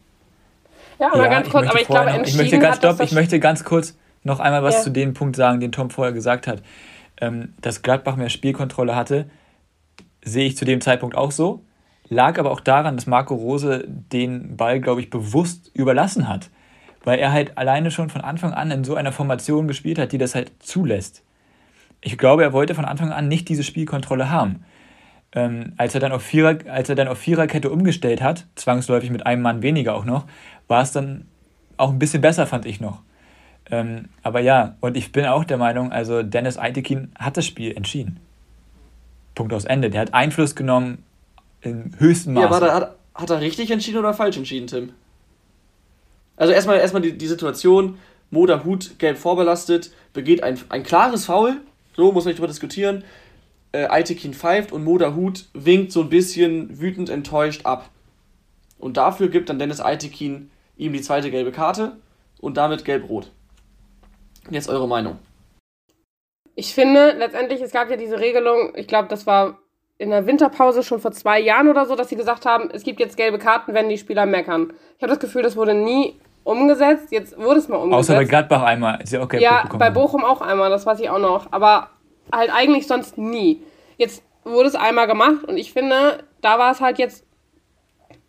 Ja, 0.99 1.13
aber 1.13 1.23
ja, 1.23 1.29
ganz 1.29 1.49
kurz, 1.49 1.67
aber 1.67 1.81
ich 1.81 1.87
glaube, 1.87 2.11
noch, 2.11 2.25
ich 2.25 2.37
möchte 2.37 2.59
ganz, 2.59 2.77
stopp, 2.77 2.99
ich 3.01 3.11
möchte 3.11 3.39
ganz 3.39 3.63
kurz 3.63 3.97
noch 4.23 4.39
einmal 4.39 4.63
was 4.63 4.75
ja. 4.75 4.81
zu 4.81 4.89
dem 4.91 5.13
Punkt 5.13 5.35
sagen, 5.35 5.59
den 5.59 5.71
Tom 5.71 5.89
vorher 5.89 6.13
gesagt 6.13 6.47
hat. 6.47 6.61
Ähm, 7.19 7.53
dass 7.61 7.83
Gladbach 7.83 8.15
mehr 8.15 8.29
Spielkontrolle 8.29 8.95
hatte, 8.95 9.29
sehe 10.23 10.45
ich 10.45 10.57
zu 10.57 10.65
dem 10.65 10.81
Zeitpunkt 10.81 11.15
auch 11.15 11.31
so. 11.31 11.63
Lag 12.09 12.37
aber 12.39 12.51
auch 12.51 12.59
daran, 12.59 12.95
dass 12.95 13.07
Marco 13.07 13.35
Rose 13.35 13.85
den 13.87 14.57
Ball, 14.57 14.81
glaube 14.81 15.01
ich, 15.01 15.09
bewusst 15.09 15.71
überlassen 15.73 16.27
hat. 16.27 16.49
Weil 17.03 17.19
er 17.19 17.31
halt 17.31 17.57
alleine 17.57 17.89
schon 17.89 18.09
von 18.09 18.21
Anfang 18.21 18.53
an 18.53 18.69
in 18.69 18.83
so 18.83 18.95
einer 18.95 19.11
Formation 19.11 19.67
gespielt 19.67 19.97
hat, 19.97 20.11
die 20.11 20.17
das 20.17 20.35
halt 20.35 20.51
zulässt. 20.59 21.23
Ich 22.01 22.17
glaube, 22.17 22.43
er 22.43 22.53
wollte 22.53 22.75
von 22.75 22.85
Anfang 22.85 23.11
an 23.11 23.27
nicht 23.27 23.47
diese 23.49 23.63
Spielkontrolle 23.63 24.29
haben. 24.29 24.65
Ähm, 25.33 25.73
als, 25.77 25.93
er 25.93 26.01
dann 26.01 26.11
auf 26.11 26.23
Vierer, 26.23 26.57
als 26.69 26.89
er 26.89 26.95
dann 26.95 27.07
auf 27.07 27.17
Viererkette 27.17 27.69
umgestellt 27.69 28.21
hat, 28.21 28.47
zwangsläufig 28.55 29.09
mit 29.09 29.25
einem 29.25 29.41
Mann 29.41 29.61
weniger 29.61 29.95
auch 29.95 30.03
noch, 30.03 30.25
war 30.67 30.81
es 30.81 30.91
dann 30.91 31.27
auch 31.77 31.89
ein 31.89 31.99
bisschen 31.99 32.21
besser, 32.21 32.45
fand 32.45 32.65
ich 32.65 32.81
noch. 32.81 33.01
Ähm, 33.69 34.09
aber 34.23 34.41
ja, 34.41 34.75
und 34.81 34.97
ich 34.97 35.11
bin 35.11 35.25
auch 35.25 35.43
der 35.43 35.57
Meinung, 35.57 35.91
also 35.91 36.23
Dennis 36.23 36.57
Eitekin 36.57 37.11
hat 37.17 37.37
das 37.37 37.45
Spiel 37.45 37.75
entschieden. 37.75 38.19
Punkt 39.35 39.53
aus 39.53 39.65
Ende. 39.65 39.89
Der 39.89 40.01
hat 40.01 40.13
Einfluss 40.13 40.55
genommen 40.55 41.03
im 41.61 41.91
höchsten 41.97 42.33
Maße. 42.33 42.45
Ja, 42.45 42.51
warte, 42.51 42.73
hat, 42.73 42.95
hat 43.15 43.29
er 43.29 43.41
richtig 43.41 43.71
entschieden 43.71 43.99
oder 43.99 44.13
falsch 44.13 44.37
entschieden, 44.37 44.67
Tim? 44.67 44.91
Also 46.35 46.53
erstmal, 46.53 46.77
erstmal 46.77 47.01
die, 47.01 47.17
die 47.17 47.27
Situation, 47.27 47.97
Moda 48.31 48.63
Hut 48.63 48.97
gelb 48.97 49.17
vorbelastet, 49.17 49.91
begeht 50.13 50.41
ein, 50.43 50.59
ein 50.69 50.83
klares 50.83 51.25
Foul, 51.25 51.57
so 51.95 52.11
muss 52.11 52.23
man 52.23 52.31
nicht 52.31 52.39
drüber 52.39 52.47
diskutieren. 52.47 53.03
Äh, 53.73 53.87
Aitekin 53.87 54.33
pfeift 54.33 54.71
und 54.71 54.83
Moda 54.83 55.13
Hut 55.15 55.45
winkt 55.53 55.91
so 55.91 56.01
ein 56.01 56.09
bisschen 56.09 56.79
wütend 56.79 57.09
enttäuscht 57.09 57.65
ab. 57.65 57.89
Und 58.79 58.97
dafür 58.97 59.29
gibt 59.29 59.49
dann 59.49 59.59
Dennis 59.59 59.79
Aitekin 59.79 60.49
ihm 60.77 60.93
die 60.93 61.01
zweite 61.01 61.29
gelbe 61.29 61.51
Karte 61.51 61.97
und 62.39 62.57
damit 62.57 62.85
gelb-rot. 62.85 63.29
Jetzt 64.49 64.67
eure 64.67 64.87
Meinung. 64.87 65.19
Ich 66.55 66.73
finde, 66.73 67.11
letztendlich, 67.11 67.61
es 67.61 67.71
gab 67.71 67.89
ja 67.89 67.95
diese 67.95 68.19
Regelung, 68.19 68.73
ich 68.75 68.87
glaube, 68.87 69.07
das 69.07 69.25
war 69.25 69.59
in 69.97 70.09
der 70.09 70.25
Winterpause 70.25 70.83
schon 70.83 70.99
vor 70.99 71.11
zwei 71.11 71.39
Jahren 71.39 71.69
oder 71.69 71.85
so, 71.85 71.95
dass 71.95 72.09
sie 72.09 72.15
gesagt 72.15 72.45
haben, 72.45 72.69
es 72.71 72.83
gibt 72.83 72.99
jetzt 72.99 73.17
gelbe 73.17 73.37
Karten, 73.37 73.73
wenn 73.73 73.87
die 73.87 73.97
Spieler 73.97 74.25
meckern. 74.25 74.73
Ich 74.97 75.03
habe 75.03 75.11
das 75.11 75.19
Gefühl, 75.19 75.43
das 75.43 75.55
wurde 75.55 75.73
nie 75.75 76.19
umgesetzt. 76.43 77.11
Jetzt 77.11 77.37
wurde 77.37 77.59
es 77.59 77.67
mal 77.67 77.77
umgesetzt. 77.77 78.09
Außer 78.09 78.15
bei 78.15 78.25
Gladbach 78.25 78.63
einmal. 78.63 78.99
Ist 79.01 79.13
ja, 79.13 79.21
okay, 79.21 79.39
ja 79.39 79.69
bei 79.77 79.89
Bochum 79.91 80.23
auch 80.23 80.41
einmal, 80.41 80.69
das 80.69 80.85
weiß 80.85 80.99
ich 80.99 81.09
auch 81.09 81.19
noch. 81.19 81.51
Aber 81.51 81.89
halt 82.31 82.51
eigentlich 82.51 82.87
sonst 82.87 83.17
nie. 83.17 83.63
Jetzt 83.97 84.23
wurde 84.43 84.69
es 84.69 84.75
einmal 84.75 85.07
gemacht 85.07 85.43
und 85.47 85.57
ich 85.57 85.71
finde, 85.71 86.23
da 86.41 86.57
war 86.57 86.71
es 86.71 86.81
halt 86.81 86.97
jetzt, 86.97 87.25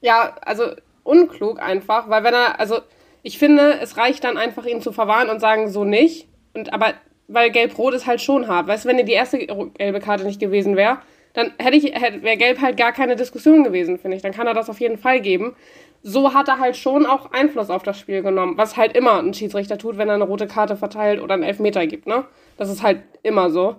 ja, 0.01 0.35
also 0.43 0.65
unklug 1.05 1.61
einfach, 1.61 2.09
weil 2.11 2.23
wenn 2.23 2.35
er, 2.35 2.61
also 2.61 2.81
ich 3.23 3.39
finde, 3.39 3.79
es 3.81 3.97
reicht 3.97 4.25
dann 4.25 4.37
einfach, 4.37 4.67
ihn 4.67 4.83
zu 4.83 4.93
verwahren 4.93 5.31
und 5.31 5.41
sagen, 5.41 5.69
so 5.69 5.85
nicht. 5.85 6.29
Und 6.55 6.73
aber 6.75 6.93
weil 7.33 7.51
Gelb-Rot 7.51 7.95
ist 7.95 8.07
halt 8.07 8.21
schon 8.21 8.49
hart. 8.49 8.67
Weißt 8.67 8.85
du, 8.85 8.89
wenn 8.89 8.97
dir 8.97 9.05
die 9.05 9.13
erste 9.13 9.39
gelbe 9.39 10.01
Karte 10.01 10.25
nicht 10.25 10.41
gewesen 10.41 10.77
wäre, 10.77 10.99
dann 11.35 11.53
hätte 11.59 11.77
ich, 11.77 11.85
hätte, 11.95 12.23
wäre 12.23 12.37
Gelb 12.37 12.61
halt 12.61 12.77
gar 12.77 12.93
keine 12.93 13.17
Diskussion 13.17 13.65
gewesen, 13.65 13.99
finde 13.99 14.17
ich. 14.17 14.23
Dann 14.23 14.33
kann 14.33 14.47
er 14.47 14.55
das 14.55 14.69
auf 14.69 14.81
jeden 14.81 14.99
Fall 14.99 15.21
geben. 15.21 15.57
So 16.03 16.35
hat 16.35 16.49
er 16.49 16.59
halt 16.59 16.77
schon 16.77 17.07
auch 17.07 17.31
Einfluss 17.33 17.71
auf 17.71 17.83
das 17.83 17.99
Spiel 17.99 18.23
genommen, 18.23 18.59
was 18.59 18.77
halt 18.77 18.97
immer 18.97 19.23
ein 19.23 19.35
Schiedsrichter 19.35 19.79
tut, 19.79 19.99
wenn 19.99 20.09
er 20.09 20.17
eine 20.17 20.25
rote 20.25 20.47
Karte 20.47 20.77
verteilt 20.77 21.21
oder 21.21 21.35
einen 21.35 21.45
Elfmeter 21.45 21.87
gibt, 21.87 22.07
ne? 22.07 22.25
Das 22.57 22.69
ist 22.69 22.83
halt 22.83 23.03
immer 23.23 23.51
so. 23.51 23.77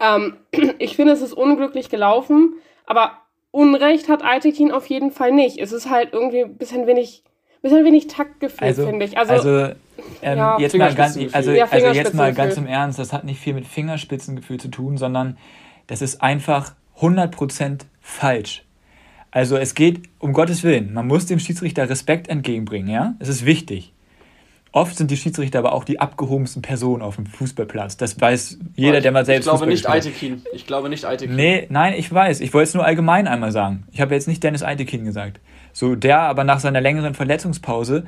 Ähm, 0.00 0.36
ich 0.78 0.96
finde, 0.96 1.12
es 1.12 1.22
ist 1.22 1.34
unglücklich 1.34 1.90
gelaufen, 1.90 2.54
aber 2.86 3.12
Unrecht 3.50 4.08
hat 4.08 4.24
Aitekin 4.24 4.72
auf 4.72 4.86
jeden 4.86 5.10
Fall 5.10 5.32
nicht. 5.32 5.58
Es 5.58 5.72
ist 5.72 5.90
halt 5.90 6.12
irgendwie 6.12 6.42
ein 6.42 6.56
bisschen 6.56 6.86
wenig 6.86 7.22
bisschen 7.62 7.84
wenig 7.84 8.06
Taktgefühl, 8.06 8.68
also, 8.68 8.86
finde 8.86 9.04
ich. 9.04 9.18
Also, 9.18 9.32
also 9.32 9.58
ähm, 10.22 10.38
ja, 10.38 10.58
jetzt, 10.58 10.76
mal 10.76 10.94
ganz, 10.94 11.18
also, 11.32 11.52
ja, 11.52 11.66
also 11.70 11.86
jetzt 11.88 12.14
mal 12.14 12.32
ganz 12.32 12.56
im 12.56 12.66
Ernst, 12.66 12.98
das 12.98 13.12
hat 13.12 13.24
nicht 13.24 13.40
viel 13.40 13.54
mit 13.54 13.66
Fingerspitzengefühl 13.66 14.58
zu 14.58 14.68
tun, 14.68 14.96
sondern 14.96 15.36
das 15.86 16.02
ist 16.02 16.22
einfach 16.22 16.74
100% 17.00 17.80
falsch. 18.00 18.64
Also 19.30 19.56
es 19.56 19.74
geht 19.74 20.08
um 20.18 20.32
Gottes 20.32 20.62
Willen. 20.62 20.92
Man 20.94 21.06
muss 21.06 21.26
dem 21.26 21.38
Schiedsrichter 21.38 21.88
Respekt 21.88 22.28
entgegenbringen, 22.28 22.88
ja? 22.88 23.14
Es 23.18 23.28
ist 23.28 23.44
wichtig. 23.44 23.92
Oft 24.72 24.96
sind 24.96 25.10
die 25.10 25.16
Schiedsrichter 25.16 25.58
aber 25.58 25.72
auch 25.72 25.84
die 25.84 25.98
abgehobensten 25.98 26.62
Personen 26.62 27.02
auf 27.02 27.16
dem 27.16 27.26
Fußballplatz. 27.26 27.96
Das 27.96 28.20
weiß 28.20 28.58
jeder, 28.76 29.00
der 29.00 29.12
mal 29.12 29.24
selbst 29.24 29.46
Ich 29.46 29.50
glaube 29.50 29.70
Fußball 29.70 29.94
nicht 29.94 30.06
Eitekin. 30.06 30.42
Ich 30.52 30.66
glaube 30.66 30.88
nicht 30.88 31.04
Eitekin. 31.04 31.36
Nee, 31.36 31.66
nein, 31.70 31.94
ich 31.96 32.12
weiß. 32.12 32.40
Ich 32.40 32.52
wollte 32.52 32.68
es 32.68 32.74
nur 32.74 32.84
allgemein 32.84 33.26
einmal 33.26 33.50
sagen. 33.50 33.86
Ich 33.92 34.00
habe 34.00 34.14
jetzt 34.14 34.28
nicht 34.28 34.42
Dennis 34.44 34.62
Eitekin 34.62 35.04
gesagt. 35.04 35.40
So, 35.78 35.94
der 35.94 36.18
aber 36.18 36.42
nach 36.42 36.58
seiner 36.58 36.80
längeren 36.80 37.14
Verletzungspause 37.14 38.04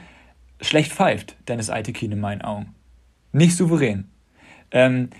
schlecht 0.60 0.92
pfeift, 0.92 1.36
Dennis 1.46 1.70
Eitekin 1.70 2.10
in 2.10 2.18
meinen 2.18 2.42
Augen. 2.42 2.74
Nicht 3.30 3.56
souverän. 3.56 4.10
Ähm, 4.72 5.10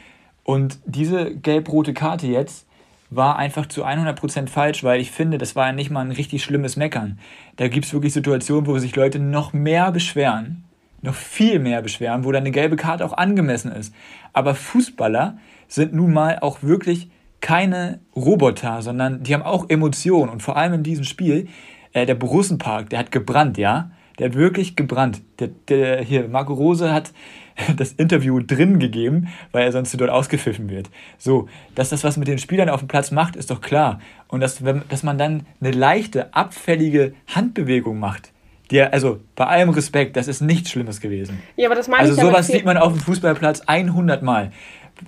und 0.42 0.80
diese 0.84 1.36
gelb-rote 1.36 1.94
Karte 1.94 2.26
jetzt 2.26 2.66
war 3.08 3.36
einfach 3.36 3.66
zu 3.66 3.86
100% 3.86 4.48
falsch, 4.48 4.82
weil 4.82 5.00
ich 5.00 5.12
finde, 5.12 5.38
das 5.38 5.54
war 5.54 5.68
ja 5.68 5.72
nicht 5.72 5.92
mal 5.92 6.00
ein 6.00 6.10
richtig 6.10 6.42
schlimmes 6.42 6.74
Meckern. 6.74 7.20
Da 7.54 7.68
gibt 7.68 7.86
es 7.86 7.92
wirklich 7.92 8.12
Situationen, 8.12 8.66
wo 8.66 8.76
sich 8.78 8.96
Leute 8.96 9.20
noch 9.20 9.52
mehr 9.52 9.92
beschweren 9.92 10.64
noch 11.02 11.14
viel 11.14 11.60
mehr 11.60 11.80
beschweren, 11.80 12.24
wo 12.24 12.32
dann 12.32 12.42
eine 12.42 12.50
gelbe 12.50 12.76
Karte 12.76 13.06
auch 13.06 13.14
angemessen 13.14 13.72
ist. 13.72 13.94
Aber 14.34 14.54
Fußballer 14.54 15.38
sind 15.66 15.94
nun 15.94 16.12
mal 16.12 16.40
auch 16.40 16.62
wirklich 16.62 17.10
keine 17.40 18.00
Roboter, 18.14 18.82
sondern 18.82 19.22
die 19.22 19.32
haben 19.32 19.42
auch 19.42 19.70
Emotionen. 19.70 20.28
Und 20.28 20.42
vor 20.42 20.58
allem 20.58 20.74
in 20.74 20.82
diesem 20.82 21.04
Spiel, 21.04 21.48
äh, 21.92 22.06
der 22.06 22.14
Borussenpark, 22.14 22.90
der 22.90 22.98
hat 22.98 23.12
gebrannt, 23.12 23.58
ja? 23.58 23.90
Der 24.18 24.28
hat 24.28 24.34
wirklich 24.34 24.76
gebrannt. 24.76 25.22
Der, 25.38 25.48
der, 25.68 26.02
hier, 26.02 26.28
Marco 26.28 26.52
Rose 26.52 26.92
hat 26.92 27.12
das 27.76 27.92
Interview 27.92 28.40
drin 28.40 28.78
gegeben, 28.78 29.28
weil 29.52 29.64
er 29.64 29.72
sonst 29.72 29.98
dort 29.98 30.10
ausgepfiffen 30.10 30.68
wird. 30.68 30.90
So, 31.18 31.48
dass 31.74 31.88
das 31.88 32.04
was 32.04 32.16
mit 32.16 32.28
den 32.28 32.38
Spielern 32.38 32.68
auf 32.68 32.80
dem 32.80 32.88
Platz 32.88 33.10
macht, 33.10 33.36
ist 33.36 33.50
doch 33.50 33.60
klar. 33.60 34.00
Und 34.28 34.40
dass, 34.40 34.64
wenn, 34.64 34.82
dass 34.88 35.02
man 35.02 35.18
dann 35.18 35.46
eine 35.60 35.70
leichte, 35.70 36.34
abfällige 36.34 37.14
Handbewegung 37.28 37.98
macht, 37.98 38.32
dir, 38.70 38.92
also 38.92 39.20
bei 39.36 39.46
allem 39.46 39.70
Respekt, 39.70 40.16
das 40.16 40.28
ist 40.28 40.40
nichts 40.40 40.70
Schlimmes 40.70 41.00
gewesen. 41.00 41.42
Ja, 41.56 41.66
aber 41.66 41.74
das 41.74 41.88
meine 41.88 42.02
also 42.02 42.12
ich 42.12 42.18
Also 42.18 42.30
sowas 42.30 42.46
sieht 42.46 42.64
man 42.64 42.76
auf 42.76 42.92
dem 42.92 43.00
Fußballplatz 43.00 43.62
100 43.62 44.22
Mal. 44.22 44.52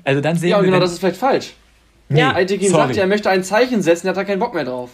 Also 0.04 0.20
dann 0.20 0.36
sehen 0.36 0.50
ja, 0.50 0.56
wir. 0.56 0.64
Ja, 0.64 0.70
genau, 0.70 0.80
das 0.80 0.92
ist 0.92 0.98
vielleicht 0.98 1.16
falsch. 1.16 1.54
Nee, 2.08 2.20
ja, 2.20 2.32
Altekin 2.32 2.70
sagt, 2.70 2.96
er 2.96 3.06
möchte 3.06 3.30
ein 3.30 3.42
Zeichen 3.42 3.82
setzen, 3.82 4.06
er 4.06 4.10
hat 4.10 4.16
da 4.16 4.24
keinen 4.24 4.38
Bock 4.38 4.54
mehr 4.54 4.64
drauf. 4.64 4.90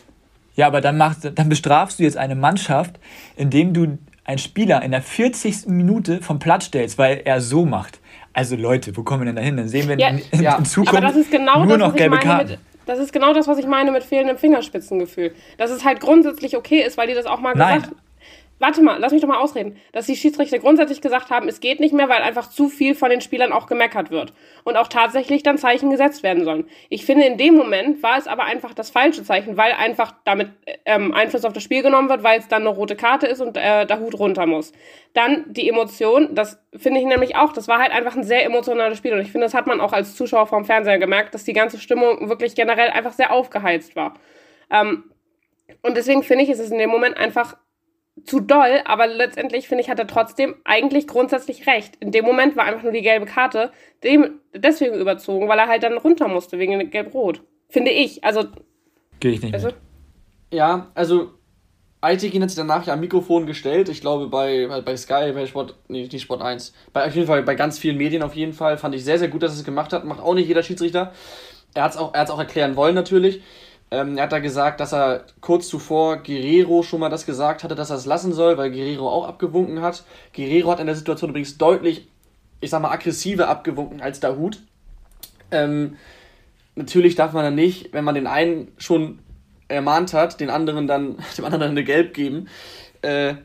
Ja, 0.58 0.66
aber 0.66 0.80
dann, 0.80 0.96
machst, 0.96 1.30
dann 1.36 1.48
bestrafst 1.48 2.00
du 2.00 2.02
jetzt 2.02 2.16
eine 2.16 2.34
Mannschaft, 2.34 2.98
indem 3.36 3.72
du 3.72 3.96
einen 4.24 4.38
Spieler 4.38 4.82
in 4.82 4.90
der 4.90 5.02
40. 5.02 5.68
Minute 5.68 6.20
vom 6.20 6.40
Platz 6.40 6.64
stellst, 6.64 6.98
weil 6.98 7.22
er 7.24 7.40
so 7.40 7.64
macht. 7.64 8.00
Also 8.32 8.56
Leute, 8.56 8.96
wo 8.96 9.04
kommen 9.04 9.20
wir 9.20 9.26
denn 9.26 9.36
da 9.36 9.42
hin? 9.42 9.56
Dann 9.56 9.68
sehen 9.68 9.88
wir 9.88 9.96
ja, 9.96 10.08
in, 10.08 10.42
ja. 10.42 10.56
in 10.56 10.64
Zukunft 10.64 10.96
aber 10.96 11.06
das 11.06 11.16
ist 11.16 11.30
genau 11.30 11.64
nur 11.64 11.78
das, 11.78 11.88
noch 11.88 11.94
gelbe 11.94 12.18
Karten. 12.18 12.50
Mit, 12.50 12.58
das 12.86 12.98
ist 12.98 13.12
genau 13.12 13.32
das, 13.32 13.46
was 13.46 13.58
ich 13.58 13.68
meine 13.68 13.92
mit 13.92 14.02
fehlendem 14.02 14.36
Fingerspitzengefühl. 14.36 15.32
Dass 15.58 15.70
es 15.70 15.84
halt 15.84 16.00
grundsätzlich 16.00 16.56
okay 16.56 16.82
ist, 16.82 16.98
weil 16.98 17.06
die 17.06 17.14
das 17.14 17.26
auch 17.26 17.38
mal 17.38 17.54
Nein. 17.54 17.82
gesagt 17.82 17.94
warte 18.58 18.82
mal, 18.82 18.98
lass 18.98 19.12
mich 19.12 19.20
doch 19.20 19.28
mal 19.28 19.38
ausreden, 19.38 19.76
dass 19.92 20.06
die 20.06 20.16
Schiedsrichter 20.16 20.58
grundsätzlich 20.58 21.00
gesagt 21.00 21.30
haben, 21.30 21.48
es 21.48 21.60
geht 21.60 21.80
nicht 21.80 21.94
mehr, 21.94 22.08
weil 22.08 22.22
einfach 22.22 22.50
zu 22.50 22.68
viel 22.68 22.94
von 22.94 23.10
den 23.10 23.20
Spielern 23.20 23.52
auch 23.52 23.66
gemeckert 23.66 24.10
wird 24.10 24.32
und 24.64 24.76
auch 24.76 24.88
tatsächlich 24.88 25.42
dann 25.42 25.58
Zeichen 25.58 25.90
gesetzt 25.90 26.22
werden 26.22 26.44
sollen. 26.44 26.68
Ich 26.88 27.04
finde, 27.04 27.24
in 27.24 27.38
dem 27.38 27.54
Moment 27.54 28.02
war 28.02 28.18
es 28.18 28.26
aber 28.26 28.44
einfach 28.44 28.74
das 28.74 28.90
falsche 28.90 29.22
Zeichen, 29.22 29.56
weil 29.56 29.72
einfach 29.72 30.14
damit 30.24 30.50
ähm, 30.84 31.14
Einfluss 31.14 31.44
auf 31.44 31.52
das 31.52 31.62
Spiel 31.62 31.82
genommen 31.82 32.08
wird, 32.08 32.22
weil 32.22 32.38
es 32.38 32.48
dann 32.48 32.62
eine 32.62 32.70
rote 32.70 32.96
Karte 32.96 33.26
ist 33.26 33.40
und 33.40 33.56
äh, 33.56 33.86
der 33.86 34.00
Hut 34.00 34.18
runter 34.18 34.46
muss. 34.46 34.72
Dann 35.14 35.44
die 35.52 35.68
Emotion, 35.68 36.34
das 36.34 36.60
finde 36.76 37.00
ich 37.00 37.06
nämlich 37.06 37.36
auch, 37.36 37.52
das 37.52 37.68
war 37.68 37.78
halt 37.78 37.92
einfach 37.92 38.16
ein 38.16 38.24
sehr 38.24 38.44
emotionales 38.44 38.98
Spiel 38.98 39.12
und 39.14 39.20
ich 39.20 39.30
finde, 39.30 39.46
das 39.46 39.54
hat 39.54 39.66
man 39.66 39.80
auch 39.80 39.92
als 39.92 40.14
Zuschauer 40.16 40.46
vom 40.46 40.64
Fernseher 40.64 40.98
gemerkt, 40.98 41.34
dass 41.34 41.44
die 41.44 41.52
ganze 41.52 41.78
Stimmung 41.78 42.28
wirklich 42.28 42.54
generell 42.54 42.90
einfach 42.90 43.12
sehr 43.12 43.32
aufgeheizt 43.32 43.96
war. 43.96 44.14
Ähm, 44.70 45.04
und 45.82 45.96
deswegen 45.96 46.22
finde 46.22 46.44
ich, 46.44 46.50
ist 46.50 46.58
es 46.58 46.70
in 46.70 46.78
dem 46.78 46.90
Moment 46.90 47.16
einfach 47.16 47.56
zu 48.24 48.40
doll, 48.40 48.81
aber 48.85 49.07
letztendlich 49.07 49.68
finde 49.68 49.83
ich, 49.83 49.90
hat 49.90 49.98
er 49.98 50.07
trotzdem 50.07 50.57
eigentlich 50.64 51.07
grundsätzlich 51.07 51.66
recht. 51.66 51.96
In 52.00 52.12
dem 52.12 52.24
Moment 52.24 52.57
war 52.57 52.64
einfach 52.64 52.83
nur 52.83 52.92
die 52.92 53.02
gelbe 53.02 53.26
Karte 53.26 53.70
dem 54.04 54.40
deswegen 54.54 54.94
überzogen, 54.94 55.48
weil 55.48 55.59
er 55.59 55.68
halt 55.68 55.83
dann 55.83 55.98
runter 55.98 56.28
musste 56.28 56.59
wegen 56.59 56.90
Gelb-Rot. 56.90 57.42
Finde 57.68 57.90
ich. 57.90 58.24
Also. 58.24 58.44
Gehe 59.20 59.33
ich 59.33 59.42
nicht. 59.42 59.54
Also, 59.54 59.70
ja, 60.52 60.90
also 60.94 61.31
Aitekin 62.00 62.42
hat 62.42 62.50
sich 62.50 62.57
danach 62.57 62.87
ja 62.87 62.92
am 62.92 63.00
Mikrofon 63.00 63.46
gestellt. 63.46 63.88
Ich 63.88 64.00
glaube 64.00 64.28
bei, 64.28 64.68
bei 64.83 64.96
Sky, 64.96 65.33
bei 65.33 65.46
Sport, 65.46 65.74
nee, 65.88 66.02
nicht 66.02 66.22
Sport 66.22 66.42
1. 66.42 66.72
Bei, 66.92 67.07
auf 67.07 67.14
jeden 67.14 67.26
Fall 67.26 67.42
bei 67.42 67.54
ganz 67.54 67.78
vielen 67.78 67.96
Medien 67.96 68.22
auf 68.22 68.37
jeden 68.37 68.52
Fall. 68.52 68.78
Fand 68.78 68.94
ich 68.94 69.04
sehr, 69.04 69.18
sehr 69.18 69.28
gut, 69.28 69.42
dass 69.42 69.52
er 69.52 69.59
es 69.59 69.64
gemacht 69.64 69.92
hat. 69.92 70.04
Macht 70.04 70.20
auch 70.20 70.35
nicht 70.35 70.46
jeder 70.46 70.62
Schiedsrichter. 70.62 71.12
Er 71.74 71.83
hat 71.83 71.92
es 71.92 71.96
auch, 71.96 72.14
auch 72.14 72.38
erklären 72.38 72.76
wollen 72.76 72.94
natürlich. 72.94 73.42
Ähm, 73.90 74.18
er 74.18 74.24
hat 74.24 74.33
da 74.33 74.38
gesagt, 74.38 74.81
dass 74.81 74.92
er 74.92 75.24
kurz 75.40 75.68
zuvor 75.68 76.18
Guerrero 76.18 76.83
schon 76.83 77.01
mal 77.01 77.09
das 77.09 77.24
gesagt 77.24 77.64
hatte, 77.64 77.74
dass 77.74 77.90
er 77.90 77.96
es 77.96 78.07
lassen 78.07 78.33
soll, 78.33 78.59
weil 78.59 78.70
Guerrero 78.70 79.09
auch 79.09 79.27
abgewunken 79.27 79.81
hat. 79.81 80.05
Guerrero 80.35 80.70
hat 80.70 80.81
in 80.81 80.87
der 80.87 80.96
Situation 80.96 81.31
übrigens 81.31 81.57
deutlich, 81.57 82.09
ich 82.61 82.70
sag 82.70 82.83
mal, 82.83 82.90
aggressiver 82.90 83.48
abgewunken 83.48 84.03
als 84.03 84.20
Dahut. 84.20 84.61
Ähm, 85.51 85.96
natürlich 86.74 87.14
darf 87.14 87.33
man 87.33 87.44
dann 87.44 87.55
nicht, 87.55 87.92
wenn 87.94 88.05
man 88.05 88.14
den 88.14 88.27
einen 88.27 88.72
schon 88.77 89.20
ermahnt 89.68 90.12
hat, 90.12 90.40
den 90.40 90.51
anderen 90.51 90.87
dann, 90.87 91.16
dem 91.38 91.44
anderen 91.46 91.61
dann 91.61 91.70
eine 91.70 91.85
Gelb 91.85 92.12
geben. 92.12 92.48
Äh, 93.01 93.37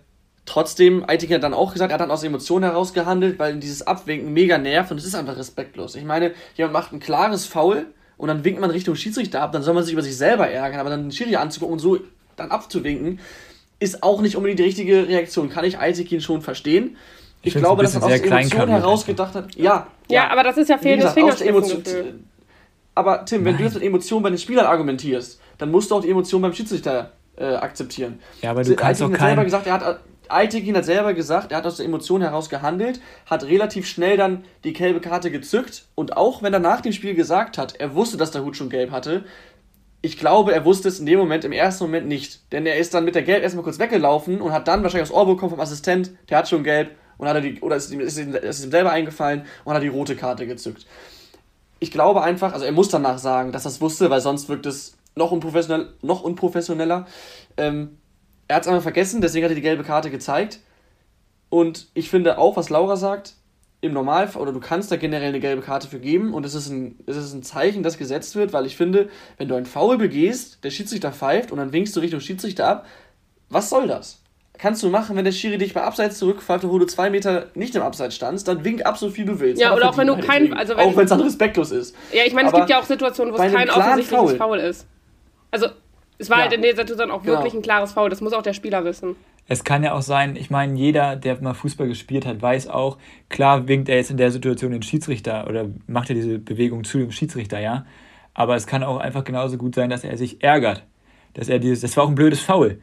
trotzdem, 0.45 1.07
Aitiken 1.07 1.35
hat 1.35 1.43
dann 1.43 1.53
auch 1.53 1.71
gesagt, 1.71 1.91
er 1.91 1.93
hat 1.93 2.01
dann 2.01 2.11
aus 2.11 2.23
Emotionen 2.23 2.65
heraus 2.65 2.93
gehandelt, 2.93 3.39
weil 3.39 3.55
dieses 3.59 3.87
Abwinken 3.87 4.33
mega 4.33 4.57
nervt 4.57 4.91
und 4.91 4.97
es 4.97 5.05
ist 5.05 5.15
einfach 5.15 5.37
respektlos. 5.37 5.95
Ich 5.95 6.03
meine, 6.03 6.33
jemand 6.55 6.73
macht 6.73 6.91
ein 6.91 6.99
klares 6.99 7.45
Foul 7.45 7.87
und 8.17 8.27
dann 8.27 8.43
winkt 8.43 8.59
man 8.59 8.69
Richtung 8.69 8.95
Schiedsrichter 8.95 9.41
ab, 9.41 9.51
dann 9.51 9.63
soll 9.63 9.73
man 9.73 9.83
sich 9.83 9.93
über 9.93 10.01
sich 10.01 10.17
selber 10.17 10.47
ärgern, 10.47 10.79
aber 10.79 10.89
dann 10.89 11.03
den 11.03 11.11
Schiri 11.11 11.35
anzugucken 11.35 11.73
und 11.73 11.79
so 11.79 11.99
dann 12.35 12.51
abzuwinken, 12.51 13.19
ist 13.79 14.01
auch 14.03 14.21
nicht 14.21 14.35
unbedingt 14.35 14.59
die 14.59 14.63
richtige 14.63 15.07
Reaktion. 15.07 15.49
Kann 15.49 15.65
ich 15.65 15.77
Eitekin 15.77 16.21
schon 16.21 16.41
verstehen. 16.41 16.97
Ich, 17.41 17.55
ich 17.55 17.61
glaube, 17.61 17.83
dass 17.83 17.95
er 17.95 18.03
aus 18.03 18.11
Emotionen 18.11 18.69
herausgedacht 18.69 19.35
hat. 19.35 19.55
Ja, 19.55 19.87
ja, 20.07 20.23
ja, 20.23 20.29
aber 20.29 20.43
das 20.43 20.57
ist 20.57 20.69
ja 20.69 20.77
fehlendes 20.77 21.13
Fingerspitzengefühl. 21.13 22.19
Aber 22.95 23.25
Tim, 23.25 23.43
wenn 23.43 23.53
Nein. 23.53 23.57
du 23.57 23.63
jetzt 23.65 23.73
mit 23.73 23.83
Emotionen 23.83 24.23
bei 24.23 24.29
den 24.29 24.37
Spielern 24.37 24.65
argumentierst, 24.65 25.41
dann 25.57 25.71
musst 25.71 25.91
du 25.91 25.95
auch 25.95 26.01
die 26.01 26.09
Emotionen 26.09 26.43
beim 26.43 26.53
Schiedsrichter 26.53 27.11
äh, 27.35 27.55
akzeptieren. 27.55 28.19
Ja, 28.41 28.51
aber 28.51 28.63
du 28.63 28.75
kannst 28.75 29.01
Eitekin 29.01 29.15
auch 29.15 29.19
kein... 29.19 29.29
selber 29.29 29.43
gesagt, 29.43 29.67
er 29.67 29.73
hat 29.73 29.99
Altekin 30.31 30.75
hat 30.75 30.85
selber 30.85 31.13
gesagt, 31.13 31.51
er 31.51 31.59
hat 31.59 31.65
aus 31.65 31.77
der 31.77 31.85
Emotion 31.85 32.21
heraus 32.21 32.49
gehandelt, 32.49 32.99
hat 33.25 33.43
relativ 33.43 33.87
schnell 33.87 34.17
dann 34.17 34.43
die 34.63 34.73
gelbe 34.73 35.01
Karte 35.01 35.31
gezückt 35.31 35.85
und 35.95 36.17
auch 36.17 36.41
wenn 36.41 36.53
er 36.53 36.59
nach 36.59 36.81
dem 36.81 36.93
Spiel 36.93 37.15
gesagt 37.15 37.57
hat, 37.57 37.75
er 37.75 37.95
wusste, 37.95 38.17
dass 38.17 38.31
der 38.31 38.43
Hut 38.43 38.55
schon 38.57 38.69
gelb 38.69 38.91
hatte, 38.91 39.25
ich 40.05 40.17
glaube, 40.17 40.53
er 40.53 40.65
wusste 40.65 40.89
es 40.89 40.99
in 40.99 41.05
dem 41.05 41.17
Moment, 41.17 41.45
im 41.45 41.53
ersten 41.53 41.85
Moment 41.85 42.07
nicht. 42.07 42.51
Denn 42.51 42.65
er 42.65 42.77
ist 42.77 42.93
dann 42.93 43.05
mit 43.05 43.15
der 43.15 43.23
Gelb 43.23 43.41
erstmal 43.41 43.63
kurz 43.63 43.79
weggelaufen 43.79 44.41
und 44.41 44.51
hat 44.51 44.67
dann 44.67 44.83
wahrscheinlich 44.83 45.09
aufs 45.09 45.17
Ohr 45.17 45.25
bekommen 45.25 45.51
vom 45.51 45.61
Assistent, 45.61 46.11
der 46.29 46.39
hat 46.39 46.49
schon 46.49 46.65
gelb 46.65 46.91
und 47.17 47.29
hat 47.29 47.35
er 47.35 47.41
die, 47.41 47.61
oder 47.61 47.77
ist, 47.77 47.89
ist, 47.93 48.17
ihm, 48.19 48.35
ist 48.35 48.65
ihm 48.65 48.71
selber 48.71 48.91
eingefallen 48.91 49.45
und 49.63 49.73
hat 49.73 49.81
die 49.81 49.87
rote 49.87 50.17
Karte 50.17 50.45
gezückt. 50.45 50.85
Ich 51.79 51.89
glaube 51.89 52.21
einfach, 52.21 52.51
also 52.51 52.65
er 52.65 52.73
muss 52.73 52.89
danach 52.89 53.17
sagen, 53.17 53.53
dass 53.53 53.65
er 53.65 53.71
es 53.71 53.79
wusste, 53.79 54.09
weil 54.09 54.19
sonst 54.19 54.49
wirkt 54.49 54.65
es 54.65 54.97
noch, 55.15 55.31
unprofessionell, 55.31 55.93
noch 56.01 56.21
unprofessioneller. 56.21 57.07
Ähm, 57.55 57.97
er 58.47 58.57
hat 58.57 58.63
es 58.63 58.67
einmal 58.67 58.81
vergessen, 58.81 59.21
deswegen 59.21 59.45
hat 59.45 59.51
er 59.51 59.55
die 59.55 59.61
gelbe 59.61 59.83
Karte 59.83 60.09
gezeigt. 60.09 60.59
Und 61.49 61.87
ich 61.93 62.09
finde 62.09 62.37
auch, 62.37 62.57
was 62.57 62.69
Laura 62.69 62.95
sagt, 62.95 63.35
im 63.83 63.93
Normalfall, 63.93 64.41
oder 64.41 64.53
du 64.53 64.61
kannst 64.61 64.91
da 64.91 64.95
generell 64.95 65.29
eine 65.29 65.41
gelbe 65.41 65.61
Karte 65.61 65.89
für 65.89 65.99
geben 65.99 66.33
und 66.33 66.45
es 66.45 66.55
ist, 66.55 66.69
ein, 66.69 66.97
es 67.05 67.17
ist 67.17 67.33
ein 67.33 67.43
Zeichen, 67.43 67.83
das 67.83 67.97
gesetzt 67.97 68.35
wird, 68.35 68.53
weil 68.53 68.65
ich 68.65 68.77
finde, 68.77 69.09
wenn 69.37 69.49
du 69.49 69.55
einen 69.55 69.65
Foul 69.65 69.97
begehst, 69.97 70.63
der 70.63 70.69
Schiedsrichter 70.69 71.11
pfeift 71.11 71.51
und 71.51 71.57
dann 71.57 71.73
winkst 71.73 71.93
du 71.95 71.99
Richtung 71.99 72.21
Schiedsrichter 72.21 72.65
ab, 72.65 72.85
was 73.49 73.69
soll 73.69 73.87
das? 73.87 74.21
Kannst 74.57 74.83
du 74.83 74.89
machen, 74.89 75.17
wenn 75.17 75.25
der 75.25 75.33
Schiri 75.33 75.57
dich 75.57 75.73
bei 75.73 75.81
Abseits 75.81 76.17
zurückpfeift, 76.17 76.65
wo 76.65 76.79
du 76.79 76.85
zwei 76.85 77.09
Meter 77.09 77.47
nicht 77.55 77.75
im 77.75 77.81
Abseits 77.81 78.15
standst, 78.15 78.47
dann 78.47 78.63
wink 78.63 78.85
ab 78.85 78.97
so 78.97 79.09
viel 79.09 79.25
du 79.25 79.39
willst. 79.39 79.61
Ja, 79.61 79.75
oder 79.75 79.89
auch 79.89 79.97
wenn 79.97 80.07
du 80.07 80.17
kein. 80.17 80.53
Also 80.53 80.77
wenn 80.77 80.87
auch 80.87 80.95
wenn 80.95 81.03
es 81.03 81.09
dann 81.09 81.21
respektlos 81.21 81.71
ist. 81.71 81.95
Ja, 82.13 82.23
ich 82.25 82.33
meine, 82.33 82.49
es 82.49 82.53
gibt 82.53 82.69
ja 82.69 82.79
auch 82.79 82.85
Situationen, 82.85 83.33
wo 83.33 83.37
es 83.37 83.51
kein 83.51 83.69
offensichtliches 83.69 84.09
Foul. 84.09 84.37
Foul 84.37 84.59
ist. 84.59 84.87
Also, 85.51 85.67
es 86.23 86.29
war 86.29 86.37
ja. 86.37 86.43
halt 86.43 86.53
in 86.53 86.61
der 86.61 86.73
Situation 86.73 87.11
auch 87.11 87.25
wirklich 87.25 87.51
genau. 87.51 87.59
ein 87.59 87.63
klares 87.63 87.91
Foul, 87.91 88.09
das 88.09 88.21
muss 88.21 88.31
auch 88.31 88.41
der 88.41 88.53
Spieler 88.53 88.85
wissen. 88.85 89.17
Es 89.45 89.65
kann 89.65 89.83
ja 89.83 89.93
auch 89.93 90.01
sein, 90.01 90.37
ich 90.37 90.49
meine, 90.49 90.79
jeder, 90.79 91.17
der 91.17 91.41
mal 91.41 91.53
Fußball 91.53 91.89
gespielt 91.89 92.25
hat, 92.25 92.41
weiß 92.41 92.69
auch, 92.69 92.97
klar 93.27 93.67
winkt 93.67 93.89
er 93.89 93.97
jetzt 93.97 94.09
in 94.09 94.15
der 94.15 94.31
Situation 94.31 94.71
den 94.71 94.83
Schiedsrichter 94.83 95.47
oder 95.49 95.65
macht 95.85 96.09
er 96.09 96.15
diese 96.15 96.39
Bewegung 96.39 96.85
zu 96.85 96.97
dem 96.97 97.11
Schiedsrichter, 97.11 97.59
ja. 97.59 97.85
Aber 98.33 98.55
es 98.55 98.67
kann 98.67 98.83
auch 98.83 98.97
einfach 98.97 99.25
genauso 99.25 99.57
gut 99.57 99.75
sein, 99.75 99.89
dass 99.89 100.05
er 100.05 100.17
sich 100.17 100.41
ärgert. 100.41 100.85
Dass 101.33 101.49
er 101.49 101.59
dieses, 101.59 101.81
das 101.81 101.97
war 101.97 102.05
auch 102.05 102.09
ein 102.09 102.15
blödes 102.15 102.39
Foul. 102.39 102.79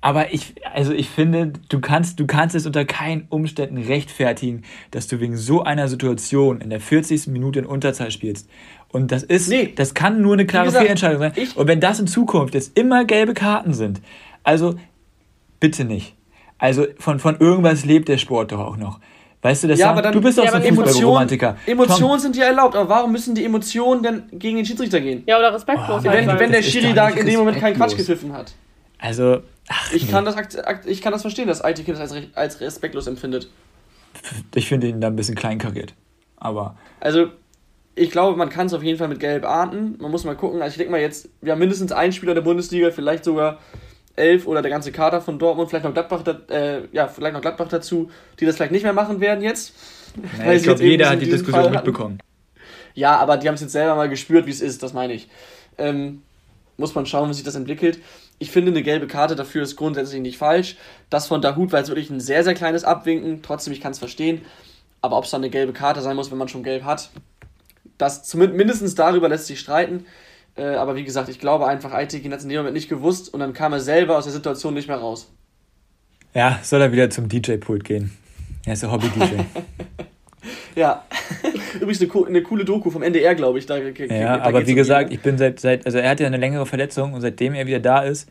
Aber 0.00 0.32
ich, 0.32 0.54
also 0.72 0.92
ich 0.92 1.08
finde, 1.08 1.52
du 1.68 1.80
kannst, 1.80 2.20
du 2.20 2.26
kannst 2.26 2.54
es 2.54 2.66
unter 2.66 2.84
keinen 2.84 3.26
Umständen 3.30 3.78
rechtfertigen, 3.78 4.62
dass 4.92 5.08
du 5.08 5.18
wegen 5.18 5.36
so 5.36 5.64
einer 5.64 5.88
Situation 5.88 6.60
in 6.60 6.70
der 6.70 6.80
40. 6.80 7.26
Minute 7.28 7.58
in 7.58 7.66
Unterzahl 7.66 8.12
spielst. 8.12 8.48
Und 8.90 9.10
das 9.10 9.24
ist, 9.24 9.48
nee. 9.48 9.72
das 9.74 9.94
kann 9.94 10.22
nur 10.22 10.34
eine 10.34 10.46
klare 10.46 10.66
gesagt, 10.66 10.82
Fehlentscheidung 10.82 11.18
sein. 11.18 11.32
Und 11.56 11.66
wenn 11.66 11.80
das 11.80 11.98
in 11.98 12.06
Zukunft 12.06 12.54
jetzt 12.54 12.78
immer 12.78 13.04
gelbe 13.04 13.34
Karten 13.34 13.74
sind, 13.74 14.00
also 14.44 14.76
bitte 15.58 15.84
nicht. 15.84 16.14
Also 16.58 16.86
von, 16.98 17.18
von 17.18 17.38
irgendwas 17.38 17.84
lebt 17.84 18.08
der 18.08 18.18
Sport 18.18 18.52
doch 18.52 18.60
auch 18.60 18.76
noch. 18.76 19.00
Weißt 19.42 19.62
du, 19.62 19.68
das 19.68 19.78
ja, 19.78 19.86
sagen, 19.86 19.98
aber 19.98 20.02
dann, 20.02 20.12
du 20.14 20.20
bist 20.20 20.38
doch 20.38 20.44
ja, 20.44 20.50
so 20.50 20.56
ein 20.56 20.62
Emotionen, 20.64 20.94
Fußballromantiker. 20.94 21.56
Emotionen 21.66 22.10
Tom, 22.10 22.18
sind 22.18 22.36
ja 22.36 22.46
erlaubt, 22.46 22.74
aber 22.74 22.88
warum 22.88 23.12
müssen 23.12 23.36
die 23.36 23.44
Emotionen 23.44 24.02
denn 24.02 24.22
gegen 24.32 24.56
den 24.56 24.66
Schiedsrichter 24.66 25.00
gehen? 25.00 25.22
Ja, 25.26 25.38
oder 25.38 25.54
respektlos. 25.54 26.02
Oh, 26.04 26.10
wenn, 26.10 26.26
wenn 26.26 26.50
der 26.50 26.62
Schiri 26.62 26.92
da 26.92 27.08
in 27.08 27.24
dem 27.24 27.38
Moment 27.38 27.58
keinen 27.58 27.76
Quatsch 27.76 27.96
gepfiffen 27.96 28.32
hat. 28.32 28.52
also, 28.98 29.38
ach, 29.68 29.92
Ich 29.92 30.04
nee. 30.06 30.10
kann 30.10 30.24
das, 30.24 30.36
ich 30.86 31.02
kann 31.02 31.12
das 31.12 31.22
verstehen, 31.22 31.48
dass 31.48 31.62
Aitekin 31.62 31.94
das 31.94 32.12
als, 32.12 32.26
als 32.34 32.60
respektlos 32.60 33.06
empfindet. 33.06 33.48
ich 34.54 34.68
finde 34.68 34.88
ihn 34.88 35.00
da 35.00 35.08
ein 35.08 35.16
bisschen 35.16 35.34
kleinkariert. 35.34 35.94
Aber 36.36 36.76
Also, 37.00 37.28
ich 37.94 38.10
glaube, 38.10 38.36
man 38.36 38.48
kann 38.48 38.66
es 38.66 38.74
auf 38.74 38.82
jeden 38.82 38.98
Fall 38.98 39.08
mit 39.08 39.18
Gelb 39.20 39.44
ahnden. 39.44 39.96
Man 40.00 40.10
muss 40.10 40.24
mal 40.24 40.36
gucken. 40.36 40.62
Also, 40.62 40.72
ich 40.74 40.78
denke 40.78 40.92
mal 40.92 41.00
jetzt, 41.00 41.28
wir 41.40 41.52
haben 41.52 41.58
mindestens 41.58 41.92
einen 41.92 42.12
Spieler 42.12 42.34
der 42.34 42.42
Bundesliga, 42.42 42.90
vielleicht 42.90 43.24
sogar 43.24 43.58
elf 44.14 44.46
oder 44.46 44.62
der 44.62 44.70
ganze 44.70 44.92
Kader 44.92 45.20
von 45.20 45.38
Dortmund, 45.38 45.68
vielleicht 45.68 45.84
noch 45.84 45.94
Gladbach, 45.94 46.22
äh, 46.50 46.82
ja, 46.92 47.06
vielleicht 47.08 47.34
noch 47.34 47.40
Gladbach 47.40 47.68
dazu, 47.68 48.10
die 48.40 48.46
das 48.46 48.56
vielleicht 48.56 48.72
nicht 48.72 48.82
mehr 48.82 48.92
machen 48.92 49.20
werden 49.20 49.42
jetzt. 49.44 49.74
naja, 50.38 50.52
ich 50.54 50.62
glaube, 50.64 50.82
jeder 50.84 51.10
hat 51.10 51.20
die 51.20 51.26
Diskussion 51.26 51.54
Fall 51.54 51.64
hatten. 51.64 51.74
mitbekommen. 51.74 52.18
Ja, 52.94 53.16
aber 53.18 53.36
die 53.36 53.46
haben 53.46 53.54
es 53.54 53.60
jetzt 53.60 53.72
selber 53.72 53.94
mal 53.94 54.08
gespürt, 54.08 54.46
wie 54.46 54.50
es 54.50 54.60
ist, 54.60 54.82
das 54.82 54.92
meine 54.92 55.12
ich. 55.12 55.28
Ähm, 55.76 56.22
muss 56.76 56.94
man 56.94 57.06
schauen, 57.06 57.28
wie 57.30 57.34
sich 57.34 57.44
das 57.44 57.54
entwickelt. 57.54 58.00
Ich 58.38 58.50
finde, 58.50 58.70
eine 58.70 58.82
gelbe 58.82 59.06
Karte 59.06 59.34
dafür 59.34 59.62
ist 59.62 59.76
grundsätzlich 59.76 60.20
nicht 60.20 60.38
falsch. 60.38 60.76
Das 61.10 61.26
von 61.26 61.42
Dahut 61.42 61.72
war 61.72 61.80
jetzt 61.80 61.88
wirklich 61.88 62.10
ein 62.10 62.20
sehr, 62.20 62.44
sehr 62.44 62.54
kleines 62.54 62.84
Abwinken. 62.84 63.42
Trotzdem, 63.42 63.72
ich 63.72 63.80
kann 63.80 63.92
es 63.92 63.98
verstehen. 63.98 64.42
Aber 65.00 65.16
ob 65.16 65.24
es 65.24 65.30
dann 65.30 65.42
eine 65.42 65.50
gelbe 65.50 65.72
Karte 65.72 66.00
sein 66.00 66.16
muss, 66.16 66.30
wenn 66.30 66.38
man 66.38 66.48
schon 66.48 66.62
gelb 66.62 66.84
hat, 66.84 67.10
das 67.98 68.24
zumindest 68.24 68.56
mindestens 68.56 68.94
darüber 68.94 69.28
lässt 69.28 69.46
sich 69.46 69.60
streiten. 69.60 70.06
Äh, 70.56 70.74
aber 70.74 70.96
wie 70.96 71.04
gesagt, 71.04 71.28
ich 71.28 71.38
glaube 71.38 71.66
einfach, 71.66 71.92
Aitekin 71.92 72.32
hat 72.32 72.38
es 72.38 72.44
in 72.44 72.50
dem 72.50 72.58
Moment 72.58 72.74
nicht 72.74 72.88
gewusst 72.88 73.32
und 73.32 73.40
dann 73.40 73.52
kam 73.52 73.72
er 73.72 73.80
selber 73.80 74.16
aus 74.16 74.24
der 74.24 74.32
Situation 74.32 74.74
nicht 74.74 74.88
mehr 74.88 74.98
raus. 74.98 75.30
Ja, 76.34 76.58
soll 76.62 76.80
er 76.80 76.92
wieder 76.92 77.10
zum 77.10 77.28
DJ-Pult 77.28 77.84
gehen. 77.84 78.16
Er 78.66 78.74
ist 78.74 78.82
der 78.82 78.92
Hobby-DJ. 78.92 79.42
Ja, 80.74 81.04
übrigens 81.76 82.00
eine, 82.00 82.08
co- 82.08 82.24
eine 82.24 82.42
coole 82.42 82.64
Doku 82.64 82.90
vom 82.90 83.02
NDR, 83.02 83.34
glaube 83.34 83.58
ich. 83.58 83.66
Da, 83.66 83.76
ja, 83.78 84.38
da 84.38 84.42
aber 84.42 84.66
wie 84.66 84.74
um 84.74 84.76
ihn, 84.76 84.76
gesagt, 84.76 85.10
ne? 85.10 85.14
ich 85.14 85.20
bin 85.20 85.38
seit, 85.38 85.60
seit, 85.60 85.86
also 85.86 85.98
er 85.98 86.10
hatte 86.10 86.22
ja 86.24 86.26
eine 86.28 86.36
längere 86.38 86.66
Verletzung 86.66 87.12
und 87.14 87.20
seitdem 87.20 87.54
er 87.54 87.66
wieder 87.66 87.80
da 87.80 88.02
ist, 88.02 88.28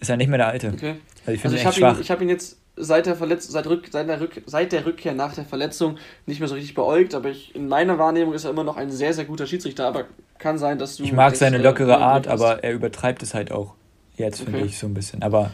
ist 0.00 0.10
er 0.10 0.16
nicht 0.16 0.28
mehr 0.28 0.38
der 0.38 0.48
Alte. 0.48 0.68
Okay. 0.74 0.96
Also 1.26 1.32
ich 1.32 1.44
Also 1.44 1.56
finde 1.56 1.56
ich 1.56 1.62
ihn 1.62 1.66
habe 1.66 1.80
ihn, 1.96 2.02
ich 2.02 2.10
hab 2.10 2.20
ihn 2.22 2.28
jetzt 2.28 2.58
seit 2.76 3.06
der, 3.06 3.16
Verletz 3.16 3.48
seit, 3.48 3.66
Rück 3.66 3.88
seit, 3.90 4.08
der 4.08 4.20
Rück 4.20 4.42
seit 4.46 4.72
der 4.72 4.86
Rückkehr 4.86 5.12
nach 5.14 5.34
der 5.34 5.44
Verletzung 5.44 5.98
nicht 6.26 6.38
mehr 6.40 6.48
so 6.48 6.54
richtig 6.54 6.74
beäugt, 6.74 7.14
aber 7.14 7.28
ich, 7.30 7.54
in 7.54 7.68
meiner 7.68 7.98
Wahrnehmung 7.98 8.34
ist 8.34 8.44
er 8.44 8.50
immer 8.50 8.64
noch 8.64 8.76
ein 8.76 8.90
sehr, 8.90 9.12
sehr 9.12 9.24
guter 9.24 9.46
Schiedsrichter, 9.46 9.86
aber 9.88 10.04
kann 10.38 10.58
sein, 10.58 10.78
dass 10.78 10.96
du... 10.96 11.02
Ich 11.02 11.12
mag 11.12 11.34
seine 11.34 11.56
äh, 11.58 11.62
lockere 11.62 11.88
neu 11.98 12.04
Art, 12.04 12.28
aber 12.28 12.62
er 12.62 12.72
übertreibt 12.72 13.22
es 13.24 13.34
halt 13.34 13.50
auch. 13.50 13.74
Jetzt 14.16 14.40
finde 14.42 14.58
Okay. 14.58 14.66
ich 14.68 14.78
so 14.78 14.86
ein 14.86 14.94
bisschen. 14.94 15.22
Aber 15.22 15.50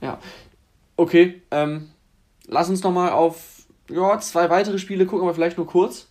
Ja. 0.00 0.18
Okay, 0.96 1.42
ähm, 1.50 1.90
lass 2.46 2.68
uns 2.68 2.82
nochmal 2.82 3.10
auf 3.10 3.36
ja, 3.90 4.18
zwei 4.18 4.50
weitere 4.50 4.78
Spiele 4.78 5.06
gucken, 5.06 5.24
aber 5.26 5.34
vielleicht 5.34 5.56
nur 5.58 5.66
kurz. 5.66 6.08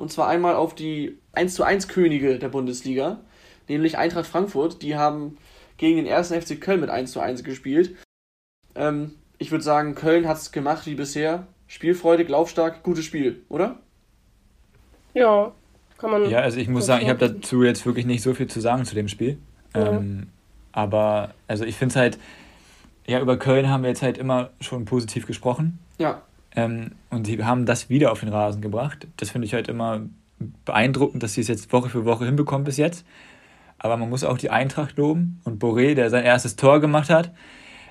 Und 0.00 0.10
zwar 0.10 0.28
einmal 0.28 0.54
auf 0.54 0.74
die 0.74 1.18
1 1.32 1.54
zu 1.54 1.62
1 1.62 1.88
Könige 1.88 2.38
der 2.38 2.48
Bundesliga, 2.48 3.20
nämlich 3.68 3.98
Eintracht 3.98 4.26
Frankfurt. 4.26 4.80
Die 4.80 4.96
haben 4.96 5.36
gegen 5.76 5.96
den 5.96 6.06
ersten 6.06 6.40
FC 6.40 6.58
Köln 6.58 6.80
mit 6.80 6.88
1 6.88 7.12
zu 7.12 7.20
1 7.20 7.44
gespielt. 7.44 7.94
Ähm, 8.74 9.16
ich 9.36 9.50
würde 9.50 9.62
sagen, 9.62 9.94
Köln 9.94 10.26
hat 10.26 10.38
es 10.38 10.52
gemacht 10.52 10.86
wie 10.86 10.94
bisher. 10.94 11.46
Spielfreudig, 11.66 12.30
laufstark, 12.30 12.82
gutes 12.82 13.04
Spiel, 13.04 13.42
oder? 13.50 13.78
Ja, 15.12 15.52
kann 15.98 16.10
man. 16.10 16.30
ja, 16.30 16.38
also 16.38 16.58
ich 16.58 16.68
muss 16.68 16.86
sagen, 16.86 17.02
ich 17.02 17.10
habe 17.10 17.28
dazu 17.28 17.62
jetzt 17.62 17.84
wirklich 17.84 18.06
nicht 18.06 18.22
so 18.22 18.32
viel 18.32 18.46
zu 18.46 18.60
sagen 18.60 18.86
zu 18.86 18.94
dem 18.94 19.06
Spiel. 19.06 19.36
Ja. 19.76 19.98
Ähm, 19.98 20.28
aber 20.72 21.34
also 21.46 21.66
ich 21.66 21.76
finde 21.76 21.92
es 21.92 21.96
halt, 21.96 22.18
ja, 23.06 23.20
über 23.20 23.36
Köln 23.36 23.68
haben 23.68 23.82
wir 23.82 23.90
jetzt 23.90 24.00
halt 24.00 24.16
immer 24.16 24.48
schon 24.62 24.86
positiv 24.86 25.26
gesprochen. 25.26 25.78
Ja. 25.98 26.22
Ähm, 26.56 26.92
und 27.10 27.26
sie 27.26 27.42
haben 27.44 27.66
das 27.66 27.88
wieder 27.88 28.12
auf 28.12 28.20
den 28.20 28.28
Rasen 28.28 28.60
gebracht. 28.60 29.06
Das 29.16 29.30
finde 29.30 29.46
ich 29.46 29.54
halt 29.54 29.68
immer 29.68 30.02
beeindruckend, 30.64 31.22
dass 31.22 31.34
sie 31.34 31.40
es 31.40 31.48
jetzt 31.48 31.72
Woche 31.72 31.90
für 31.90 32.04
Woche 32.04 32.24
hinbekommen 32.24 32.64
bis 32.64 32.76
jetzt. 32.76 33.04
Aber 33.78 33.96
man 33.96 34.10
muss 34.10 34.24
auch 34.24 34.38
die 34.38 34.50
Eintracht 34.50 34.96
loben 34.96 35.40
und 35.44 35.62
Boré, 35.62 35.94
der 35.94 36.10
sein 36.10 36.24
erstes 36.24 36.56
Tor 36.56 36.80
gemacht 36.80 37.10
hat. 37.10 37.32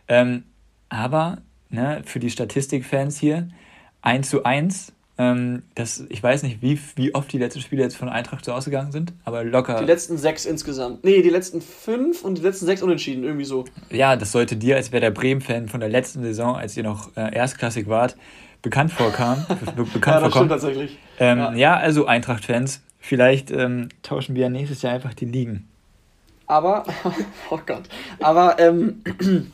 Ähm, 0.08 0.44
aber 0.90 1.40
ne, 1.70 2.02
für 2.06 2.20
die 2.20 2.30
Statistikfans 2.30 3.18
hier 3.18 3.48
1 4.02 4.30
zu 4.30 4.44
1. 4.44 4.94
Ähm, 5.18 5.64
das, 5.76 6.06
ich 6.10 6.24
weiß 6.24 6.44
nicht, 6.44 6.62
wie, 6.62 6.80
wie 6.96 7.14
oft 7.14 7.32
die 7.34 7.38
letzten 7.38 7.60
Spiele 7.60 7.84
jetzt 7.84 7.98
von 7.98 8.08
Eintracht 8.08 8.46
so 8.46 8.54
ausgegangen 8.54 8.92
sind, 8.92 9.14
aber 9.26 9.44
locker. 9.44 9.80
Die 9.80 9.86
letzten 9.86 10.18
sechs 10.18 10.46
insgesamt. 10.46 11.04
Nee, 11.04 11.22
die 11.22 11.30
letzten 11.30 11.60
fünf 11.62 12.24
und 12.24 12.38
die 12.38 12.42
letzten 12.42 12.66
sechs 12.66 12.82
unentschieden, 12.82 13.24
irgendwie 13.24 13.44
so. 13.44 13.66
Ja, 13.90 14.16
das 14.16 14.32
sollte 14.32 14.56
dir, 14.56 14.78
als 14.78 14.92
wäre 14.92 15.02
der 15.02 15.12
Bremen-Fan 15.12 15.68
von 15.68 15.82
der 15.82 15.90
letzten 15.90 16.24
Saison, 16.24 16.56
als 16.56 16.78
ihr 16.78 16.84
noch 16.84 17.16
äh, 17.18 17.36
erstklassig 17.36 17.88
wart, 17.90 18.16
bekannt 18.62 18.92
vorkam. 18.92 19.46
be 19.76 19.84
bekannt 19.84 19.86
Ja, 19.86 19.86
das 19.86 19.94
stimmt 19.96 20.32
vorkommen. 20.32 20.50
tatsächlich. 20.50 20.98
Ähm, 21.20 21.38
Ja. 21.40 21.54
ja. 21.54 21.78
also 21.78 22.06
Eintracht-Fans, 22.06 22.82
vielleicht 23.00 23.52
ähm, 23.52 23.90
tauschen 24.04 24.36
wir 24.36 24.44
ja 24.44 24.50
nächstes 24.50 24.82
Jahr 24.82 24.94
einfach 24.94 25.14
die 25.14 25.26
Ligen. 25.26 25.68
Aber, 26.48 26.84
oh 27.52 27.60
Gott, 27.66 27.84
aber 28.20 28.58
ähm, 28.60 29.04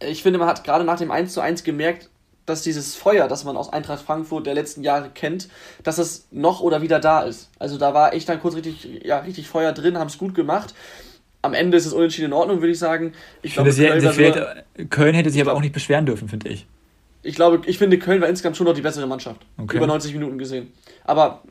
ich 0.00 0.22
finde, 0.22 0.38
man 0.38 0.48
hat 0.48 0.64
gerade 0.64 0.84
nach 0.84 0.98
dem 0.98 1.10
1 1.10 1.32
zu 1.32 1.40
1 1.40 1.62
gemerkt, 1.62 2.08
dass 2.46 2.62
dieses 2.62 2.94
Feuer, 2.94 3.28
das 3.28 3.44
man 3.44 3.56
aus 3.56 3.72
Eintracht 3.72 4.02
Frankfurt 4.02 4.46
der 4.46 4.54
letzten 4.54 4.82
Jahre 4.82 5.10
kennt, 5.12 5.48
dass 5.82 5.98
es 5.98 6.28
noch 6.30 6.60
oder 6.60 6.80
wieder 6.80 7.00
da 7.00 7.22
ist. 7.22 7.50
Also 7.58 7.76
da 7.76 7.92
war 7.92 8.14
echt 8.14 8.28
dann 8.28 8.40
kurz 8.40 8.54
richtig, 8.54 9.04
ja, 9.04 9.18
richtig 9.18 9.48
Feuer 9.48 9.72
drin, 9.72 9.98
haben 9.98 10.06
es 10.06 10.16
gut 10.16 10.34
gemacht. 10.34 10.74
Am 11.42 11.54
Ende 11.54 11.76
ist 11.76 11.86
es 11.86 11.92
unentschieden 11.92 12.26
in 12.26 12.32
Ordnung, 12.32 12.60
würde 12.60 12.72
ich 12.72 12.78
sagen. 12.78 13.12
Ich, 13.42 13.56
Ich 13.56 13.56
hätten 13.56 14.00
Köln, 14.00 14.90
Köln 14.90 15.14
hätte 15.14 15.30
sich 15.30 15.40
aber 15.40 15.54
auch 15.54 15.60
nicht 15.60 15.72
beschweren 15.72 16.06
dürfen, 16.06 16.28
finde 16.28 16.48
ich. 16.48 16.66
Ich 17.26 17.34
glaube, 17.34 17.60
ich 17.66 17.78
finde, 17.78 17.98
Köln 17.98 18.20
war 18.20 18.28
insgesamt 18.28 18.56
schon 18.56 18.66
noch 18.66 18.74
die 18.74 18.82
bessere 18.82 19.06
Mannschaft. 19.06 19.40
Okay. 19.58 19.76
Über 19.76 19.86
90 19.86 20.12
Minuten 20.12 20.38
gesehen. 20.38 20.72
Aber 21.04 21.42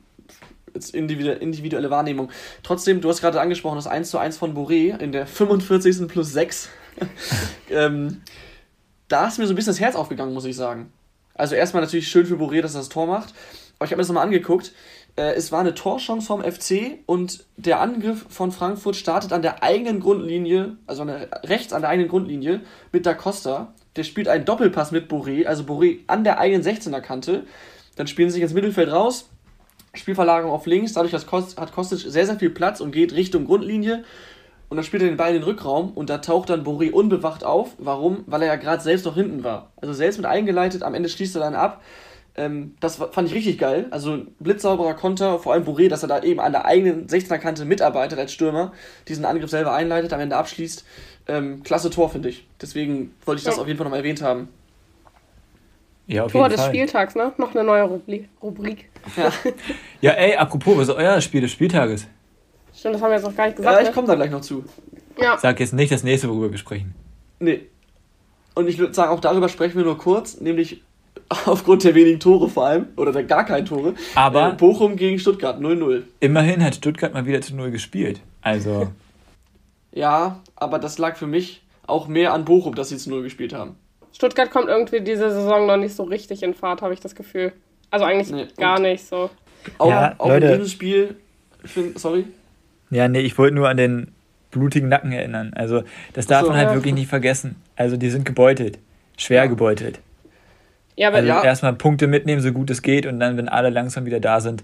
jetzt 0.74 0.94
individuelle, 0.94 1.90
Wahrnehmung. 1.90 2.30
Trotzdem, 2.64 3.02
du 3.02 3.10
hast 3.10 3.22
gerade 3.22 3.40
angesprochen, 3.40 3.76
das 3.76 3.88
1 3.88 4.10
zu 4.10 4.18
1 4.18 4.38
von 4.38 4.56
Boré 4.56 4.98
in 5.00 5.12
der 5.12 5.28
45. 5.28 6.08
plus 6.08 6.34
6. 6.34 6.70
ähm, 7.70 8.22
da 9.08 9.28
ist 9.28 9.38
mir 9.38 9.48
so 9.48 9.54
ein 9.54 9.56
bisschen 9.56 9.72
das 9.72 9.80
Herz 9.80 9.96
aufgegangen, 9.96 10.34
muss 10.34 10.46
ich 10.46 10.56
sagen. 10.56 10.92
Also 11.34 11.56
erstmal 11.56 11.84
natürlich 11.84 12.08
schön 12.08 12.26
für 12.26 12.36
Boré, 12.36 12.62
dass 12.62 12.76
er 12.76 12.80
das 12.80 12.90
Tor 12.90 13.08
macht. 13.08 13.34
Aber 13.78 13.86
ich 13.86 13.92
habe 13.92 13.98
mir 13.98 14.04
das 14.04 14.08
nochmal 14.08 14.26
angeguckt. 14.26 14.74
Äh, 15.18 15.34
es 15.34 15.52
war 15.52 15.60
eine 15.60 15.74
Torchance 15.74 16.28
vom 16.28 16.42
FC 16.44 17.00
und 17.06 17.46
der 17.58 17.80
Angriff 17.82 18.26
von 18.30 18.52
Frankfurt 18.52 18.96
startet 18.96 19.34
an 19.34 19.42
der 19.42 19.64
eigenen 19.64 20.00
Grundlinie, 20.00 20.78
also 20.88 21.04
an 21.04 21.10
der, 21.10 21.30
rechts 21.44 21.74
an 21.74 21.82
der 21.82 21.90
eigenen 21.90 22.10
Grundlinie 22.10 22.62
mit 22.92 23.06
Da 23.06 23.14
Costa. 23.14 23.74
Der 23.96 24.04
spielt 24.04 24.28
einen 24.28 24.46
Doppelpass 24.46 24.92
mit 24.92 25.10
Boré, 25.10 25.46
also 25.46 25.64
Boré 25.64 26.00
an 26.08 26.24
der 26.24 26.40
eigenen 26.40 26.64
16er 26.64 27.02
Kante. 27.02 27.44
Dann 27.96 28.08
spielen 28.08 28.30
sie 28.30 28.36
sich 28.36 28.44
ins 28.44 28.54
Mittelfeld 28.54 28.92
raus. 28.92 29.30
Spielverlagerung 29.94 30.52
auf 30.52 30.66
links, 30.66 30.94
dadurch 30.94 31.14
hat 31.14 31.26
Kost- 31.26 31.60
hat 31.60 31.74
Kostic 31.74 32.00
sehr, 32.00 32.26
sehr 32.26 32.38
viel 32.38 32.50
Platz 32.50 32.82
und 32.82 32.92
geht 32.92 33.14
Richtung 33.14 33.46
Grundlinie. 33.46 34.04
Und 34.68 34.78
dann 34.78 34.84
spielt 34.84 35.04
er 35.04 35.10
den 35.10 35.18
Ball 35.18 35.30
in 35.30 35.36
den 35.36 35.44
Rückraum 35.44 35.92
und 35.94 36.10
da 36.10 36.18
taucht 36.18 36.50
dann 36.50 36.66
Boré 36.66 36.92
unbewacht 36.92 37.44
auf. 37.44 37.72
Warum? 37.78 38.24
Weil 38.26 38.42
er 38.42 38.48
ja 38.48 38.56
gerade 38.56 38.82
selbst 38.82 39.06
noch 39.06 39.16
hinten 39.16 39.44
war. 39.44 39.72
Also 39.78 39.94
selbst 39.94 40.18
mit 40.18 40.26
eingeleitet, 40.26 40.84
am 40.84 40.96
Ende 40.96 41.08
schließt 41.08 41.36
er 41.36 41.42
dann 41.42 41.56
ab. 41.56 41.82
Ähm, 42.36 42.76
das 42.82 42.98
fand 42.98 43.30
ich 43.30 43.34
richtig 43.34 43.58
geil. 43.58 43.88
Also 43.92 44.24
blitzsauberer 44.40 44.96
Konter, 44.96 45.40
vor 45.40 45.54
allem 45.54 45.64
Boré, 45.64 45.88
dass 45.88 46.04
er 46.04 46.10
da 46.10 46.22
eben 46.22 46.40
an 46.40 46.52
der 46.52 46.66
eigenen 46.66 47.08
16er 47.08 47.38
Kante 47.38 47.64
mitarbeitet 47.64 48.20
als 48.20 48.34
Stürmer, 48.34 48.74
diesen 49.08 49.24
Angriff 49.24 49.50
selber 49.50 49.74
einleitet, 49.74 50.12
am 50.12 50.20
Ende 50.20 50.36
abschließt. 50.36 50.84
Ähm, 51.28 51.64
klasse 51.64 51.90
Tor, 51.90 52.10
finde 52.10 52.30
ich. 52.30 52.46
Deswegen 52.62 53.14
wollte 53.26 53.40
ich 53.40 53.46
das 53.46 53.56
Ja. 53.56 53.62
auf 53.62 53.68
jeden 53.68 53.78
Fall 53.78 53.86
nochmal 53.86 54.00
erwähnt 54.00 54.22
haben. 54.22 54.48
Ja, 56.08 56.26
auf 56.26 56.32
Tor 56.32 56.42
jeden 56.44 56.52
des 56.52 56.62
Fall. 56.62 56.70
Spieltags, 56.70 57.16
ne? 57.16 57.34
Noch 57.38 57.56
eine 57.56 57.64
neue 57.64 57.84
Rubri 57.84 58.28
Rubrik. 58.42 58.90
Ja, 59.18 59.32
Ja, 60.02 60.12
ey, 60.12 60.36
apropos, 60.36 60.78
was 60.78 60.88
ist 60.90 60.96
euer 60.96 61.20
Spiel 61.22 61.42
des 61.42 61.52
Spieltages? 61.52 62.08
Stimmt, 62.76 62.96
das 62.96 63.02
haben 63.02 63.10
wir 63.10 63.16
jetzt 63.16 63.26
noch 63.26 63.36
gar 63.36 63.46
nicht 63.48 63.58
ja 63.58 63.64
gesagt. 63.64 63.82
ich 63.82 63.88
ne? 63.88 63.94
komme 63.94 64.08
da 64.08 64.16
gleich 64.16 64.30
noch 64.32 64.42
zu. 64.42 64.64
Ja, 65.20 65.38
Sag 65.38 65.60
jetzt 65.60 65.74
nicht 65.74 65.92
das 65.92 66.04
nächste, 66.04 66.30
worüber 66.30 66.52
wir 66.52 66.58
sprechen. 66.60 66.94
Nee. 67.40 67.62
Und 68.54 68.68
ich 68.68 68.78
würde 68.78 68.94
sagen, 68.94 69.12
auch 69.12 69.20
darüber 69.20 69.50
sprechen 69.50 69.78
wir 69.78 69.84
nur 69.86 69.98
kurz, 69.98 70.40
nämlich 70.42 70.84
aufgrund 71.46 71.84
der 71.84 71.96
wenigen 71.96 72.20
Tore 72.20 72.50
vor 72.50 72.68
allem, 72.68 72.88
oder 72.98 73.12
der 73.12 73.24
gar 73.24 73.44
keinen 73.46 73.66
Tore. 73.66 73.96
Aber- 74.14 74.50
Äh, 74.52 74.56
Bochum 74.56 74.96
gegen 74.98 75.18
Stuttgart 75.18 75.60
0-0. 75.60 76.04
Immerhin 76.20 76.64
hat 76.64 76.76
Stuttgart 76.76 77.14
mal 77.14 77.26
wieder 77.26 77.42
zu 77.42 77.56
Null 77.56 77.72
gespielt. 77.72 78.20
Also, 78.42 78.92
Ja, 79.96 80.42
aber 80.56 80.78
das 80.78 80.98
lag 81.00 81.16
für 81.18 81.26
mich 81.28 81.64
auch 81.88 82.08
mehr 82.08 82.34
an 82.34 82.46
Bochum, 82.46 82.76
dass 82.76 82.90
sie 82.90 82.98
zu 82.98 83.10
0 83.10 83.24
gespielt 83.24 83.54
haben. 83.54 83.76
Stuttgart 84.14 84.52
kommt 84.52 84.68
irgendwie 84.68 85.02
diese 85.02 85.32
Saison 85.32 85.66
noch 85.66 85.78
nicht 85.78 85.96
so 85.96 86.04
richtig 86.04 86.44
in 86.44 86.54
Fahrt, 86.54 86.82
habe 86.84 86.94
ich 86.94 87.00
das 87.00 87.16
Gefühl. 87.16 87.54
Also 87.92 88.06
eigentlich 88.06 88.30
Nee, 88.32 88.48
gar 88.58 88.80
nicht 88.80 89.06
so. 89.06 89.30
Auch, 89.78 89.90
Ja, 89.90 90.16
auch 90.20 90.28
Leute. 90.30 90.46
in 90.48 90.52
diesem 90.60 90.68
Spiel, 90.68 91.16
find, 91.64 91.98
sorry, 92.00 92.26
ja, 92.92 93.08
nee, 93.08 93.22
ich 93.22 93.36
wollte 93.40 93.56
nur 93.56 93.68
an 93.68 93.78
den 93.78 94.12
blutigen 94.52 94.90
Nacken 94.90 95.12
erinnern. 95.12 95.54
Also, 95.56 95.84
das 96.14 96.28
darf 96.28 96.44
so, 96.44 96.50
man 96.50 96.58
halt 96.58 96.70
ja. 96.70 96.76
wirklich 96.76 96.94
nicht 96.94 97.08
vergessen. 97.10 97.56
Also, 97.76 97.98
die 97.98 98.10
sind 98.10 98.26
gebeutelt. 98.26 98.78
Schwer 99.18 99.44
Ja. 99.44 99.46
gebeutelt. 99.48 100.00
Ja, 100.96 101.08
aber 101.08 101.18
Also, 101.18 101.28
Ja. 101.30 101.44
erstmal 101.44 101.74
Punkte 101.74 102.08
mitnehmen, 102.08 102.42
so 102.42 102.52
gut 102.52 102.70
es 102.70 102.82
geht, 102.84 103.06
und 103.08 103.20
dann, 103.20 103.38
wenn 103.38 103.50
alle 103.50 103.70
langsam 103.70 104.06
wieder 104.06 104.20
da 104.20 104.40
sind, 104.40 104.64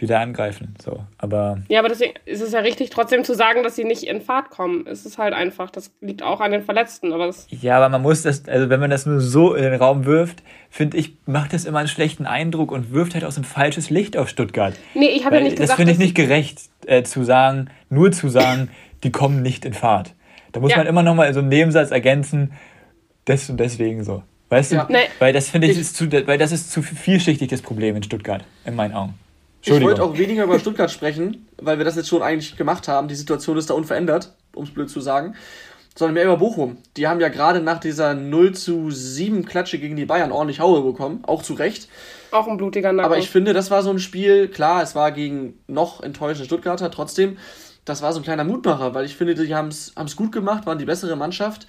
wieder 0.00 0.20
angreifen. 0.20 0.74
So, 0.82 1.04
aber 1.18 1.58
ja, 1.68 1.80
aber 1.80 1.88
deswegen 1.88 2.14
ist 2.24 2.40
es 2.40 2.52
ja 2.52 2.60
richtig, 2.60 2.90
trotzdem 2.90 3.24
zu 3.24 3.34
sagen, 3.34 3.62
dass 3.62 3.76
sie 3.76 3.84
nicht 3.84 4.04
in 4.04 4.20
Fahrt 4.20 4.50
kommen. 4.50 4.86
Es 4.86 5.04
ist 5.04 5.18
halt 5.18 5.34
einfach, 5.34 5.70
das 5.70 5.92
liegt 6.00 6.22
auch 6.22 6.40
an 6.40 6.52
den 6.52 6.62
Verletzten. 6.62 7.12
Aber 7.12 7.32
ja, 7.48 7.76
aber 7.76 7.88
man 7.88 8.02
muss 8.02 8.22
das, 8.22 8.48
also 8.48 8.70
wenn 8.70 8.80
man 8.80 8.90
das 8.90 9.06
nur 9.06 9.20
so 9.20 9.54
in 9.54 9.62
den 9.62 9.74
Raum 9.74 10.04
wirft, 10.06 10.42
finde 10.70 10.96
ich, 10.96 11.16
macht 11.26 11.52
das 11.52 11.64
immer 11.64 11.78
einen 11.78 11.88
schlechten 11.88 12.26
Eindruck 12.26 12.72
und 12.72 12.92
wirft 12.92 13.14
halt 13.14 13.24
aus 13.24 13.36
ein 13.36 13.44
falsches 13.44 13.90
Licht 13.90 14.16
auf 14.16 14.28
Stuttgart. 14.28 14.74
Nee, 14.94 15.08
ich 15.08 15.24
habe 15.24 15.36
ja 15.36 15.42
nicht 15.42 15.56
gesagt. 15.56 15.70
Das 15.70 15.76
finde 15.76 15.92
ich 15.92 15.98
nicht 15.98 16.14
gerecht, 16.14 16.60
äh, 16.86 17.02
zu 17.02 17.24
sagen, 17.24 17.68
nur 17.88 18.12
zu 18.12 18.28
sagen, 18.28 18.70
die 19.02 19.12
kommen 19.12 19.42
nicht 19.42 19.64
in 19.64 19.74
Fahrt. 19.74 20.14
Da 20.52 20.60
muss 20.60 20.72
ja. 20.72 20.78
man 20.78 20.86
immer 20.86 21.02
noch 21.02 21.14
mal 21.14 21.32
so 21.32 21.40
einen 21.40 21.48
Nebensatz 21.48 21.90
ergänzen, 21.90 22.52
des 23.28 23.50
und 23.50 23.58
deswegen 23.58 24.02
so. 24.02 24.22
Weißt 24.48 24.72
ja. 24.72 24.84
du? 24.84 24.92
Nee. 24.92 24.98
Weil 25.20 25.32
das 25.32 25.48
finde 25.48 25.68
ich, 25.68 25.74
ich, 25.74 25.80
ist 25.80 25.96
zu, 25.96 26.10
weil 26.26 26.38
das 26.38 26.52
ist 26.52 26.72
zu 26.72 26.82
vielschichtig 26.82 27.48
das 27.48 27.62
Problem 27.62 27.94
in 27.96 28.02
Stuttgart, 28.02 28.44
in 28.64 28.74
meinen 28.74 28.94
Augen. 28.94 29.14
Ich 29.62 29.80
wollte 29.80 30.02
auch 30.02 30.16
weniger 30.16 30.44
über 30.44 30.58
Stuttgart 30.58 30.90
sprechen, 30.90 31.46
weil 31.60 31.78
wir 31.78 31.84
das 31.84 31.96
jetzt 31.96 32.08
schon 32.08 32.22
eigentlich 32.22 32.56
gemacht 32.56 32.88
haben. 32.88 33.08
Die 33.08 33.14
Situation 33.14 33.58
ist 33.58 33.70
da 33.70 33.74
unverändert, 33.74 34.32
um 34.54 34.64
es 34.64 34.70
blöd 34.70 34.88
zu 34.88 35.00
sagen. 35.00 35.34
Sondern 35.96 36.14
mehr 36.14 36.24
über 36.24 36.36
Bochum. 36.36 36.78
Die 36.96 37.08
haben 37.08 37.20
ja 37.20 37.28
gerade 37.28 37.60
nach 37.60 37.80
dieser 37.80 38.14
0 38.14 38.54
zu 38.54 38.90
7 38.90 39.44
Klatsche 39.44 39.78
gegen 39.78 39.96
die 39.96 40.06
Bayern 40.06 40.32
ordentlich 40.32 40.60
Haue 40.60 40.82
bekommen, 40.82 41.24
auch 41.26 41.42
zu 41.42 41.54
Recht. 41.54 41.88
Auch 42.30 42.46
ein 42.46 42.56
blutiger 42.56 42.92
Nacken. 42.92 43.04
Aber 43.04 43.18
ich 43.18 43.28
finde, 43.28 43.52
das 43.52 43.70
war 43.70 43.82
so 43.82 43.90
ein 43.90 43.98
Spiel, 43.98 44.48
klar, 44.48 44.82
es 44.82 44.94
war 44.94 45.10
gegen 45.10 45.58
noch 45.66 46.00
enttäuschende 46.00 46.46
Stuttgarter, 46.46 46.90
trotzdem, 46.92 47.38
das 47.84 48.02
war 48.02 48.12
so 48.12 48.20
ein 48.20 48.22
kleiner 48.22 48.44
Mutmacher, 48.44 48.94
weil 48.94 49.04
ich 49.04 49.16
finde, 49.16 49.34
die 49.34 49.54
haben 49.54 49.68
es 49.68 50.16
gut 50.16 50.30
gemacht, 50.30 50.64
waren 50.64 50.78
die 50.78 50.84
bessere 50.84 51.16
Mannschaft. 51.16 51.66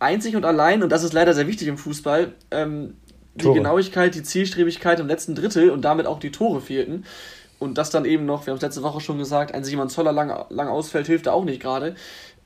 Einzig 0.00 0.34
und 0.34 0.44
allein, 0.44 0.82
und 0.82 0.90
das 0.90 1.04
ist 1.04 1.12
leider 1.12 1.32
sehr 1.32 1.46
wichtig 1.46 1.68
im 1.68 1.78
Fußball, 1.78 2.34
ähm, 2.50 2.96
die 3.34 3.44
Tore. 3.44 3.56
Genauigkeit, 3.56 4.14
die 4.14 4.22
Zielstrebigkeit 4.22 5.00
im 5.00 5.08
letzten 5.08 5.34
Drittel 5.34 5.70
und 5.70 5.82
damit 5.82 6.06
auch 6.06 6.18
die 6.18 6.30
Tore 6.30 6.60
fehlten. 6.60 7.04
Und 7.58 7.78
das 7.78 7.90
dann 7.90 8.04
eben 8.04 8.26
noch, 8.26 8.46
wir 8.46 8.50
haben 8.50 8.56
es 8.56 8.62
letzte 8.62 8.82
Woche 8.82 9.00
schon 9.00 9.18
gesagt, 9.18 9.54
ein 9.54 9.64
Simon 9.64 9.88
Zoller 9.88 10.12
lang, 10.12 10.46
lang 10.50 10.68
ausfällt, 10.68 11.06
hilft 11.06 11.26
da 11.26 11.32
auch 11.32 11.44
nicht 11.44 11.62
gerade. 11.62 11.94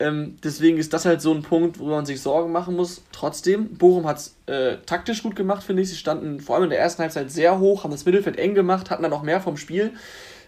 Ähm, 0.01 0.37
deswegen 0.45 0.79
ist 0.79 0.93
das 0.93 1.05
halt 1.07 1.21
so 1.21 1.33
ein 1.33 1.43
Punkt, 1.43 1.79
wo 1.81 1.87
man 1.87 2.07
sich 2.07 2.21
Sorgen 2.21 2.53
machen 2.53 2.77
muss. 2.77 3.03
Trotzdem, 3.11 3.77
Bochum 3.79 4.07
hat 4.07 4.19
es 4.19 4.37
äh, 4.47 4.77
taktisch 4.87 5.23
gut 5.23 5.35
gemacht, 5.35 5.65
finde 5.65 5.83
ich. 5.83 5.89
Sie 5.89 5.97
standen 5.97 6.41
vor 6.41 6.55
allem 6.55 6.65
in 6.65 6.71
der 6.71 6.79
ersten 6.79 7.03
Halbzeit 7.03 7.31
sehr 7.31 7.59
hoch, 7.59 7.83
haben 7.83 7.91
das 7.91 8.05
Mittelfeld 8.05 8.39
eng 8.39 8.55
gemacht, 8.55 8.91
hatten 8.91 9.03
dann 9.03 9.13
auch 9.13 9.23
mehr 9.23 9.41
vom 9.41 9.57
Spiel. 9.57 9.93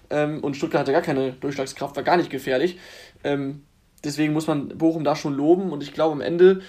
Ähm, 0.09 0.38
und 0.40 0.57
Stuttgart 0.57 0.83
hatte 0.83 0.92
gar 0.92 1.03
keine 1.03 1.33
Durchschlagskraft, 1.33 1.96
war 1.96 2.03
gar 2.05 2.16
nicht 2.16 2.31
gefährlich. 2.31 2.79
Ähm, 3.24 3.64
deswegen 4.05 4.33
muss 4.33 4.46
man 4.46 4.68
Bochum 4.68 5.03
da 5.03 5.16
schon 5.16 5.35
loben. 5.35 5.72
Und 5.72 5.83
ich 5.83 5.94
glaube, 5.94 6.12
am 6.12 6.20
Ende 6.20 6.61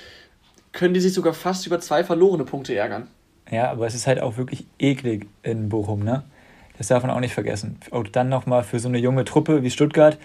können 0.72 0.96
die 0.96 1.02
sich 1.02 1.14
sogar 1.14 1.34
fast 1.34 1.68
über 1.68 1.80
zwei 1.82 2.04
verlorene 2.04 2.46
Punkte 2.46 2.74
ärgern. 2.74 3.10
Ja, 3.52 3.70
aber 3.70 3.86
es 3.86 3.94
ist 3.94 4.08
halt 4.08 4.22
auch 4.22 4.38
wirklich 4.38 4.66
eklig 4.80 5.28
in 5.44 5.70
Bochum, 5.70 6.04
ne? 6.04 6.24
Das 6.78 6.88
darf 6.88 7.04
man 7.04 7.12
auch 7.12 7.20
nicht 7.20 7.34
vergessen. 7.34 7.78
Auch 7.92 8.08
dann 8.08 8.30
nochmal 8.30 8.64
für 8.64 8.80
so 8.80 8.88
eine 8.88 8.98
junge 8.98 9.26
Truppe 9.26 9.62
wie 9.62 9.70
Stuttgart, 9.70 10.18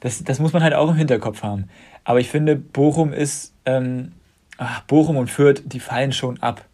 das, 0.00 0.24
das 0.24 0.40
muss 0.40 0.52
man 0.52 0.62
halt 0.62 0.74
auch 0.74 0.90
im 0.90 0.96
Hinterkopf 0.96 1.42
haben. 1.42 1.68
Aber 2.04 2.18
ich 2.18 2.28
finde, 2.28 2.56
Bochum 2.56 3.12
ist, 3.12 3.54
ähm, 3.64 4.12
ach, 4.58 4.80
Bochum 4.82 5.16
und 5.16 5.30
Fürth, 5.30 5.62
die 5.64 5.80
fallen 5.80 6.12
schon 6.12 6.42
ab. 6.42 6.64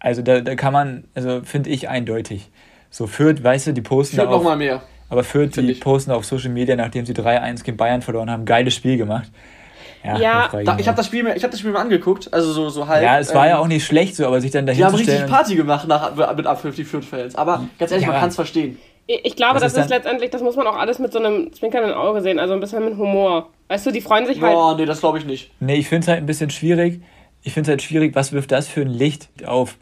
Also 0.00 0.20
da, 0.20 0.40
da 0.40 0.56
kann 0.56 0.72
man, 0.72 1.04
also 1.14 1.42
finde 1.44 1.70
ich 1.70 1.88
eindeutig. 1.88 2.50
So 2.90 3.06
Fürth, 3.06 3.42
weißt 3.42 3.68
du, 3.68 3.72
die 3.72 3.80
posten 3.80 4.16
Fürth 4.16 4.28
auch. 4.28 4.32
noch 4.38 4.42
mal 4.42 4.56
mehr. 4.56 4.82
Aber 5.08 5.22
Fürth, 5.22 5.56
die 5.56 5.70
ich. 5.70 5.80
posten 5.80 6.10
auf 6.10 6.24
Social 6.24 6.50
Media, 6.50 6.74
nachdem 6.74 7.06
sie 7.06 7.14
3-1 7.14 7.62
gegen 7.62 7.76
Bayern 7.76 8.02
verloren 8.02 8.28
haben, 8.28 8.44
geiles 8.44 8.74
Spiel 8.74 8.96
gemacht. 8.96 9.30
Ja, 10.04 10.18
ja 10.18 10.50
da, 10.64 10.76
ich 10.78 10.86
habe 10.86 10.96
das, 10.96 11.06
Spiel 11.06 11.22
mir, 11.22 11.34
hab 11.34 11.50
das 11.50 11.60
Spiel 11.60 11.72
mal 11.72 11.80
angeguckt, 11.80 12.32
also 12.32 12.52
so, 12.52 12.68
so 12.68 12.86
halb. 12.86 13.02
Ja, 13.02 13.18
es 13.18 13.34
war 13.34 13.46
ähm, 13.46 13.50
ja 13.50 13.58
auch 13.58 13.66
nicht 13.66 13.86
schlecht, 13.86 14.16
so, 14.16 14.26
aber 14.26 14.40
sich 14.40 14.50
dann 14.50 14.66
dahin 14.66 14.78
Die 14.78 14.84
haben 14.84 14.94
richtig 14.94 15.26
Party 15.26 15.56
gemacht 15.56 15.88
nach, 15.88 16.14
mit 16.36 16.46
Abpfiff, 16.46 16.76
die 16.76 16.84
Fürth-Fans. 16.84 17.36
Aber 17.36 17.64
ganz 17.78 17.90
ehrlich, 17.90 18.06
ja. 18.06 18.12
man 18.12 18.20
kann 18.20 18.28
es 18.28 18.34
verstehen. 18.34 18.78
Ich 19.06 19.36
glaube, 19.36 19.60
das, 19.60 19.74
das 19.74 19.84
ist, 19.84 19.90
letztendlich, 19.90 20.30
das 20.30 20.42
muss 20.42 20.56
man 20.56 20.66
auch 20.66 20.76
alles 20.76 20.98
mit 20.98 21.12
so 21.12 21.18
einem 21.18 21.52
zwinkernden 21.52 21.92
Auge 21.92 22.22
sehen, 22.22 22.38
also 22.38 22.54
ein 22.54 22.60
bisschen 22.60 22.84
mit 22.84 22.96
Humor. 22.96 23.50
Weißt 23.68 23.86
du, 23.86 23.90
die 23.90 24.00
freuen 24.00 24.26
sich 24.26 24.40
halt. 24.40 24.56
Oh, 24.56 24.74
nee, 24.76 24.86
das 24.86 25.00
glaube 25.00 25.18
ich 25.18 25.26
nicht. 25.26 25.50
Nee, 25.60 25.76
ich 25.76 25.88
finde 25.88 26.04
es 26.04 26.08
halt 26.08 26.18
ein 26.18 26.26
bisschen 26.26 26.50
schwierig. 26.50 27.00
Ich 27.42 27.52
finde 27.52 27.68
es 27.68 27.72
halt 27.72 27.82
schwierig, 27.82 28.14
was 28.14 28.32
wirft 28.32 28.52
das 28.52 28.68
für 28.68 28.80
ein 28.80 28.88
Licht 28.88 29.28
auf 29.46 29.76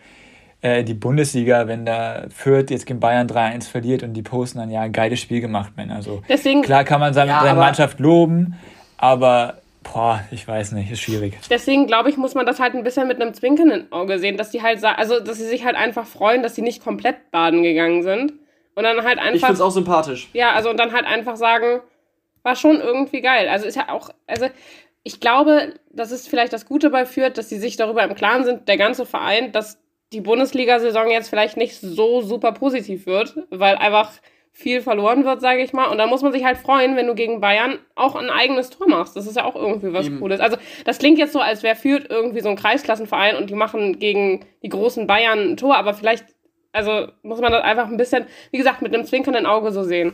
äh, 0.60 0.82
die 0.82 0.94
Bundesliga, 0.94 1.68
wenn 1.68 1.84
da 1.84 2.24
Fürth 2.30 2.70
jetzt 2.70 2.86
gegen 2.86 3.00
Bayern 3.00 3.28
3-1 3.28 3.68
verliert 3.68 4.02
und 4.02 4.14
die 4.14 4.22
posten 4.22 4.58
dann, 4.58 4.70
ja, 4.70 4.80
ein 4.80 4.92
geiles 4.92 5.20
Spiel 5.20 5.40
gemacht, 5.40 5.72
Männer. 5.76 5.96
Also, 5.96 6.22
Deswegen, 6.28 6.62
klar 6.62 6.84
kann 6.84 7.00
man 7.00 7.14
seine, 7.14 7.32
ja, 7.32 7.42
seine 7.42 7.58
Mannschaft 7.58 8.00
loben, 8.00 8.54
aber 8.96 9.61
Boah, 9.92 10.24
ich 10.30 10.46
weiß 10.46 10.72
nicht, 10.72 10.90
ist 10.90 11.02
schwierig. 11.02 11.38
Deswegen 11.50 11.86
glaube 11.86 12.08
ich, 12.08 12.16
muss 12.16 12.34
man 12.34 12.46
das 12.46 12.60
halt 12.60 12.74
ein 12.74 12.84
bisschen 12.84 13.08
mit 13.08 13.20
einem 13.20 13.34
zwinkernden 13.34 13.92
Auge 13.92 14.18
sehen, 14.18 14.36
dass 14.36 14.50
die 14.50 14.62
halt, 14.62 14.82
also 14.84 15.20
dass 15.20 15.38
sie 15.38 15.46
sich 15.46 15.64
halt 15.64 15.76
einfach 15.76 16.06
freuen, 16.06 16.42
dass 16.42 16.54
sie 16.54 16.62
nicht 16.62 16.82
komplett 16.82 17.30
baden 17.30 17.62
gegangen 17.62 18.02
sind 18.02 18.32
und 18.74 18.84
dann 18.84 19.02
halt 19.04 19.18
einfach. 19.18 19.34
Ich 19.34 19.40
finde 19.40 19.54
es 19.54 19.60
auch 19.60 19.70
sympathisch. 19.70 20.28
Ja, 20.32 20.52
also 20.52 20.70
und 20.70 20.78
dann 20.78 20.92
halt 20.92 21.04
einfach 21.04 21.36
sagen, 21.36 21.80
war 22.42 22.56
schon 22.56 22.80
irgendwie 22.80 23.20
geil. 23.20 23.48
Also 23.48 23.66
ist 23.66 23.76
ja 23.76 23.90
auch, 23.90 24.10
also 24.26 24.46
ich 25.02 25.20
glaube, 25.20 25.74
das 25.90 26.10
ist 26.10 26.28
vielleicht 26.28 26.52
das 26.52 26.66
Gute 26.66 26.90
bei 26.90 27.04
Fürth, 27.04 27.36
dass 27.36 27.48
sie 27.48 27.58
sich 27.58 27.76
darüber 27.76 28.02
im 28.02 28.14
Klaren 28.14 28.44
sind, 28.44 28.68
der 28.68 28.76
ganze 28.76 29.04
Verein, 29.04 29.52
dass 29.52 29.78
die 30.12 30.20
Bundesliga-Saison 30.20 31.10
jetzt 31.10 31.28
vielleicht 31.28 31.56
nicht 31.56 31.80
so 31.80 32.20
super 32.20 32.52
positiv 32.52 33.06
wird, 33.06 33.34
weil 33.50 33.76
einfach 33.76 34.12
viel 34.52 34.82
verloren 34.82 35.24
wird, 35.24 35.40
sage 35.40 35.62
ich 35.62 35.72
mal. 35.72 35.86
Und 35.86 35.98
dann 35.98 36.10
muss 36.10 36.22
man 36.22 36.32
sich 36.32 36.44
halt 36.44 36.58
freuen, 36.58 36.94
wenn 36.94 37.06
du 37.06 37.14
gegen 37.14 37.40
Bayern 37.40 37.78
auch 37.94 38.14
ein 38.14 38.28
eigenes 38.28 38.70
Tor 38.70 38.88
machst. 38.88 39.16
Das 39.16 39.26
ist 39.26 39.36
ja 39.36 39.44
auch 39.44 39.56
irgendwie 39.56 39.92
was 39.92 40.06
Eben. 40.06 40.20
Cooles. 40.20 40.40
Also 40.40 40.58
das 40.84 40.98
klingt 40.98 41.18
jetzt 41.18 41.32
so, 41.32 41.40
als 41.40 41.62
wäre 41.62 41.74
Fürth 41.74 42.06
irgendwie 42.08 42.40
so 42.40 42.50
ein 42.50 42.56
Kreisklassenverein 42.56 43.36
und 43.36 43.48
die 43.48 43.54
machen 43.54 43.98
gegen 43.98 44.44
die 44.62 44.68
großen 44.68 45.06
Bayern 45.06 45.52
ein 45.52 45.56
Tor, 45.56 45.76
aber 45.76 45.94
vielleicht, 45.94 46.26
also 46.72 47.08
muss 47.22 47.40
man 47.40 47.50
das 47.50 47.64
einfach 47.64 47.88
ein 47.88 47.96
bisschen, 47.96 48.26
wie 48.50 48.58
gesagt, 48.58 48.82
mit 48.82 48.94
einem 48.94 49.06
zwinkernden 49.06 49.46
Auge 49.46 49.72
so 49.72 49.82
sehen. 49.82 50.12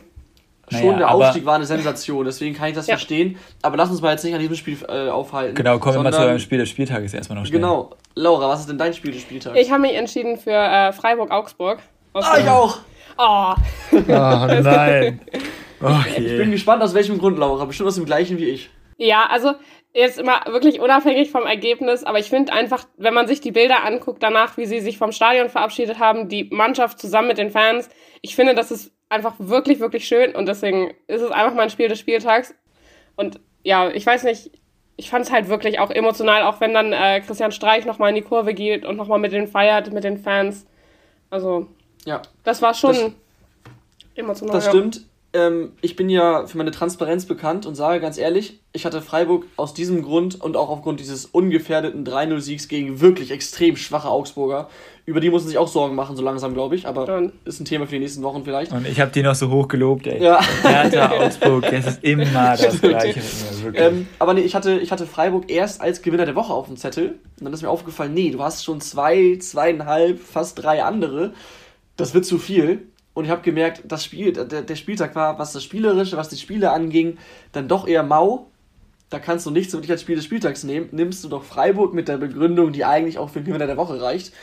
Naja, 0.71 0.83
Schon 0.83 0.97
der 0.99 1.11
Aufstieg 1.11 1.45
war 1.45 1.55
eine 1.55 1.65
Sensation, 1.65 2.25
deswegen 2.25 2.55
kann 2.55 2.69
ich 2.69 2.75
das 2.75 2.87
ja. 2.87 2.95
verstehen. 2.95 3.37
Aber 3.61 3.75
lass 3.75 3.89
uns 3.89 4.01
mal 4.01 4.11
jetzt 4.11 4.23
nicht 4.23 4.35
an 4.35 4.39
diesem 4.39 4.55
Spiel 4.55 4.77
äh, 4.87 5.09
aufhalten. 5.09 5.55
Genau, 5.55 5.79
kommen 5.79 5.95
wir 5.95 6.03
mal 6.03 6.13
zu 6.13 6.19
einem 6.19 6.39
Spiel 6.39 6.59
des 6.59 6.69
Spieltages 6.69 7.13
erstmal 7.13 7.39
noch 7.39 7.45
schnell. 7.45 7.59
Genau. 7.59 7.91
Laura, 8.15 8.49
was 8.49 8.61
ist 8.61 8.69
denn 8.69 8.77
dein 8.77 8.93
Spiel 8.93 9.11
des 9.11 9.21
Spieltags? 9.21 9.57
Ich 9.57 9.71
habe 9.71 9.81
mich 9.81 9.95
entschieden 9.95 10.37
für 10.37 10.51
äh, 10.51 10.91
Freiburg-Augsburg. 10.93 11.79
Ah, 12.13 12.37
ich 12.39 12.47
auch! 12.47 12.79
Oh. 13.21 13.53
oh 13.91 14.01
nein. 14.07 15.19
Okay. 15.81 16.25
Ich 16.25 16.37
bin 16.37 16.51
gespannt, 16.51 16.81
aus 16.81 16.93
welchem 16.93 17.17
Grund, 17.17 17.37
Laura. 17.37 17.65
Bestimmt 17.65 17.87
aus 17.87 17.95
dem 17.95 18.05
gleichen 18.05 18.37
wie 18.37 18.45
ich. 18.45 18.69
Ja, 18.97 19.27
also 19.29 19.53
jetzt 19.93 20.19
immer 20.19 20.41
wirklich 20.45 20.79
unabhängig 20.79 21.29
vom 21.29 21.45
Ergebnis, 21.45 22.03
aber 22.05 22.19
ich 22.19 22.29
finde 22.29 22.53
einfach, 22.53 22.85
wenn 22.97 23.13
man 23.13 23.27
sich 23.27 23.41
die 23.41 23.51
Bilder 23.51 23.83
anguckt 23.83 24.23
danach, 24.23 24.55
wie 24.55 24.65
sie 24.65 24.79
sich 24.79 24.97
vom 24.97 25.11
Stadion 25.11 25.49
verabschiedet 25.49 25.99
haben, 25.99 26.29
die 26.29 26.45
Mannschaft 26.45 26.99
zusammen 26.99 27.27
mit 27.27 27.37
den 27.37 27.49
Fans, 27.49 27.89
ich 28.21 28.35
finde, 28.35 28.55
das 28.55 28.71
ist 28.71 28.93
einfach 29.09 29.33
wirklich, 29.37 29.79
wirklich 29.79 30.07
schön 30.07 30.35
und 30.35 30.47
deswegen 30.47 30.93
ist 31.07 31.21
es 31.21 31.31
einfach 31.31 31.55
mein 31.55 31.69
Spiel 31.69 31.87
des 31.87 31.99
Spieltags. 31.99 32.55
Und 33.15 33.39
ja, 33.63 33.89
ich 33.89 34.05
weiß 34.05 34.23
nicht, 34.23 34.51
ich 34.95 35.09
fand 35.09 35.25
es 35.25 35.31
halt 35.31 35.49
wirklich 35.49 35.79
auch 35.79 35.91
emotional, 35.91 36.43
auch 36.43 36.61
wenn 36.61 36.73
dann 36.73 36.93
äh, 36.93 37.21
Christian 37.21 37.51
Streich 37.51 37.85
nochmal 37.85 38.09
in 38.09 38.15
die 38.15 38.21
Kurve 38.21 38.53
geht 38.53 38.85
und 38.85 38.95
nochmal 38.95 39.19
mit 39.19 39.31
denen 39.31 39.47
feiert, 39.47 39.91
mit 39.91 40.03
den 40.03 40.17
Fans. 40.17 40.67
Also, 41.29 41.67
ja. 42.09 42.21
Das 42.43 42.61
war 42.61 42.73
schon 42.73 42.93
das, 42.93 43.11
emotional. 44.15 44.53
Das 44.53 44.67
stimmt. 44.67 45.01
Ähm, 45.31 45.73
ich 45.81 45.95
bin 45.95 46.09
ja 46.09 46.47
für 46.47 46.57
meine 46.57 46.71
Transparenz 46.71 47.27
bekannt 47.27 47.67
und 47.67 47.75
sage 47.75 47.99
ganz 47.99 48.17
ehrlich, 48.17 48.59
ich 48.73 48.83
hatte 48.85 48.99
Freiburg 48.99 49.45
aus 49.57 49.75
diesem 49.75 50.01
Grund 50.01 50.41
und 50.41 50.57
auch 50.57 50.69
aufgrund 50.69 50.99
dieses 50.99 51.25
ungefährdeten 51.25 52.03
3-0-Siegs 52.03 52.67
gegen 52.67 52.99
wirklich 52.99 53.29
extrem 53.29 53.75
schwache 53.75 54.09
Augsburger, 54.09 54.69
über 55.05 55.19
die 55.19 55.29
muss 55.29 55.43
man 55.43 55.49
sich 55.49 55.59
auch 55.59 55.67
Sorgen 55.67 55.93
machen, 55.93 56.15
so 56.15 56.23
langsam, 56.23 56.55
glaube 56.55 56.75
ich, 56.75 56.87
aber 56.87 57.05
Dann. 57.05 57.31
ist 57.45 57.59
ein 57.59 57.65
Thema 57.65 57.85
für 57.85 57.93
die 57.93 57.99
nächsten 57.99 58.23
Wochen 58.23 58.43
vielleicht. 58.43 58.71
Und 58.71 58.87
ich 58.87 58.99
habe 58.99 59.11
die 59.11 59.21
noch 59.21 59.35
so 59.35 59.51
hoch 59.51 59.67
gelobt, 59.67 60.07
ey. 60.07 60.21
Ja. 60.21 60.39
Hertha, 60.63 61.11
Augsburg, 61.19 61.63
das 61.69 61.85
ist 61.85 62.03
immer 62.03 62.57
das 62.57 62.81
Gleiche 62.81 63.21
ähm, 63.75 64.07
aber 64.17 64.33
nee, 64.33 64.41
ich 64.41 64.55
hatte, 64.55 64.79
ich 64.79 64.91
hatte 64.91 65.05
Freiburg 65.05 65.51
erst 65.51 65.79
als 65.79 66.01
Gewinner 66.01 66.25
der 66.25 66.35
Woche 66.35 66.53
auf 66.53 66.65
dem 66.65 66.77
Zettel 66.77 67.19
und 67.39 67.45
dann 67.45 67.53
ist 67.53 67.61
mir 67.61 67.69
aufgefallen, 67.69 68.15
nee, 68.15 68.31
du 68.31 68.41
hast 68.41 68.65
schon 68.65 68.81
zwei, 68.81 69.37
zweieinhalb, 69.39 70.19
fast 70.19 70.63
drei 70.63 70.83
andere 70.83 71.33
das 71.99 72.13
wird 72.13 72.25
zu 72.25 72.37
viel. 72.37 72.87
Und 73.13 73.25
ich 73.25 73.31
habe 73.31 73.41
gemerkt, 73.41 73.83
das 73.85 74.05
Spiel, 74.05 74.31
der, 74.31 74.61
der 74.61 74.75
Spieltag 74.75 75.15
war, 75.15 75.39
was 75.39 75.51
das 75.51 75.63
Spielerische, 75.63 76.15
was 76.15 76.29
die 76.29 76.37
Spiele 76.37 76.71
anging, 76.71 77.17
dann 77.51 77.67
doch 77.67 77.87
eher 77.87 78.03
mau. 78.03 78.47
Da 79.09 79.19
kannst 79.19 79.45
du 79.45 79.51
nichts 79.51 79.73
wirklich 79.73 79.91
als 79.91 80.01
Spiel 80.01 80.15
des 80.15 80.25
Spieltags 80.25 80.63
nehmen. 80.63 80.89
Nimmst 80.91 81.23
du 81.23 81.29
doch 81.29 81.43
Freiburg 81.43 81.93
mit 81.93 82.07
der 82.07 82.17
Begründung, 82.17 82.71
die 82.71 82.85
eigentlich 82.85 83.17
auch 83.17 83.29
für 83.29 83.39
den 83.39 83.47
Gewinner 83.47 83.67
der 83.67 83.77
Woche 83.77 83.99
reicht. 83.99 84.33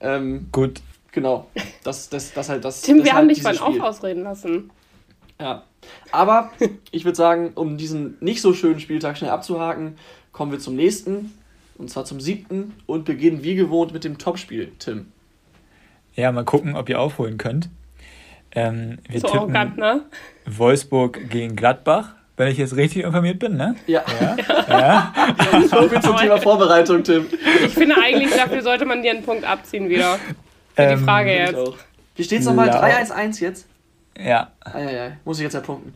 Ähm, 0.00 0.48
Gut. 0.52 0.80
Genau. 1.10 1.46
Das, 1.84 2.08
das, 2.08 2.32
das 2.32 2.48
halt 2.48 2.64
das. 2.64 2.82
Tim, 2.82 2.98
das 2.98 3.06
wir 3.06 3.12
haben 3.14 3.28
dich 3.28 3.42
vorhin 3.42 3.60
auch 3.60 3.80
ausreden 3.80 4.22
lassen. 4.22 4.70
Ja. 5.40 5.64
Aber 6.12 6.52
ich 6.92 7.04
würde 7.04 7.16
sagen, 7.16 7.52
um 7.54 7.76
diesen 7.76 8.16
nicht 8.20 8.40
so 8.40 8.54
schönen 8.54 8.80
Spieltag 8.80 9.18
schnell 9.18 9.30
abzuhaken, 9.30 9.96
kommen 10.30 10.52
wir 10.52 10.58
zum 10.60 10.76
nächsten. 10.76 11.36
Und 11.76 11.90
zwar 11.90 12.04
zum 12.04 12.20
siebten 12.20 12.74
und 12.86 13.04
beginnen 13.04 13.42
wie 13.42 13.56
gewohnt 13.56 13.92
mit 13.92 14.04
dem 14.04 14.16
Topspiel, 14.16 14.72
Tim. 14.78 15.08
Ja, 16.14 16.32
mal 16.32 16.44
gucken, 16.44 16.76
ob 16.76 16.88
ihr 16.88 17.00
aufholen 17.00 17.38
könnt. 17.38 17.68
Ähm, 18.54 18.98
wir 19.08 19.20
so 19.20 19.28
tippen 19.28 19.56
arrogant, 19.56 19.78
ne? 19.78 20.02
Wolfsburg 20.46 21.30
gegen 21.30 21.56
Gladbach, 21.56 22.10
wenn 22.36 22.48
ich 22.48 22.58
jetzt 22.58 22.76
richtig 22.76 23.04
informiert 23.04 23.38
bin, 23.38 23.56
ne? 23.56 23.76
Ja. 23.86 24.04
ja. 24.20 24.36
ja. 24.68 25.62
so 25.68 25.88
viel 25.88 26.00
zum 26.00 26.16
Thema 26.16 26.36
Vorbereitung, 26.36 27.02
Tim. 27.02 27.26
Ich 27.64 27.72
finde 27.72 27.96
eigentlich, 27.96 28.30
dafür 28.34 28.60
sollte 28.62 28.84
man 28.84 29.02
dir 29.02 29.12
einen 29.12 29.22
Punkt 29.22 29.44
abziehen 29.44 29.88
wieder. 29.88 30.18
Für 30.74 30.82
ähm, 30.82 30.98
die 30.98 31.04
Frage 31.04 31.32
jetzt. 31.32 31.72
Wie 32.16 32.24
steht 32.24 32.40
es 32.40 32.46
nochmal? 32.46 32.68
3-1-1 32.68 33.40
jetzt? 33.40 33.66
Ja. 34.18 34.52
Eieiei. 34.60 35.16
Muss 35.24 35.38
ich 35.38 35.44
jetzt 35.44 35.54
ja 35.54 35.60
punkten. 35.60 35.94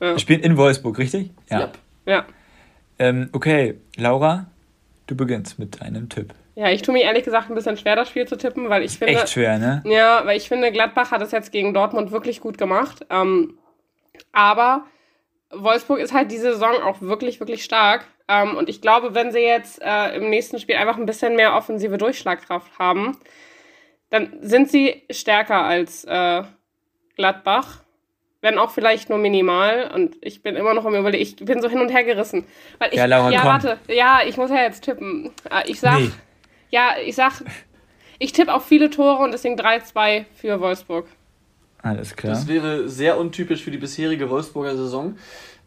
Ja. 0.00 0.18
Spielen 0.18 0.40
in 0.40 0.56
Wolfsburg, 0.56 0.98
richtig? 0.98 1.30
Ja. 1.50 1.60
Yep. 1.60 1.78
Ja. 2.06 2.24
Ähm, 2.98 3.28
okay, 3.32 3.78
Laura, 3.96 4.46
du 5.06 5.16
beginnst 5.16 5.58
mit 5.58 5.80
deinem 5.80 6.08
Tipp. 6.08 6.34
Ja, 6.54 6.70
ich 6.70 6.82
tue 6.82 6.92
mir 6.92 7.02
ehrlich 7.02 7.24
gesagt 7.24 7.48
ein 7.48 7.54
bisschen 7.54 7.76
schwer, 7.76 7.96
das 7.96 8.08
Spiel 8.08 8.26
zu 8.26 8.36
tippen, 8.36 8.68
weil 8.68 8.82
ich 8.82 8.98
finde. 8.98 9.14
Echt 9.14 9.30
schwer, 9.30 9.58
ne? 9.58 9.82
Ja, 9.84 10.22
weil 10.24 10.36
ich 10.36 10.48
finde, 10.48 10.72
Gladbach 10.72 11.10
hat 11.10 11.22
es 11.22 11.30
jetzt 11.30 11.52
gegen 11.52 11.72
Dortmund 11.74 12.10
wirklich 12.10 12.40
gut 12.40 12.58
gemacht. 12.58 13.06
Ähm, 13.08 13.58
aber 14.32 14.84
Wolfsburg 15.50 15.98
ist 16.00 16.12
halt 16.12 16.30
diese 16.30 16.52
Saison 16.52 16.82
auch 16.82 17.00
wirklich, 17.00 17.40
wirklich 17.40 17.64
stark. 17.64 18.06
Ähm, 18.28 18.56
und 18.56 18.68
ich 18.68 18.80
glaube, 18.80 19.14
wenn 19.14 19.32
sie 19.32 19.40
jetzt 19.40 19.80
äh, 19.82 20.14
im 20.16 20.30
nächsten 20.30 20.58
Spiel 20.58 20.76
einfach 20.76 20.96
ein 20.96 21.06
bisschen 21.06 21.36
mehr 21.36 21.54
offensive 21.54 21.98
Durchschlagkraft 21.98 22.78
haben, 22.78 23.16
dann 24.10 24.38
sind 24.40 24.70
sie 24.70 25.02
stärker 25.10 25.64
als 25.64 26.04
äh, 26.04 26.42
Gladbach. 27.16 27.82
Wenn 28.42 28.58
auch 28.58 28.70
vielleicht 28.70 29.10
nur 29.10 29.18
minimal. 29.18 29.90
Und 29.94 30.16
ich 30.22 30.42
bin 30.42 30.56
immer 30.56 30.72
noch 30.72 30.86
am 30.86 30.94
Überlegen. 30.94 31.22
Ich 31.22 31.36
bin 31.36 31.60
so 31.60 31.68
hin 31.68 31.80
und 31.80 31.90
her 31.90 32.04
gerissen. 32.04 32.46
Weil 32.78 32.90
ich, 32.90 32.96
ja, 32.96 33.04
Laura, 33.04 33.30
ja 33.30 33.44
warte. 33.44 33.78
Ja, 33.86 34.20
ich 34.26 34.36
muss 34.36 34.50
ja 34.50 34.62
jetzt 34.62 34.84
tippen. 34.84 35.30
Äh, 35.50 35.70
ich 35.70 35.78
sag. 35.78 35.98
Nee. 35.98 36.10
Ja, 36.70 36.94
ich 37.04 37.14
sag. 37.14 37.42
Ich 38.18 38.32
tippe 38.32 38.52
auf 38.52 38.66
viele 38.66 38.90
Tore 38.90 39.22
und 39.22 39.32
deswegen 39.32 39.58
3-2 39.58 40.26
für 40.34 40.60
Wolfsburg. 40.60 41.06
Alles 41.82 42.14
klar. 42.14 42.34
Das 42.34 42.46
wäre 42.46 42.88
sehr 42.88 43.18
untypisch 43.18 43.62
für 43.62 43.70
die 43.70 43.78
bisherige 43.78 44.28
Wolfsburger 44.28 44.76
Saison. 44.76 45.16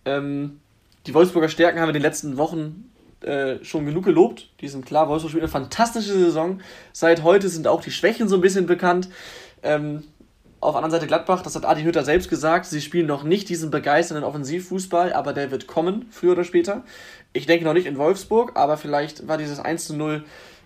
Ähm, 0.06 0.60
die 1.08 1.14
Wolfsburger 1.14 1.50
Stärken 1.50 1.80
haben 1.80 1.88
wir 1.88 1.96
in 1.96 2.02
den 2.02 2.04
letzten 2.04 2.38
Wochen 2.38 2.92
äh, 3.22 3.64
schon 3.64 3.86
genug 3.86 4.06
gelobt. 4.06 4.50
Die 4.62 4.68
sind 4.68 4.86
klar, 4.86 5.10
Wolfsburg 5.10 5.32
spielt 5.32 5.44
eine 5.44 5.52
fantastische 5.52 6.14
Saison. 6.14 6.62
Seit 6.92 7.24
heute 7.24 7.50
sind 7.50 7.68
auch 7.68 7.82
die 7.82 7.92
Schwächen 7.92 8.28
so 8.28 8.36
ein 8.36 8.42
bisschen 8.42 8.68
bekannt. 8.68 9.10
Ähm, 9.64 10.04
auf 10.60 10.74
der 10.74 10.84
anderen 10.84 10.92
Seite 10.92 11.08
Gladbach, 11.08 11.42
das 11.42 11.56
hat 11.56 11.66
Adi 11.66 11.84
Hütter 11.84 12.04
selbst 12.04 12.30
gesagt, 12.30 12.68
sie 12.68 12.80
spielen 12.80 13.06
noch 13.06 13.24
nicht 13.24 13.50
diesen 13.50 13.70
begeisternden 13.70 14.24
Offensivfußball, 14.24 15.12
aber 15.12 15.34
der 15.34 15.52
wird 15.52 15.68
kommen, 15.68 16.06
früher 16.10 16.34
oder 16.34 16.46
später. 16.46 16.84
Ich 17.34 17.48
denke 17.48 17.66
noch 17.66 17.74
nicht 17.74 17.86
in 17.86 17.98
Wolfsburg, 17.98 18.54
aber 18.56 18.78
vielleicht 18.78 19.28
war 19.28 19.38
dieses 19.38 19.60
1 19.60 19.86
zu 19.86 19.96
0 19.96 20.24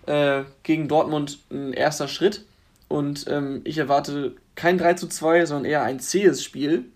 äh, 0.08 0.44
gegen 0.62 0.88
Dortmund 0.88 1.38
ein 1.50 1.72
erster 1.72 2.08
Schritt. 2.08 2.44
Und 2.88 3.26
ähm, 3.28 3.60
ich 3.64 3.76
erwarte 3.76 4.34
kein 4.54 4.78
3 4.78 4.94
zu 4.94 5.08
2, 5.08 5.46
sondern 5.46 5.70
eher 5.70 5.82
ein 5.82 6.00
zähes 6.00 6.42
Spiel. 6.42 6.86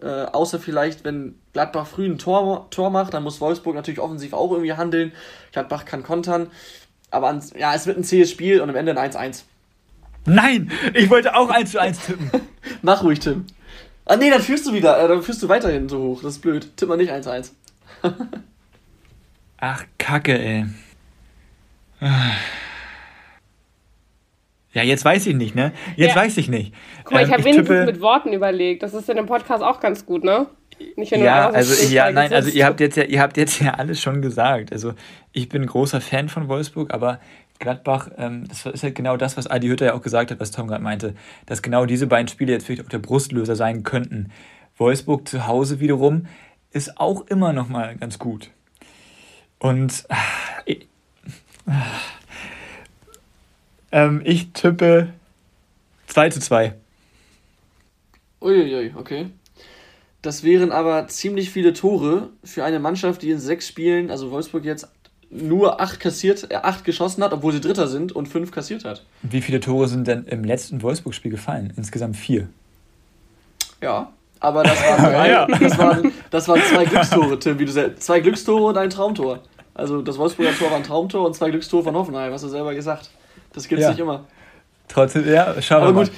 Äh, 0.00 0.06
außer 0.06 0.60
vielleicht, 0.60 1.04
wenn 1.04 1.34
Gladbach 1.52 1.86
früh 1.86 2.06
ein 2.06 2.18
Tor, 2.18 2.68
Tor 2.70 2.90
macht, 2.90 3.12
dann 3.12 3.24
muss 3.24 3.40
Wolfsburg 3.40 3.74
natürlich 3.74 4.00
offensiv 4.00 4.32
auch 4.32 4.52
irgendwie 4.52 4.72
handeln. 4.72 5.12
Gladbach 5.52 5.84
kann 5.84 6.04
kontern. 6.04 6.50
Aber 7.10 7.26
ans, 7.26 7.52
ja, 7.58 7.74
es 7.74 7.86
wird 7.86 7.98
ein 7.98 8.04
zähes 8.04 8.30
Spiel 8.30 8.60
und 8.60 8.70
am 8.70 8.76
Ende 8.76 8.96
ein 8.96 9.10
1-1. 9.10 9.42
Nein, 10.26 10.70
ich 10.94 11.10
wollte 11.10 11.34
auch 11.34 11.50
1 11.50 11.72
zu 11.72 11.80
1 11.80 12.06
tippen. 12.06 12.30
Mach 12.82 13.02
ruhig, 13.02 13.18
Tim. 13.18 13.46
Ah, 14.04 14.16
nee, 14.16 14.30
dann 14.30 14.42
führst 14.42 14.66
du 14.66 14.72
wieder. 14.72 15.02
Äh, 15.02 15.08
dann 15.08 15.22
führst 15.22 15.42
du 15.42 15.48
weiterhin 15.48 15.88
so 15.88 15.98
hoch. 15.98 16.22
Das 16.22 16.34
ist 16.34 16.42
blöd. 16.42 16.76
Tipp 16.76 16.88
mal 16.88 16.96
nicht 16.96 17.12
1-1. 17.12 17.50
Ach, 19.58 19.84
Kacke, 19.98 20.38
ey. 20.38 20.66
Ja, 24.72 24.84
jetzt 24.84 25.04
weiß 25.04 25.26
ich 25.26 25.34
nicht, 25.34 25.56
ne? 25.56 25.72
Jetzt 25.96 26.14
ja. 26.14 26.22
weiß 26.22 26.36
ich 26.36 26.48
nicht. 26.48 26.72
Guck 27.02 27.14
mal, 27.14 27.22
ich 27.22 27.26
ähm, 27.26 27.32
habe 27.32 27.44
wenigstens 27.44 27.68
tippe... 27.68 27.86
mit 27.86 28.00
Worten 28.00 28.32
überlegt. 28.32 28.84
Das 28.84 28.94
ist 28.94 29.08
in 29.08 29.16
dem 29.16 29.26
Podcast 29.26 29.64
auch 29.64 29.80
ganz 29.80 30.06
gut, 30.06 30.22
ne? 30.22 30.46
Nicht, 30.96 31.10
wenn 31.10 31.22
ja, 31.22 31.50
also 31.50 31.88
ja, 31.92 32.10
nein, 32.10 32.32
also 32.32 32.50
ihr 32.50 32.64
habt 32.64 32.80
jetzt 32.80 32.96
ja, 32.96 33.02
ihr 33.02 33.20
habt 33.20 33.36
jetzt 33.36 33.60
ja 33.60 33.74
alles 33.74 34.00
schon 34.00 34.22
gesagt. 34.22 34.72
Also 34.72 34.94
ich 35.32 35.48
bin 35.48 35.66
großer 35.66 36.00
Fan 36.00 36.28
von 36.28 36.48
Wolfsburg, 36.48 36.94
aber 36.94 37.20
Gladbach, 37.58 38.10
ähm, 38.16 38.46
das 38.48 38.64
ist 38.64 38.82
halt 38.82 38.94
genau 38.94 39.16
das, 39.16 39.36
was 39.36 39.46
Adi 39.46 39.68
Hütter 39.68 39.86
ja 39.86 39.94
auch 39.94 40.00
gesagt 40.00 40.30
hat, 40.30 40.40
was 40.40 40.50
Tom 40.50 40.68
gerade 40.68 40.82
meinte, 40.82 41.14
dass 41.46 41.60
genau 41.60 41.84
diese 41.84 42.06
beiden 42.06 42.28
Spiele 42.28 42.52
jetzt 42.52 42.66
vielleicht 42.66 42.84
auch 42.84 42.88
der 42.88 42.98
Brustlöser 42.98 43.56
sein 43.56 43.82
könnten. 43.82 44.30
Wolfsburg 44.76 45.28
zu 45.28 45.46
Hause 45.46 45.80
wiederum 45.80 46.26
ist 46.70 46.98
auch 46.98 47.26
immer 47.26 47.52
noch 47.52 47.68
mal 47.68 47.96
ganz 47.96 48.18
gut. 48.18 48.50
Und 49.58 50.06
äh, 50.66 50.72
äh, 50.72 50.80
ähm, 53.92 54.22
ich 54.24 54.52
tippe 54.52 55.08
2 56.08 56.30
zu 56.30 56.40
2. 56.40 56.74
Uiuiui, 58.40 58.94
okay. 58.96 59.26
Das 60.22 60.44
wären 60.44 60.72
aber 60.72 61.08
ziemlich 61.08 61.50
viele 61.50 61.72
Tore 61.72 62.28
für 62.44 62.64
eine 62.64 62.78
Mannschaft, 62.78 63.22
die 63.22 63.30
in 63.30 63.38
sechs 63.38 63.66
Spielen, 63.68 64.10
also 64.10 64.30
Wolfsburg 64.30 64.64
jetzt 64.64 64.88
nur 65.30 65.80
acht 65.80 66.00
kassiert, 66.00 66.50
äh, 66.50 66.56
acht 66.56 66.84
geschossen 66.84 67.22
hat, 67.22 67.32
obwohl 67.32 67.52
sie 67.52 67.60
Dritter 67.60 67.86
sind 67.86 68.12
und 68.12 68.26
fünf 68.26 68.50
kassiert 68.50 68.84
hat. 68.84 69.04
Wie 69.22 69.40
viele 69.40 69.60
Tore 69.60 69.88
sind 69.88 70.06
denn 70.08 70.24
im 70.24 70.44
letzten 70.44 70.82
Wolfsburg-Spiel 70.82 71.30
gefallen? 71.30 71.72
Insgesamt 71.76 72.16
vier. 72.16 72.48
Ja, 73.80 74.12
aber 74.40 74.64
das 74.64 74.82
waren, 74.82 75.04
drei, 75.12 75.30
ja. 75.30 75.46
das 75.46 75.78
waren, 75.78 76.12
das 76.30 76.48
waren 76.48 76.60
zwei 76.62 76.84
Glückstore, 76.84 77.38
Tim, 77.38 77.58
wie 77.58 77.64
du 77.64 77.72
sagst. 77.72 78.02
Zwei 78.02 78.20
Glückstore 78.20 78.64
und 78.64 78.76
ein 78.76 78.90
Traumtor. 78.90 79.40
Also 79.74 80.02
das 80.02 80.18
Wolfsburger 80.18 80.52
Tor 80.54 80.70
war 80.70 80.76
ein 80.76 80.84
Traumtor 80.84 81.26
und 81.26 81.34
zwei 81.34 81.50
Glückstore 81.50 81.84
von 81.84 81.94
Hoffenheim, 81.94 82.32
hast 82.32 82.44
du 82.44 82.48
selber 82.48 82.74
gesagt. 82.74 83.10
Das 83.52 83.68
gibt 83.68 83.80
es 83.80 83.84
ja. 83.84 83.90
nicht 83.90 84.00
immer. 84.00 84.24
Trotzdem, 84.88 85.28
ja, 85.28 85.60
schauen 85.62 85.82
wir 85.84 85.92
mal. 85.92 86.04
gut, 86.04 86.12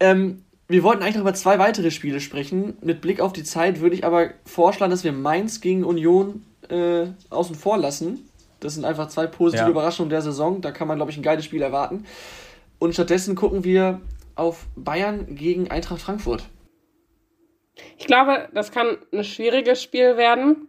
ähm, 0.00 0.44
wir 0.68 0.82
wollten 0.82 1.02
eigentlich 1.02 1.16
noch 1.16 1.22
über 1.22 1.34
zwei 1.34 1.58
weitere 1.58 1.90
Spiele 1.90 2.20
sprechen. 2.20 2.76
Mit 2.80 3.00
Blick 3.00 3.20
auf 3.20 3.32
die 3.32 3.44
Zeit 3.44 3.80
würde 3.80 3.96
ich 3.96 4.04
aber 4.04 4.30
vorschlagen, 4.44 4.90
dass 4.90 5.04
wir 5.04 5.12
Mainz 5.12 5.60
gegen 5.60 5.84
Union 5.84 6.44
äh, 6.68 7.06
außen 7.30 7.54
vor 7.54 7.78
lassen. 7.78 8.28
Das 8.60 8.74
sind 8.74 8.84
einfach 8.84 9.08
zwei 9.08 9.26
positive 9.26 9.64
ja. 9.64 9.70
Überraschungen 9.70 10.10
der 10.10 10.22
Saison. 10.22 10.60
Da 10.60 10.70
kann 10.70 10.86
man, 10.86 10.96
glaube 10.96 11.10
ich, 11.10 11.16
ein 11.16 11.22
geiles 11.22 11.44
Spiel 11.44 11.62
erwarten. 11.62 12.04
Und 12.78 12.94
stattdessen 12.94 13.34
gucken 13.34 13.64
wir 13.64 14.00
auf 14.34 14.66
Bayern 14.76 15.34
gegen 15.34 15.70
Eintracht 15.70 16.00
Frankfurt. 16.00 16.44
Ich 17.98 18.06
glaube, 18.06 18.48
das 18.54 18.70
kann 18.70 18.98
ein 19.12 19.24
schwieriges 19.24 19.82
Spiel 19.82 20.16
werden 20.16 20.68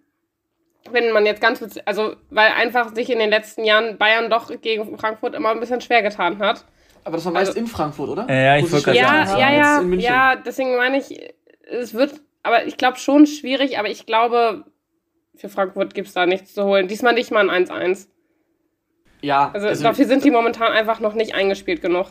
wenn 0.89 1.11
man 1.11 1.25
jetzt 1.25 1.41
ganz, 1.41 1.63
also 1.85 2.15
weil 2.29 2.51
einfach 2.51 2.93
sich 2.95 3.09
in 3.09 3.19
den 3.19 3.29
letzten 3.29 3.63
Jahren 3.63 3.97
Bayern 3.97 4.29
doch 4.29 4.51
gegen 4.61 4.97
Frankfurt 4.97 5.35
immer 5.35 5.51
ein 5.51 5.59
bisschen 5.59 5.81
schwer 5.81 6.01
getan 6.01 6.39
hat. 6.39 6.65
Aber 7.03 7.17
das 7.17 7.25
war 7.25 7.31
meist 7.31 7.49
also, 7.49 7.59
in 7.59 7.67
Frankfurt, 7.67 8.09
oder? 8.09 8.33
Ja, 8.33 8.57
ich 8.57 8.71
wollte 8.71 8.93
ja, 8.93 9.25
sagen, 9.25 9.39
ja, 9.39 9.51
ja, 9.51 9.81
ja, 9.81 9.97
ja, 9.97 10.35
deswegen 10.35 10.75
meine 10.77 10.97
ich, 10.97 11.33
es 11.67 11.93
wird, 11.93 12.21
aber 12.43 12.65
ich 12.65 12.77
glaube 12.77 12.97
schon 12.97 13.25
schwierig, 13.25 13.79
aber 13.79 13.89
ich 13.89 14.05
glaube, 14.05 14.65
für 15.35 15.49
Frankfurt 15.49 15.93
gibt 15.93 16.07
es 16.07 16.13
da 16.13 16.25
nichts 16.25 16.53
zu 16.53 16.63
holen. 16.63 16.87
Diesmal 16.87 17.13
nicht 17.13 17.31
mal 17.31 17.49
ein 17.49 17.65
1-1. 17.65 18.07
Ja. 19.21 19.51
Also, 19.53 19.67
also 19.67 19.83
dafür 19.83 20.05
sind 20.05 20.23
die 20.23 20.31
momentan 20.31 20.71
einfach 20.71 20.99
noch 20.99 21.13
nicht 21.13 21.33
eingespielt 21.33 21.81
genug. 21.81 22.07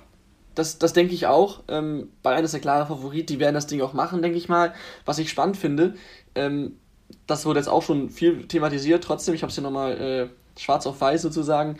Das, 0.54 0.78
das 0.78 0.92
denke 0.92 1.14
ich 1.14 1.26
auch. 1.26 1.62
Ähm, 1.68 2.12
Bayern 2.22 2.44
ist 2.44 2.54
der 2.54 2.60
klare 2.60 2.86
Favorit, 2.86 3.30
die 3.30 3.38
werden 3.38 3.54
das 3.54 3.66
Ding 3.66 3.80
auch 3.82 3.92
machen, 3.92 4.22
denke 4.22 4.36
ich 4.36 4.48
mal. 4.48 4.74
Was 5.04 5.18
ich 5.18 5.30
spannend 5.30 5.56
finde, 5.56 5.94
ähm, 6.34 6.80
das 7.26 7.46
wurde 7.46 7.60
jetzt 7.60 7.68
auch 7.68 7.82
schon 7.82 8.10
viel 8.10 8.46
thematisiert, 8.46 9.04
trotzdem, 9.04 9.34
ich 9.34 9.42
habe 9.42 9.50
es 9.50 9.54
hier 9.54 9.62
nochmal 9.62 10.00
äh, 10.00 10.60
schwarz 10.60 10.86
auf 10.86 11.00
weiß 11.00 11.22
sozusagen. 11.22 11.78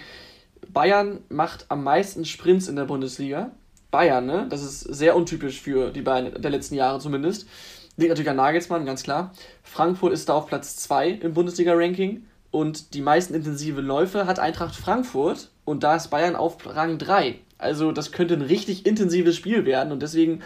Bayern 0.69 1.21
macht 1.29 1.67
am 1.69 1.85
meisten 1.85 2.25
Sprints 2.25 2.69
in 2.69 2.77
der 2.77 2.85
Bundesliga. 2.85 3.51
Bayern, 3.91 4.27
ne? 4.27 4.47
Das 4.49 4.63
ist 4.63 4.81
sehr 4.81 5.17
untypisch 5.17 5.61
für 5.61 5.91
die 5.91 6.03
Bayern 6.03 6.41
der 6.41 6.51
letzten 6.51 6.75
Jahre 6.75 7.01
zumindest. 7.01 7.49
Liegt 7.97 8.11
natürlich 8.11 8.31
an 8.31 8.37
Nagelsmann, 8.37 8.87
ganz 8.87 9.03
klar. 9.03 9.33
Frankfurt 9.63 10.13
ist 10.13 10.29
da 10.29 10.35
auf 10.35 10.47
Platz 10.47 10.77
2 10.77 11.11
im 11.11 11.35
Bundesliga-Ranking 11.35 12.25
und 12.51 12.95
die 12.95 13.03
meisten 13.03 13.35
intensive 13.35 13.81
Läufe 13.81 14.27
hat 14.27 14.39
Eintracht 14.39 14.75
Frankfurt 14.75 15.51
und 15.65 15.83
da 15.83 15.97
ist 15.97 16.09
Bayern 16.09 16.37
auf 16.37 16.57
Rang 16.75 16.99
3. 16.99 17.39
Also 17.59 17.93
das 17.93 18.13
könnte 18.13 18.35
ein 18.35 18.43
richtig 18.43 18.87
intensives 18.87 19.37
Spiel 19.37 19.67
werden 19.67 19.93
und 19.93 20.03
deswegen 20.03 20.41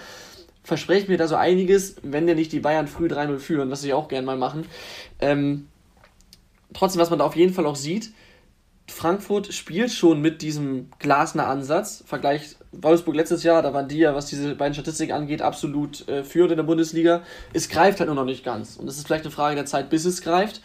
verspreche 0.65 1.11
mir 1.11 1.19
da 1.19 1.29
so 1.29 1.37
einiges, 1.37 1.97
wenn 2.03 2.27
denn 2.27 2.37
nicht 2.37 2.51
die 2.53 2.61
Bayern 2.61 2.89
früh 2.89 3.07
3-0 3.07 3.39
führen, 3.39 3.71
was 3.71 3.83
sie 3.83 3.93
auch 3.93 4.09
gerne 4.09 4.27
mal 4.27 4.39
machen. 4.39 4.67
Ähm, 5.21 5.69
trotzdem, 6.73 7.01
was 7.01 7.11
man 7.11 7.21
da 7.21 7.27
auf 7.27 7.37
jeden 7.37 7.53
Fall 7.53 7.67
auch 7.67 7.77
sieht, 7.77 8.13
Frankfurt 8.89 9.53
spielt 9.53 9.91
schon 9.91 10.21
mit 10.21 10.43
diesem 10.43 10.91
Glasner 10.99 11.47
Ansatz. 11.47 12.03
Vergleich 12.07 12.57
Wolfsburg 12.73 13.15
letztes 13.15 13.43
Jahr, 13.43 13.63
da 13.63 13.73
waren 13.73 13.89
die 13.89 13.99
ja, 13.99 14.15
was 14.15 14.27
diese 14.27 14.55
beiden 14.55 14.75
Statistiken 14.75 15.13
angeht, 15.13 15.43
absolut 15.43 16.07
äh, 16.09 16.23
führend 16.23 16.53
in 16.53 16.57
der 16.59 16.65
Bundesliga. 16.65 17.23
Es 17.53 17.69
greift 17.69 18.01
halt 18.01 18.09
nur 18.09 18.17
noch 18.17 18.25
nicht 18.25 18.45
ganz. 18.45 18.77
Und 18.77 18.89
es 18.89 18.97
ist 18.97 19.07
vielleicht 19.07 19.25
eine 19.25 19.33
Frage 19.33 19.57
der 19.57 19.67
Zeit, 19.67 19.91
bis 19.91 20.05
es 20.05 20.23
greift. 20.23 20.61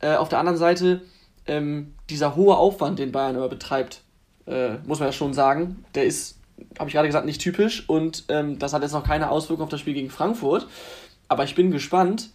Äh, 0.00 0.14
auf 0.14 0.28
der 0.28 0.38
anderen 0.38 0.58
Seite, 0.58 1.02
ähm, 1.46 1.94
dieser 2.10 2.36
hohe 2.36 2.56
Aufwand, 2.56 2.98
den 2.98 3.12
Bayern 3.12 3.36
immer 3.36 3.48
betreibt, 3.48 4.02
äh, 4.46 4.74
muss 4.86 5.00
man 5.00 5.08
ja 5.08 5.12
schon 5.12 5.34
sagen, 5.34 5.84
der 5.94 6.04
ist 6.04 6.37
habe 6.78 6.88
ich 6.88 6.94
gerade 6.94 7.08
gesagt, 7.08 7.26
nicht 7.26 7.40
typisch 7.40 7.88
und 7.88 8.24
ähm, 8.28 8.58
das 8.58 8.72
hat 8.72 8.82
jetzt 8.82 8.92
noch 8.92 9.04
keine 9.04 9.30
Auswirkung 9.30 9.64
auf 9.64 9.70
das 9.70 9.80
Spiel 9.80 9.94
gegen 9.94 10.10
Frankfurt. 10.10 10.66
Aber 11.28 11.44
ich 11.44 11.54
bin 11.54 11.70
gespannt, 11.70 12.30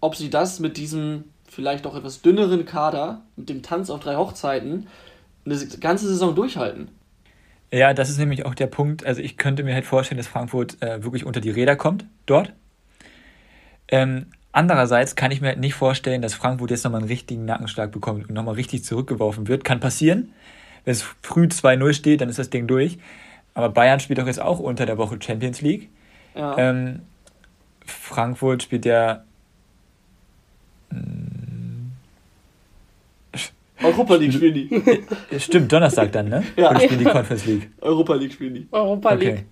ob 0.00 0.16
sie 0.16 0.30
das 0.30 0.58
mit 0.58 0.76
diesem 0.76 1.24
vielleicht 1.48 1.86
auch 1.86 1.94
etwas 1.94 2.22
dünneren 2.22 2.64
Kader, 2.64 3.22
mit 3.36 3.48
dem 3.48 3.62
Tanz 3.62 3.90
auf 3.90 4.00
drei 4.00 4.16
Hochzeiten, 4.16 4.88
eine 5.44 5.56
ganze 5.80 6.08
Saison 6.08 6.34
durchhalten. 6.34 6.88
Ja, 7.72 7.94
das 7.94 8.10
ist 8.10 8.18
nämlich 8.18 8.44
auch 8.44 8.54
der 8.54 8.66
Punkt. 8.66 9.04
Also 9.04 9.22
ich 9.22 9.36
könnte 9.36 9.62
mir 9.62 9.74
halt 9.74 9.86
vorstellen, 9.86 10.18
dass 10.18 10.26
Frankfurt 10.26 10.80
äh, 10.82 11.02
wirklich 11.02 11.24
unter 11.24 11.40
die 11.40 11.50
Räder 11.50 11.76
kommt 11.76 12.04
dort. 12.26 12.52
Ähm, 13.88 14.26
andererseits 14.52 15.16
kann 15.16 15.30
ich 15.30 15.40
mir 15.40 15.48
halt 15.48 15.58
nicht 15.58 15.74
vorstellen, 15.74 16.22
dass 16.22 16.34
Frankfurt 16.34 16.70
jetzt 16.70 16.84
nochmal 16.84 17.00
einen 17.00 17.08
richtigen 17.08 17.44
Nackenschlag 17.44 17.90
bekommt 17.90 18.28
und 18.28 18.34
nochmal 18.34 18.54
richtig 18.54 18.84
zurückgeworfen 18.84 19.48
wird. 19.48 19.64
Kann 19.64 19.80
passieren. 19.80 20.32
Wenn 20.84 20.92
es 20.92 21.02
früh 21.22 21.44
2-0 21.44 21.94
steht, 21.94 22.20
dann 22.20 22.28
ist 22.28 22.38
das 22.38 22.50
Ding 22.50 22.66
durch. 22.66 22.98
Aber 23.54 23.68
Bayern 23.68 24.00
spielt 24.00 24.18
doch 24.18 24.26
jetzt 24.26 24.40
auch 24.40 24.58
unter 24.58 24.86
der 24.86 24.98
Woche 24.98 25.18
Champions 25.20 25.60
League. 25.60 25.90
Ja. 26.34 26.56
Ähm, 26.58 27.00
Frankfurt 27.84 28.62
spielt 28.62 28.84
ja. 28.84 29.24
Europa 33.82 34.14
League 34.14 34.32
spielen 34.32 34.54
die. 34.54 35.38
Stimmt, 35.38 35.72
Donnerstag 35.72 36.12
dann, 36.12 36.28
ne? 36.28 36.44
Ja. 36.56 36.70
Oder 36.70 36.80
spielen 36.80 36.98
die 37.00 37.04
Conference 37.04 37.44
League? 37.46 37.70
Europa 37.80 38.14
League 38.14 38.32
spielen 38.32 38.54
die. 38.54 38.68
Europa 38.70 39.12
League. 39.14 39.32
Okay. 39.32 39.44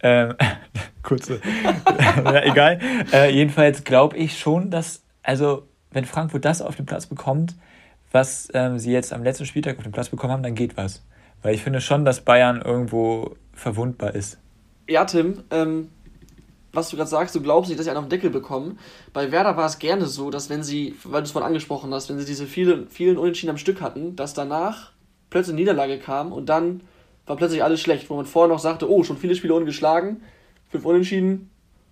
Ähm, 0.00 0.34
kurze. 1.02 1.40
ja, 2.24 2.44
egal. 2.44 2.78
Äh, 3.12 3.30
jedenfalls 3.30 3.84
glaube 3.84 4.16
ich 4.16 4.38
schon, 4.38 4.70
dass, 4.70 5.02
also, 5.22 5.66
wenn 5.90 6.04
Frankfurt 6.04 6.44
das 6.44 6.60
auf 6.62 6.76
den 6.76 6.86
Platz 6.86 7.06
bekommt, 7.06 7.54
was 8.12 8.48
ähm, 8.54 8.78
sie 8.78 8.92
jetzt 8.92 9.12
am 9.12 9.22
letzten 9.22 9.46
Spieltag 9.46 9.76
auf 9.76 9.82
den 9.82 9.92
Platz 9.92 10.08
bekommen 10.08 10.32
haben, 10.32 10.42
dann 10.42 10.54
geht 10.54 10.76
was. 10.76 11.02
Weil 11.42 11.54
ich 11.54 11.62
finde 11.62 11.80
schon, 11.80 12.04
dass 12.04 12.20
Bayern 12.20 12.62
irgendwo 12.62 13.36
verwundbar 13.52 14.14
ist. 14.14 14.38
Ja, 14.88 15.04
Tim, 15.04 15.42
ähm, 15.50 15.88
was 16.72 16.90
du 16.90 16.96
gerade 16.96 17.10
sagst, 17.10 17.34
du 17.34 17.42
glaubst 17.42 17.68
nicht, 17.68 17.78
dass 17.78 17.84
sie 17.84 17.90
einen 17.90 17.98
auf 17.98 18.04
den 18.06 18.10
Deckel 18.10 18.30
bekommen. 18.30 18.78
Bei 19.12 19.32
Werder 19.32 19.56
war 19.56 19.66
es 19.66 19.78
gerne 19.78 20.06
so, 20.06 20.30
dass 20.30 20.50
wenn 20.50 20.62
sie, 20.62 20.94
weil 21.04 21.22
du 21.22 21.26
es 21.26 21.32
vorhin 21.32 21.46
angesprochen 21.46 21.92
hast, 21.92 22.08
wenn 22.08 22.18
sie 22.18 22.26
diese 22.26 22.46
vielen, 22.46 22.88
vielen 22.88 23.18
Unentschieden 23.18 23.50
am 23.50 23.58
Stück 23.58 23.80
hatten, 23.80 24.16
dass 24.16 24.34
danach 24.34 24.92
plötzlich 25.30 25.54
eine 25.54 25.60
Niederlage 25.60 25.98
kam 25.98 26.32
und 26.32 26.48
dann 26.48 26.82
war 27.26 27.36
plötzlich 27.36 27.62
alles 27.62 27.80
schlecht, 27.80 28.08
wo 28.08 28.16
man 28.16 28.26
vorher 28.26 28.52
noch 28.52 28.60
sagte, 28.60 28.90
oh, 28.90 29.02
schon 29.02 29.18
viele 29.18 29.34
Spiele 29.34 29.54
ungeschlagen, 29.54 30.22
fünf 30.68 30.84
Unentschieden, 30.84 31.50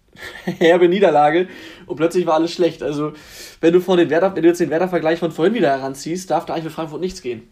herbe 0.44 0.88
Niederlage 0.88 1.49
und 1.86 1.97
plötzlich 1.97 2.26
war 2.26 2.34
alles 2.34 2.53
schlecht. 2.53 2.82
Also, 2.82 3.12
wenn 3.61 3.72
du 3.72 3.80
von 3.80 3.99
den 3.99 4.09
Werder, 4.09 4.34
wenn 4.34 4.42
du 4.42 4.49
jetzt 4.49 4.61
den 4.61 4.70
Werder-Vergleich 4.70 5.18
von 5.18 5.32
vorhin 5.32 5.55
wieder 5.55 5.70
heranziehst, 5.70 6.30
darf 6.30 6.47
da 6.47 6.55
eigentlich 6.55 6.64
für 6.64 6.70
Frankfurt 6.70 7.01
nichts 7.01 7.20
gehen. 7.20 7.49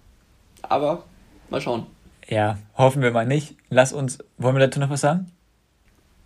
Aber 0.62 1.04
mal 1.50 1.60
schauen. 1.60 1.86
Ja, 2.28 2.58
hoffen 2.76 3.02
wir 3.02 3.10
mal 3.10 3.26
nicht. 3.26 3.56
Lass 3.70 3.92
uns, 3.92 4.18
wollen 4.38 4.56
wir 4.56 4.60
dazu 4.66 4.80
noch 4.80 4.90
was 4.90 5.02
sagen? 5.02 5.30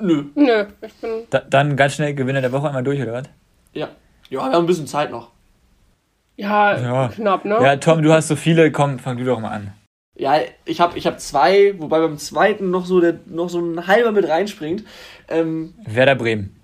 Nö. 0.00 0.24
Nö, 0.34 0.66
ich 0.80 0.94
bin. 0.94 1.10
Da, 1.30 1.40
dann 1.40 1.76
ganz 1.76 1.94
schnell 1.94 2.14
Gewinner 2.14 2.40
der 2.40 2.52
Woche 2.52 2.68
einmal 2.68 2.84
durch, 2.84 3.00
oder 3.02 3.12
was? 3.14 3.24
Ja. 3.72 3.88
Ja, 4.30 4.40
wir 4.44 4.52
haben 4.52 4.64
ein 4.64 4.66
bisschen 4.66 4.86
Zeit 4.86 5.10
noch. 5.10 5.30
Ja, 6.36 6.78
ja, 6.78 7.08
knapp, 7.08 7.44
ne? 7.44 7.58
Ja, 7.60 7.76
Tom, 7.76 8.02
du 8.02 8.12
hast 8.12 8.28
so 8.28 8.36
viele, 8.36 8.70
komm, 8.70 9.00
fang 9.00 9.16
du 9.16 9.24
doch 9.24 9.40
mal 9.40 9.50
an. 9.50 9.72
Ja, 10.14 10.36
ich 10.64 10.80
habe 10.80 10.98
ich 10.98 11.06
hab 11.06 11.20
zwei, 11.20 11.74
wobei 11.78 12.00
beim 12.00 12.18
zweiten 12.18 12.70
noch 12.70 12.86
so, 12.86 13.00
der, 13.00 13.18
noch 13.26 13.48
so 13.48 13.60
ein 13.60 13.86
halber 13.86 14.12
mit 14.12 14.28
reinspringt. 14.28 14.84
Ähm, 15.28 15.74
Werder 15.84 16.14
Bremen. 16.14 16.54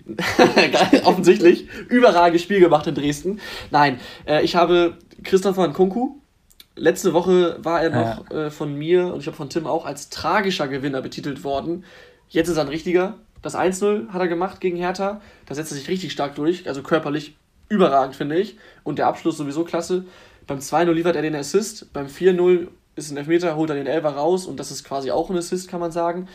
offensichtlich. 1.03 1.67
Überragendes 1.89 2.43
Spiel 2.43 2.59
gemacht 2.59 2.87
in 2.87 2.95
Dresden. 2.95 3.39
Nein, 3.71 3.99
äh, 4.25 4.43
ich 4.43 4.55
habe 4.55 4.97
Christopher 5.23 5.67
Nkunku. 5.67 6.15
Letzte 6.75 7.13
Woche 7.13 7.57
war 7.63 7.81
er 7.81 7.89
noch 7.89 8.29
ja. 8.29 8.45
äh, 8.45 8.51
von 8.51 8.75
mir 8.75 9.13
und 9.13 9.21
ich 9.21 9.27
habe 9.27 9.37
von 9.37 9.49
Tim 9.49 9.65
auch 9.65 9.85
als 9.85 10.09
tragischer 10.09 10.67
Gewinner 10.67 11.01
betitelt 11.01 11.43
worden. 11.43 11.85
Jetzt 12.27 12.49
ist 12.49 12.57
er 12.57 12.63
ein 12.63 12.69
richtiger. 12.69 13.15
Das 13.41 13.55
1-0 13.55 14.09
hat 14.09 14.21
er 14.21 14.27
gemacht 14.27 14.59
gegen 14.59 14.75
Hertha. 14.75 15.21
Da 15.45 15.55
setzt 15.55 15.71
er 15.71 15.77
sich 15.77 15.87
richtig 15.87 16.11
stark 16.11 16.35
durch. 16.35 16.67
Also 16.67 16.83
körperlich 16.83 17.37
überragend, 17.69 18.15
finde 18.15 18.37
ich. 18.37 18.57
Und 18.83 18.99
der 18.99 19.07
Abschluss 19.07 19.37
sowieso 19.37 19.63
klasse. 19.63 20.05
Beim 20.47 20.59
2-0 20.59 20.91
liefert 20.91 21.15
er 21.15 21.21
den 21.21 21.35
Assist. 21.35 21.93
Beim 21.93 22.07
4-0 22.07 22.67
ist 22.95 23.11
ein 23.11 23.17
Elfmeter, 23.17 23.55
holt 23.55 23.69
er 23.69 23.75
den 23.75 23.87
Elfer 23.87 24.09
raus 24.09 24.45
und 24.45 24.59
das 24.59 24.71
ist 24.71 24.83
quasi 24.83 25.11
auch 25.11 25.29
ein 25.29 25.37
Assist, 25.37 25.69
kann 25.69 25.79
man 25.79 25.91
sagen. 25.91 26.27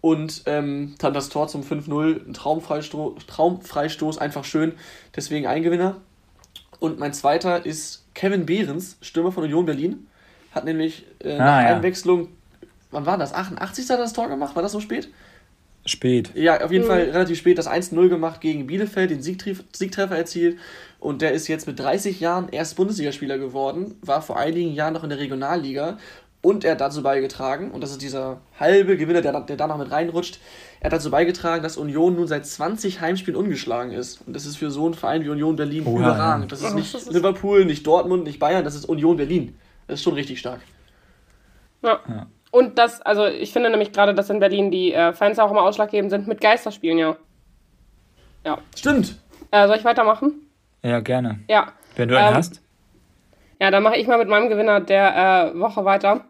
Und 0.00 0.42
ähm, 0.46 0.94
dann 0.98 1.14
das 1.14 1.28
Tor 1.28 1.48
zum 1.48 1.62
5-0, 1.62 2.28
ein 2.28 2.34
Traumfreistoß, 2.34 3.26
Traumfreistoß, 3.26 4.18
einfach 4.18 4.44
schön, 4.44 4.74
deswegen 5.14 5.46
ein 5.46 5.62
Gewinner. 5.62 6.00
Und 6.82 6.98
mein 6.98 7.14
zweiter 7.14 7.64
ist 7.64 8.04
Kevin 8.12 8.44
Behrens, 8.44 8.96
Stürmer 9.02 9.30
von 9.30 9.44
Union 9.44 9.64
Berlin. 9.64 10.08
Hat 10.50 10.64
nämlich 10.64 11.06
äh, 11.20 11.38
nach 11.38 11.58
ah, 11.58 11.62
ja. 11.62 11.76
Einwechslung, 11.76 12.26
wann 12.90 13.06
war 13.06 13.16
das? 13.16 13.32
88. 13.32 13.88
hat 13.88 13.98
er 13.98 14.02
das 14.02 14.12
Tor 14.12 14.28
gemacht? 14.28 14.56
War 14.56 14.64
das 14.64 14.72
so 14.72 14.80
spät? 14.80 15.08
Spät. 15.86 16.32
Ja, 16.34 16.60
auf 16.60 16.72
jeden 16.72 16.82
mhm. 16.82 16.88
Fall 16.88 17.02
relativ 17.02 17.38
spät 17.38 17.56
das 17.56 17.70
1-0 17.70 18.08
gemacht 18.08 18.40
gegen 18.40 18.66
Bielefeld, 18.66 19.12
den 19.12 19.22
Siegtreffer 19.22 20.16
erzielt. 20.16 20.58
Und 20.98 21.22
der 21.22 21.30
ist 21.30 21.46
jetzt 21.46 21.68
mit 21.68 21.78
30 21.78 22.18
Jahren 22.18 22.48
erst 22.48 22.74
Bundesligaspieler 22.74 23.38
geworden, 23.38 23.94
war 24.00 24.20
vor 24.20 24.36
einigen 24.36 24.74
Jahren 24.74 24.94
noch 24.94 25.04
in 25.04 25.10
der 25.10 25.20
Regionalliga 25.20 25.98
und 26.42 26.64
er 26.64 26.72
hat 26.72 26.80
dazu 26.80 27.02
beigetragen, 27.02 27.70
und 27.70 27.82
das 27.82 27.92
ist 27.92 28.02
dieser 28.02 28.40
halbe 28.58 28.96
Gewinner, 28.96 29.22
der, 29.22 29.40
der 29.40 29.56
da 29.56 29.66
noch 29.68 29.78
mit 29.78 29.90
reinrutscht, 29.90 30.40
er 30.80 30.86
hat 30.86 30.92
dazu 30.92 31.10
beigetragen, 31.10 31.62
dass 31.62 31.76
Union 31.76 32.16
nun 32.16 32.26
seit 32.26 32.44
20 32.44 33.00
Heimspielen 33.00 33.38
ungeschlagen 33.38 33.92
ist. 33.92 34.26
Und 34.26 34.34
das 34.34 34.44
ist 34.44 34.56
für 34.56 34.72
so 34.72 34.84
einen 34.84 34.94
Verein 34.94 35.24
wie 35.24 35.28
Union 35.28 35.54
Berlin 35.54 35.84
oh, 35.86 35.96
überragend. 35.96 36.50
Das 36.50 36.60
ist 36.60 36.74
nicht 36.74 36.92
das 36.92 37.04
ist 37.04 37.12
Liverpool, 37.12 37.64
nicht 37.64 37.86
Dortmund, 37.86 38.24
nicht 38.24 38.40
Bayern, 38.40 38.64
das 38.64 38.74
ist 38.74 38.86
Union 38.86 39.16
Berlin. 39.16 39.56
Das 39.86 40.00
ist 40.00 40.02
schon 40.02 40.14
richtig 40.14 40.40
stark. 40.40 40.58
Ja. 41.82 42.00
ja. 42.08 42.26
Und 42.50 42.78
das, 42.78 43.00
also 43.00 43.26
ich 43.26 43.52
finde 43.52 43.70
nämlich 43.70 43.92
gerade, 43.92 44.12
dass 44.12 44.28
in 44.28 44.40
Berlin 44.40 44.72
die 44.72 44.92
äh, 44.92 45.12
Fans 45.12 45.38
auch 45.38 45.52
immer 45.52 45.62
ausschlaggebend 45.62 46.10
sind 46.10 46.26
mit 46.26 46.40
Geisterspielen, 46.40 46.98
ja. 46.98 47.16
Ja. 48.44 48.58
Stimmt. 48.76 49.16
Äh, 49.52 49.68
soll 49.68 49.76
ich 49.76 49.84
weitermachen? 49.84 50.48
Ja, 50.82 50.98
gerne. 50.98 51.38
Ja. 51.48 51.72
Wenn 51.94 52.08
du 52.08 52.18
einen 52.18 52.30
ähm, 52.30 52.34
hast. 52.34 52.60
Ja, 53.60 53.70
dann 53.70 53.84
mache 53.84 53.96
ich 53.96 54.08
mal 54.08 54.18
mit 54.18 54.28
meinem 54.28 54.48
Gewinner 54.48 54.80
der 54.80 55.52
äh, 55.54 55.58
Woche 55.60 55.84
weiter. 55.84 56.24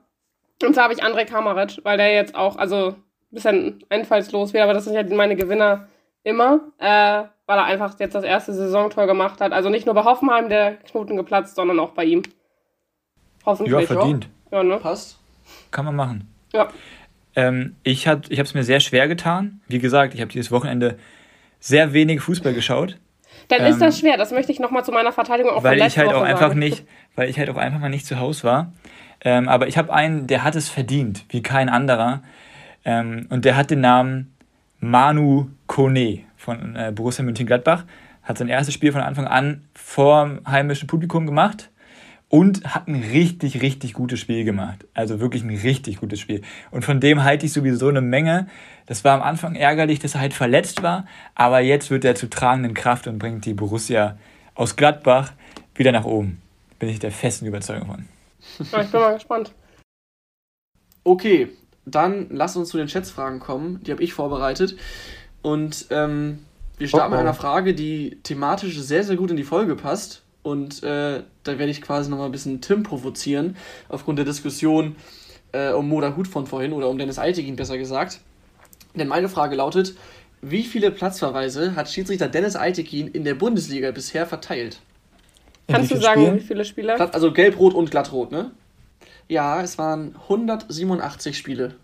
Und 0.62 0.74
zwar 0.74 0.84
habe 0.84 0.94
ich 0.94 1.02
André 1.02 1.24
Kamaric, 1.24 1.80
weil 1.84 1.96
der 1.96 2.12
jetzt 2.12 2.34
auch, 2.34 2.56
also 2.56 2.88
ein 2.88 2.94
bisschen 3.30 3.84
einfallslos 3.88 4.52
wird, 4.52 4.62
aber 4.62 4.74
das 4.74 4.84
sind 4.84 4.94
ja 4.94 5.02
meine 5.14 5.36
Gewinner 5.36 5.88
immer, 6.22 6.60
äh, 6.78 7.24
weil 7.46 7.58
er 7.58 7.64
einfach 7.64 7.98
jetzt 7.98 8.14
das 8.14 8.24
erste 8.24 8.52
Saisontor 8.52 9.06
gemacht 9.06 9.40
hat. 9.40 9.52
Also 9.52 9.68
nicht 9.68 9.86
nur 9.86 9.94
bei 9.94 10.04
Hoffenheim 10.04 10.48
der 10.48 10.74
Knoten 10.76 11.16
geplatzt, 11.16 11.56
sondern 11.56 11.80
auch 11.80 11.90
bei 11.90 12.04
ihm. 12.04 12.22
Hoffentlich. 13.44 13.72
Ja, 13.72 13.86
verdient. 13.86 14.28
Ja, 14.50 14.62
ne? 14.62 14.76
Passt. 14.76 15.18
Kann 15.70 15.84
man 15.84 15.96
machen. 15.96 16.32
Ja. 16.52 16.68
Ähm, 17.34 17.76
ich 17.82 18.06
habe 18.06 18.22
es 18.30 18.54
mir 18.54 18.62
sehr 18.62 18.80
schwer 18.80 19.08
getan. 19.08 19.60
Wie 19.66 19.78
gesagt, 19.78 20.14
ich 20.14 20.20
habe 20.20 20.30
dieses 20.30 20.52
Wochenende 20.52 20.98
sehr 21.58 21.92
wenig 21.92 22.20
Fußball 22.20 22.52
geschaut. 22.52 22.98
Dann 23.48 23.62
ähm, 23.62 23.72
ist 23.72 23.80
das 23.80 23.98
schwer. 23.98 24.16
Das 24.16 24.30
möchte 24.30 24.52
ich 24.52 24.60
nochmal 24.60 24.84
zu 24.84 24.92
meiner 24.92 25.12
Verteidigung 25.12 25.52
auch 25.52 25.64
weil 25.64 25.80
ich 25.80 25.96
halt 25.96 26.08
Woche 26.08 26.16
auch 26.18 26.22
einfach 26.22 26.48
sagen. 26.48 26.58
nicht, 26.58 26.84
Weil 27.16 27.28
ich 27.28 27.38
halt 27.38 27.50
auch 27.50 27.56
einfach 27.56 27.80
mal 27.80 27.88
nicht 27.88 28.06
zu 28.06 28.18
Hause 28.20 28.44
war. 28.44 28.72
Ähm, 29.24 29.48
aber 29.48 29.68
ich 29.68 29.78
habe 29.78 29.92
einen, 29.92 30.26
der 30.26 30.44
hat 30.44 30.56
es 30.56 30.68
verdient, 30.68 31.24
wie 31.28 31.42
kein 31.42 31.68
anderer. 31.68 32.22
Ähm, 32.84 33.26
und 33.30 33.44
der 33.44 33.56
hat 33.56 33.70
den 33.70 33.80
Namen 33.80 34.34
Manu 34.80 35.48
Kone 35.66 36.20
von 36.36 36.76
äh, 36.76 36.92
Borussia 36.94 37.24
Mönchengladbach. 37.24 37.84
Hat 38.22 38.38
sein 38.38 38.48
erstes 38.48 38.74
Spiel 38.74 38.92
von 38.92 39.00
Anfang 39.00 39.26
an 39.26 39.64
vor 39.74 40.38
heimischem 40.46 40.88
Publikum 40.88 41.26
gemacht 41.26 41.70
und 42.32 42.64
hat 42.64 42.88
ein 42.88 42.94
richtig, 42.94 43.60
richtig 43.60 43.92
gutes 43.92 44.18
Spiel 44.18 44.44
gemacht. 44.44 44.86
Also 44.94 45.20
wirklich 45.20 45.44
ein 45.44 45.54
richtig 45.54 45.98
gutes 45.98 46.18
Spiel. 46.18 46.40
Und 46.70 46.82
von 46.82 46.98
dem 46.98 47.24
halte 47.24 47.44
ich 47.44 47.52
sowieso 47.52 47.88
eine 47.88 48.00
Menge. 48.00 48.46
Das 48.86 49.04
war 49.04 49.14
am 49.14 49.22
Anfang 49.22 49.54
ärgerlich, 49.54 49.98
dass 49.98 50.14
er 50.14 50.22
halt 50.22 50.32
verletzt 50.32 50.82
war, 50.82 51.04
aber 51.34 51.60
jetzt 51.60 51.90
wird 51.90 52.04
er 52.04 52.14
zu 52.14 52.30
tragenden 52.30 52.74
Kraft 52.74 53.06
und 53.06 53.18
bringt 53.18 53.44
die 53.44 53.54
Borussia 53.54 54.16
aus 54.54 54.76
Gladbach 54.76 55.32
wieder 55.74 55.92
nach 55.92 56.04
oben. 56.04 56.40
Bin 56.78 56.88
ich 56.88 56.98
der 56.98 57.12
festen 57.12 57.46
Überzeugung 57.46 57.86
von. 57.86 58.11
Ja, 58.72 58.82
ich 58.82 58.90
bin 58.90 59.00
mal 59.00 59.14
gespannt. 59.14 59.52
Okay, 61.04 61.50
dann 61.84 62.28
lass 62.30 62.56
uns 62.56 62.68
zu 62.68 62.76
den 62.76 62.88
Schätzfragen 62.88 63.40
kommen. 63.40 63.82
Die 63.82 63.90
habe 63.90 64.02
ich 64.02 64.14
vorbereitet. 64.14 64.76
Und 65.42 65.86
ähm, 65.90 66.44
wir 66.78 66.88
starten 66.88 67.12
oh 67.12 67.16
oh. 67.16 67.18
mit 67.18 67.26
einer 67.26 67.34
Frage, 67.34 67.74
die 67.74 68.18
thematisch 68.22 68.78
sehr, 68.78 69.04
sehr 69.04 69.16
gut 69.16 69.30
in 69.30 69.36
die 69.36 69.44
Folge 69.44 69.74
passt. 69.76 70.22
Und 70.42 70.82
äh, 70.82 71.22
da 71.44 71.58
werde 71.58 71.70
ich 71.70 71.82
quasi 71.82 72.10
nochmal 72.10 72.26
ein 72.26 72.32
bisschen 72.32 72.60
Tim 72.60 72.82
provozieren, 72.82 73.56
aufgrund 73.88 74.18
der 74.18 74.26
Diskussion 74.26 74.96
äh, 75.52 75.70
um 75.70 75.88
Moda 75.88 76.16
Hut 76.16 76.26
von 76.26 76.46
vorhin 76.46 76.72
oder 76.72 76.88
um 76.88 76.98
Dennis 76.98 77.18
Altegin 77.18 77.56
besser 77.56 77.78
gesagt. 77.78 78.20
Denn 78.94 79.08
meine 79.08 79.28
Frage 79.28 79.56
lautet, 79.56 79.94
wie 80.40 80.64
viele 80.64 80.90
Platzverweise 80.90 81.76
hat 81.76 81.88
Schiedsrichter 81.88 82.28
Dennis 82.28 82.56
Altekin 82.56 83.08
in 83.08 83.22
der 83.24 83.34
Bundesliga 83.34 83.92
bisher 83.92 84.26
verteilt? 84.26 84.80
Kannst 85.68 85.90
du 85.90 85.96
sagen, 85.96 86.22
Spielen? 86.22 86.36
wie 86.36 86.40
viele 86.40 86.64
Spiele? 86.64 87.00
Also 87.12 87.32
gelb-rot 87.32 87.74
und 87.74 87.90
glatt-rot, 87.90 88.32
ne? 88.32 88.50
Ja, 89.28 89.62
es 89.62 89.78
waren 89.78 90.16
187 90.28 91.36
Spiele. 91.36 91.76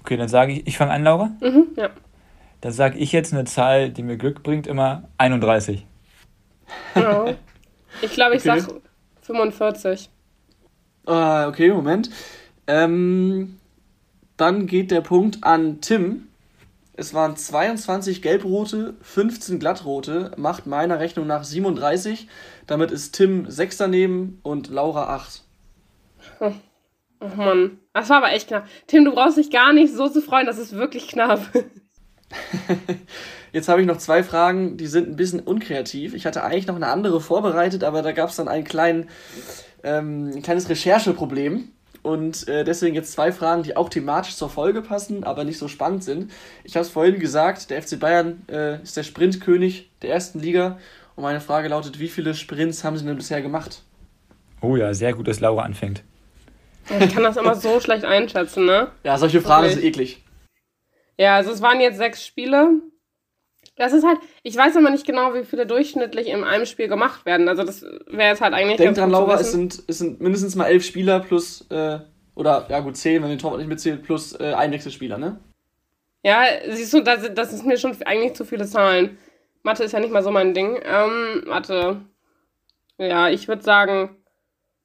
Okay, 0.00 0.16
dann 0.16 0.28
sage 0.28 0.52
ich, 0.52 0.66
ich 0.66 0.76
fange 0.76 0.92
an, 0.92 1.04
Laura. 1.04 1.30
Mhm, 1.40 1.68
ja. 1.76 1.90
Dann 2.60 2.72
sage 2.72 2.98
ich 2.98 3.12
jetzt 3.12 3.32
eine 3.32 3.44
Zahl, 3.44 3.90
die 3.90 4.02
mir 4.02 4.16
Glück 4.16 4.42
bringt, 4.42 4.66
immer 4.66 5.04
31. 5.18 5.86
Ja. 6.94 7.34
Ich 8.02 8.12
glaube, 8.12 8.36
ich 8.36 8.46
okay. 8.46 8.60
sag 8.60 8.74
45. 9.22 10.10
Ah, 11.06 11.48
okay, 11.48 11.72
Moment. 11.72 12.10
Ähm, 12.66 13.58
dann 14.36 14.66
geht 14.66 14.90
der 14.90 15.00
Punkt 15.00 15.42
an 15.42 15.80
Tim. 15.80 16.27
Es 16.98 17.14
waren 17.14 17.36
22 17.36 18.22
gelbrote, 18.22 18.94
15 19.02 19.60
glattrote, 19.60 20.32
macht 20.36 20.66
meiner 20.66 20.98
Rechnung 20.98 21.28
nach 21.28 21.44
37. 21.44 22.26
Damit 22.66 22.90
ist 22.90 23.12
Tim 23.12 23.48
6 23.48 23.76
daneben 23.76 24.40
und 24.42 24.66
Laura 24.66 25.14
8. 25.14 25.44
Oh, 26.40 26.50
oh 27.20 27.28
Mann, 27.36 27.78
das 27.92 28.10
war 28.10 28.16
aber 28.16 28.32
echt 28.32 28.48
knapp. 28.48 28.66
Tim, 28.88 29.04
du 29.04 29.12
brauchst 29.12 29.36
dich 29.36 29.52
gar 29.52 29.72
nicht 29.72 29.94
so 29.94 30.08
zu 30.08 30.20
freuen, 30.20 30.46
das 30.46 30.58
ist 30.58 30.72
wirklich 30.72 31.06
knapp. 31.06 31.48
Jetzt 33.52 33.68
habe 33.68 33.80
ich 33.80 33.86
noch 33.86 33.98
zwei 33.98 34.24
Fragen, 34.24 34.76
die 34.76 34.88
sind 34.88 35.08
ein 35.08 35.14
bisschen 35.14 35.38
unkreativ. 35.38 36.14
Ich 36.14 36.26
hatte 36.26 36.42
eigentlich 36.42 36.66
noch 36.66 36.74
eine 36.74 36.88
andere 36.88 37.20
vorbereitet, 37.20 37.84
aber 37.84 38.02
da 38.02 38.10
gab 38.10 38.30
es 38.30 38.36
dann 38.36 38.48
einen 38.48 38.64
kleinen, 38.64 39.08
ähm, 39.84 40.32
ein 40.34 40.42
kleines 40.42 40.68
Rechercheproblem. 40.68 41.68
Und 42.08 42.48
äh, 42.48 42.64
deswegen 42.64 42.94
jetzt 42.94 43.12
zwei 43.12 43.32
Fragen, 43.32 43.62
die 43.62 43.76
auch 43.76 43.90
thematisch 43.90 44.34
zur 44.34 44.48
Folge 44.48 44.80
passen, 44.80 45.24
aber 45.24 45.44
nicht 45.44 45.58
so 45.58 45.68
spannend 45.68 46.02
sind. 46.02 46.32
Ich 46.64 46.74
habe 46.74 46.84
es 46.84 46.90
vorhin 46.90 47.18
gesagt, 47.18 47.68
der 47.68 47.82
FC 47.82 48.00
Bayern 48.00 48.42
äh, 48.48 48.82
ist 48.82 48.96
der 48.96 49.02
Sprintkönig 49.02 49.90
der 50.00 50.10
ersten 50.10 50.40
Liga 50.40 50.78
und 51.16 51.22
meine 51.22 51.40
Frage 51.40 51.68
lautet, 51.68 51.98
wie 51.98 52.08
viele 52.08 52.34
Sprints 52.34 52.82
haben 52.82 52.96
sie 52.96 53.04
denn 53.04 53.16
bisher 53.16 53.42
gemacht? 53.42 53.82
Oh 54.62 54.76
ja, 54.76 54.94
sehr 54.94 55.12
gut, 55.12 55.28
dass 55.28 55.40
Laura 55.40 55.62
anfängt. 55.62 56.02
Ich 57.00 57.12
kann 57.12 57.22
das 57.22 57.36
immer 57.36 57.54
so 57.54 57.78
schlecht 57.80 58.06
einschätzen, 58.06 58.64
ne? 58.64 58.88
Ja, 59.04 59.18
solche 59.18 59.42
Fragen 59.42 59.66
okay. 59.66 59.74
sind 59.74 59.84
eklig. 59.84 60.24
Ja, 61.18 61.36
also 61.36 61.50
es 61.50 61.60
waren 61.60 61.80
jetzt 61.80 61.98
sechs 61.98 62.24
Spiele. 62.24 62.80
Das 63.78 63.92
ist 63.92 64.04
halt, 64.04 64.18
ich 64.42 64.56
weiß 64.56 64.76
aber 64.76 64.90
nicht 64.90 65.06
genau, 65.06 65.34
wie 65.34 65.44
viele 65.44 65.64
durchschnittlich 65.64 66.26
in 66.26 66.42
einem 66.42 66.66
Spiel 66.66 66.88
gemacht 66.88 67.24
werden. 67.24 67.48
Also 67.48 67.62
das 67.62 67.82
wäre 67.82 68.30
jetzt 68.30 68.40
halt 68.40 68.52
eigentlich. 68.52 68.76
Denk 68.76 68.96
dran, 68.96 69.10
Laura, 69.10 69.38
es 69.38 69.52
sind, 69.52 69.84
es 69.86 69.98
sind 69.98 70.20
mindestens 70.20 70.56
mal 70.56 70.66
elf 70.66 70.84
Spieler 70.84 71.20
plus, 71.20 71.64
äh, 71.70 72.00
oder 72.34 72.66
ja 72.68 72.80
gut, 72.80 72.96
zehn, 72.96 73.22
wenn 73.22 73.30
den 73.30 73.38
Torwart 73.38 73.58
nicht 73.58 73.68
mitzählt, 73.68 74.02
plus 74.02 74.38
äh, 74.38 74.52
Einwechselspieler, 74.52 75.16
ne? 75.16 75.38
Ja, 76.24 76.42
siehst 76.68 76.92
du, 76.92 77.00
das, 77.02 77.32
das 77.32 77.52
ist 77.52 77.64
mir 77.64 77.78
schon 77.78 77.96
eigentlich 78.04 78.34
zu 78.34 78.44
viele 78.44 78.66
Zahlen. 78.66 79.16
Mathe 79.62 79.84
ist 79.84 79.92
ja 79.92 80.00
nicht 80.00 80.12
mal 80.12 80.24
so 80.24 80.32
mein 80.32 80.54
Ding. 80.54 80.80
Ähm, 80.84 81.44
warte. 81.46 82.00
Ja, 82.98 83.28
ich 83.28 83.46
würde 83.46 83.62
sagen 83.62 84.16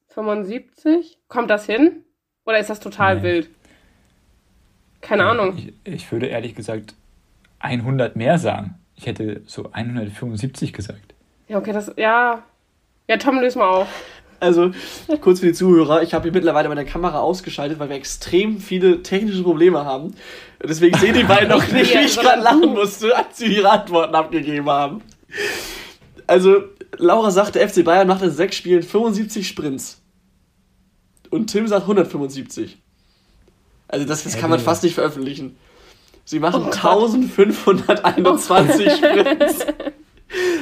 75. 0.09 1.17
Kommt 1.27 1.49
das 1.49 1.65
hin? 1.65 2.05
Oder 2.45 2.59
ist 2.59 2.69
das 2.69 2.79
total 2.79 3.17
nee. 3.17 3.23
wild? 3.23 3.49
Keine 5.01 5.23
ja, 5.23 5.31
Ahnung. 5.31 5.57
Ich, 5.57 5.73
ich 5.83 6.11
würde 6.11 6.27
ehrlich 6.27 6.53
gesagt 6.53 6.93
100 7.59 8.15
mehr 8.15 8.37
sagen. 8.37 8.82
Ich 8.95 9.05
hätte 9.05 9.41
so 9.45 9.69
175 9.71 10.73
gesagt. 10.73 11.13
Ja, 11.47 11.57
okay, 11.57 11.73
das, 11.73 11.91
ja. 11.97 12.43
Ja, 13.07 13.17
Tom, 13.17 13.39
löse 13.39 13.59
mal 13.59 13.67
auf. 13.67 13.87
Also, 14.39 14.71
kurz 15.21 15.39
für 15.39 15.47
die 15.47 15.53
Zuhörer, 15.53 16.03
ich 16.03 16.13
habe 16.13 16.23
hier 16.23 16.33
mittlerweile 16.33 16.67
meine 16.67 16.83
Kamera 16.83 17.19
ausgeschaltet, 17.19 17.79
weil 17.79 17.87
wir 17.87 17.95
extrem 17.95 18.59
viele 18.59 19.01
technische 19.01 19.41
Probleme 19.41 19.85
haben. 19.85 20.15
Deswegen 20.61 20.97
sehen 20.97 21.13
die 21.13 21.23
beiden 21.23 21.47
noch 21.49 21.65
nicht, 21.71 21.93
wie 21.93 21.99
ich 21.99 22.17
gerade 22.17 22.41
lachen 22.41 22.73
musste, 22.73 23.15
als 23.15 23.37
sie 23.37 23.55
ihre 23.55 23.69
Antworten 23.69 24.13
abgegeben 24.15 24.69
haben. 24.69 25.01
Also, 26.27 26.63
Laura 26.97 27.31
sagte, 27.31 27.65
FC 27.65 27.85
Bayern 27.85 28.07
macht 28.07 28.21
in 28.21 28.31
sechs 28.31 28.57
Spielen 28.57 28.83
75 28.83 29.47
Sprints. 29.47 30.01
Und 31.29 31.47
Tim 31.47 31.65
sagt 31.67 31.83
175. 31.83 32.77
Also, 33.87 34.05
das, 34.05 34.23
das 34.23 34.37
kann 34.37 34.49
man 34.49 34.59
fast 34.59 34.83
nicht 34.83 34.95
veröffentlichen. 34.95 35.55
Sie 36.25 36.39
machen 36.39 36.63
oh 36.67 36.71
1521 36.71 38.91
Sprints. 38.91 39.65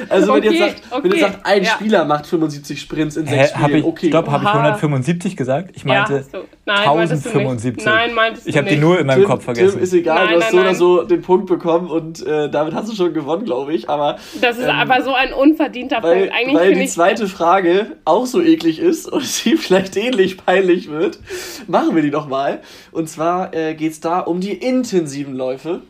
Also 0.08 0.34
wenn, 0.34 0.38
okay, 0.38 0.54
ihr 0.54 0.58
sagt, 0.58 0.82
okay. 0.90 1.02
wenn 1.04 1.12
ihr 1.12 1.18
sagt, 1.20 1.46
ein 1.46 1.62
ja. 1.62 1.70
Spieler 1.70 2.04
macht 2.04 2.26
75 2.26 2.80
Sprints 2.80 3.16
in 3.16 3.26
sechs 3.26 3.50
Spielen, 3.50 3.78
ich, 3.78 3.84
okay. 3.84 4.08
Stopp, 4.08 4.28
habe 4.28 4.44
ich 4.44 4.50
175 4.50 5.36
gesagt? 5.36 5.70
Ich 5.74 5.84
meinte 5.84 6.24
ja, 6.32 6.40
Nein, 6.64 6.88
1075. 6.88 7.84
Nein, 7.84 8.14
meintest 8.14 8.46
Ich 8.46 8.56
habe 8.56 8.68
die 8.68 8.76
nur 8.76 9.00
in 9.00 9.06
meinem 9.06 9.20
Tim, 9.20 9.28
Kopf 9.28 9.44
vergessen. 9.44 9.74
Tim, 9.74 9.82
ist 9.82 9.92
egal, 9.92 10.26
nein, 10.26 10.34
du 10.34 10.44
hast 10.44 10.52
nein, 10.52 10.74
so 10.76 10.90
oder 10.92 11.02
so 11.02 11.02
den 11.02 11.22
Punkt 11.22 11.46
bekommen 11.46 11.90
und 11.90 12.24
äh, 12.24 12.48
damit 12.50 12.72
hast 12.72 12.88
du 12.88 12.94
schon 12.94 13.12
gewonnen, 13.12 13.44
glaube 13.44 13.74
ich. 13.74 13.88
Aber, 13.90 14.16
das 14.40 14.58
ist 14.58 14.64
ähm, 14.64 14.70
aber 14.70 15.02
so 15.02 15.12
ein 15.12 15.32
unverdienter 15.32 16.02
weil, 16.02 16.28
Punkt. 16.28 16.34
Eigentlich 16.34 16.54
weil 16.54 16.74
die 16.74 16.86
zweite 16.86 17.26
Frage 17.26 17.96
auch 18.04 18.26
so 18.26 18.40
eklig 18.40 18.78
ist 18.78 19.10
und 19.10 19.24
sie 19.26 19.56
vielleicht 19.56 19.96
ähnlich 19.96 20.36
peinlich 20.36 20.88
wird, 20.88 21.18
machen 21.66 21.96
wir 21.96 22.02
die 22.02 22.12
doch 22.12 22.28
mal. 22.28 22.60
Und 22.92 23.08
zwar 23.08 23.52
äh, 23.54 23.74
geht 23.74 23.92
es 23.92 24.00
da 24.00 24.20
um 24.20 24.40
die 24.40 24.52
intensiven 24.52 25.34
Läufe. 25.34 25.82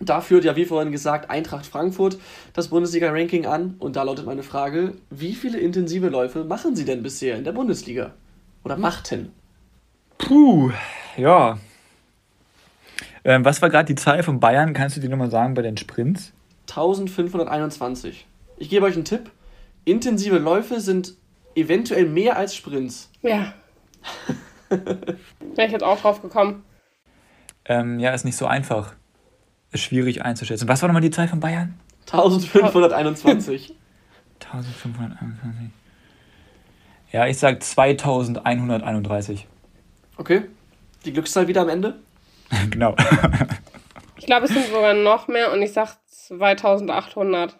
Da 0.00 0.20
führt 0.20 0.44
ja, 0.44 0.56
wie 0.56 0.64
vorhin 0.64 0.92
gesagt, 0.92 1.30
Eintracht 1.30 1.66
Frankfurt 1.66 2.18
das 2.52 2.68
Bundesliga-Ranking 2.68 3.46
an. 3.46 3.76
Und 3.78 3.96
da 3.96 4.02
lautet 4.02 4.26
meine 4.26 4.42
Frage: 4.42 4.94
Wie 5.10 5.34
viele 5.34 5.58
intensive 5.58 6.08
Läufe 6.08 6.44
machen 6.44 6.74
Sie 6.74 6.84
denn 6.84 7.02
bisher 7.02 7.36
in 7.36 7.44
der 7.44 7.52
Bundesliga? 7.52 8.12
Oder 8.64 8.76
machten? 8.76 9.32
Puh, 10.18 10.72
ja. 11.16 11.58
Ähm, 13.24 13.44
was 13.44 13.62
war 13.62 13.70
gerade 13.70 13.86
die 13.86 13.94
Zahl 13.94 14.22
von 14.22 14.40
Bayern? 14.40 14.74
Kannst 14.74 14.96
du 14.96 15.00
die 15.00 15.08
nochmal 15.08 15.30
sagen 15.30 15.54
bei 15.54 15.62
den 15.62 15.76
Sprints? 15.76 16.32
1521. 16.68 18.26
Ich 18.56 18.70
gebe 18.70 18.86
euch 18.86 18.94
einen 18.94 19.04
Tipp. 19.04 19.30
Intensive 19.84 20.38
Läufe 20.38 20.80
sind 20.80 21.14
eventuell 21.54 22.06
mehr 22.06 22.36
als 22.36 22.54
Sprints. 22.54 23.10
Ja. 23.22 23.54
Wäre 24.68 25.66
ich 25.66 25.72
jetzt 25.72 25.84
auch 25.84 26.00
drauf 26.00 26.20
gekommen. 26.20 26.64
Ähm, 27.66 27.98
ja, 27.98 28.12
ist 28.12 28.24
nicht 28.24 28.36
so 28.36 28.46
einfach 28.46 28.94
schwierig 29.74 30.24
einzuschätzen. 30.24 30.68
Was 30.68 30.82
war 30.82 30.88
nochmal 30.88 31.02
die 31.02 31.10
Zahl 31.10 31.28
von 31.28 31.40
Bayern? 31.40 31.78
1521. 32.06 33.74
1521. 34.40 35.70
Ja, 37.12 37.26
ich 37.26 37.38
sag 37.38 37.62
2131. 37.62 39.46
Okay. 40.16 40.42
Die 41.04 41.12
Glückszahl 41.12 41.48
wieder 41.48 41.62
am 41.62 41.68
Ende? 41.68 41.94
genau. 42.70 42.94
ich 44.16 44.26
glaube, 44.26 44.46
es 44.46 44.52
sind 44.52 44.66
sogar 44.66 44.94
noch 44.94 45.28
mehr 45.28 45.52
und 45.52 45.62
ich 45.62 45.72
sag 45.72 45.96
2800. 46.06 47.56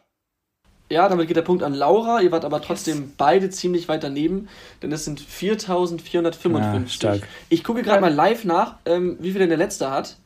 Ja, 0.91 1.09
damit 1.09 1.29
geht 1.29 1.37
der 1.37 1.43
Punkt 1.43 1.63
an 1.63 1.73
Laura. 1.73 2.21
Ihr 2.21 2.31
wart 2.31 2.45
aber 2.45 2.61
trotzdem 2.61 2.99
yes. 2.99 3.11
beide 3.17 3.51
ziemlich 3.51 3.89
weit 3.89 4.05
daneben, 4.05 4.49
denn 4.83 4.93
es 4.93 5.05
sind 5.05 5.21
4455. 5.21 7.03
Ja, 7.03 7.17
ich 7.49 7.65
gucke 7.65 7.83
gerade 7.83 8.01
mal 8.01 8.13
live 8.13 8.45
nach, 8.45 8.77
ähm, 8.85 9.17
wie 9.21 9.31
viel 9.31 9.41
denn 9.41 9.49
der 9.49 9.59
letzte 9.59 9.91
hat. 9.91 10.19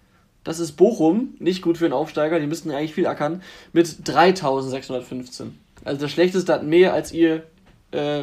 Das 0.48 0.60
ist 0.60 0.72
Bochum, 0.72 1.34
nicht 1.40 1.60
gut 1.60 1.76
für 1.76 1.84
einen 1.84 1.92
Aufsteiger, 1.92 2.40
die 2.40 2.46
müssten 2.46 2.70
eigentlich 2.70 2.94
viel 2.94 3.06
ackern, 3.06 3.42
mit 3.74 4.08
3615. 4.08 5.58
Also 5.84 6.00
das 6.00 6.10
Schlechteste 6.10 6.50
hat 6.50 6.64
mehr, 6.64 6.94
als 6.94 7.12
ihr 7.12 7.42
äh, 7.90 8.22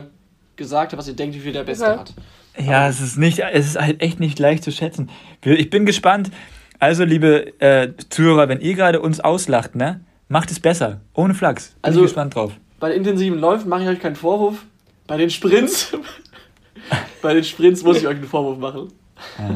gesagt 0.55 0.91
habt, 0.91 0.97
was 0.97 1.07
ihr 1.07 1.13
denkt, 1.13 1.36
wie 1.36 1.39
viel 1.41 1.53
der 1.53 1.65
Beste 1.65 1.86
okay. 1.86 1.99
hat. 1.99 2.13
Ja, 2.57 2.80
Aber 2.80 2.89
es 2.89 2.99
ist, 2.99 3.19
nicht, 3.19 3.38
es 3.38 3.67
ist 3.67 3.80
halt 3.80 4.01
echt 4.01 4.19
nicht 4.19 4.39
leicht 4.39 4.63
zu 4.63 4.71
schätzen. 4.71 5.11
Ich 5.43 5.69
bin 5.69 5.86
gespannt. 5.86 6.32
Also, 6.80 7.03
liebe 7.03 7.59
äh, 7.61 7.89
Zuhörer, 8.09 8.49
wenn 8.49 8.59
ihr 8.59 8.73
gerade 8.73 9.01
uns 9.01 9.19
auslacht, 9.19 9.76
ne, 9.76 9.99
macht 10.28 10.49
es 10.49 10.59
besser. 10.59 11.01
Ohne 11.13 11.36
Flachs. 11.36 11.73
Bin 11.73 11.78
also, 11.84 11.99
ich 11.99 12.05
gespannt 12.05 12.34
drauf. 12.34 12.53
Bei 12.80 12.89
den 12.89 12.97
intensiven 12.97 13.38
Läufen 13.38 13.69
mache 13.69 13.84
ich 13.84 13.89
euch 13.89 13.99
keinen 13.99 14.15
Vorwurf. 14.15 14.65
Bei 15.05 15.17
den 15.17 15.30
Sprints, 15.30 15.95
bei 17.21 17.36
den 17.36 17.43
Sprints 17.43 17.84
muss 17.84 17.97
ich 17.97 18.07
euch 18.07 18.15
einen 18.15 18.28
Vorwurf 18.28 18.57
machen. 18.57 18.91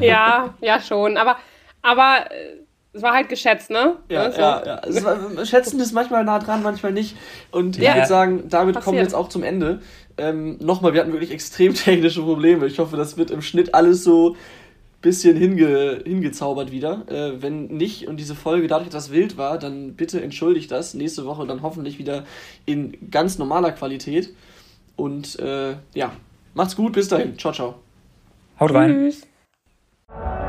Ja, 0.01 0.53
ja 0.61 0.79
schon. 0.79 1.17
Aber 1.17 1.37
aber 1.81 2.31
äh, 2.31 2.59
es 2.91 3.01
war 3.01 3.13
halt 3.13 3.29
geschätzt, 3.29 3.69
ne? 3.69 3.97
Ja, 4.09 4.31
so. 4.31 4.41
ja, 4.41 4.63
ja. 4.65 5.03
War, 5.03 5.45
Schätzen 5.45 5.79
ist 5.79 5.93
manchmal 5.93 6.23
nah 6.23 6.39
dran, 6.39 6.63
manchmal 6.63 6.91
nicht. 6.91 7.15
Und 7.51 7.77
ich 7.77 7.87
würde 7.87 8.07
sagen, 8.07 8.49
damit 8.49 8.73
Passiert. 8.73 8.85
kommen 8.85 8.97
wir 8.97 9.03
jetzt 9.03 9.13
auch 9.13 9.29
zum 9.29 9.43
Ende. 9.43 9.81
Ähm, 10.17 10.57
Nochmal, 10.59 10.93
wir 10.93 11.01
hatten 11.01 11.11
wirklich 11.11 11.31
extrem 11.31 11.73
technische 11.75 12.21
Probleme. 12.21 12.65
Ich 12.65 12.79
hoffe, 12.79 12.97
das 12.97 13.17
wird 13.17 13.31
im 13.31 13.41
Schnitt 13.41 13.75
alles 13.75 14.03
so 14.03 14.31
ein 14.31 14.35
bisschen 15.01 15.37
hinge, 15.37 16.01
hingezaubert 16.03 16.71
wieder. 16.71 17.03
Äh, 17.07 17.41
wenn 17.41 17.67
nicht 17.67 18.07
und 18.07 18.17
diese 18.17 18.33
Folge 18.33 18.67
dadurch 18.67 18.87
etwas 18.87 19.11
wild 19.11 19.37
war, 19.37 19.59
dann 19.59 19.93
bitte 19.93 20.21
entschuldigt 20.21 20.71
das. 20.71 20.95
Nächste 20.95 21.25
Woche 21.25 21.45
dann 21.45 21.61
hoffentlich 21.61 21.99
wieder 21.99 22.25
in 22.65 23.11
ganz 23.11 23.37
normaler 23.37 23.71
Qualität. 23.71 24.33
Und 24.95 25.37
äh, 25.39 25.75
ja, 25.93 26.11
macht's 26.55 26.75
gut, 26.75 26.93
bis 26.93 27.07
dahin. 27.07 27.37
Ciao, 27.37 27.53
ciao. 27.53 27.75
Haut 28.59 28.73
rein. 28.73 29.11
Tschüss. 29.11 30.48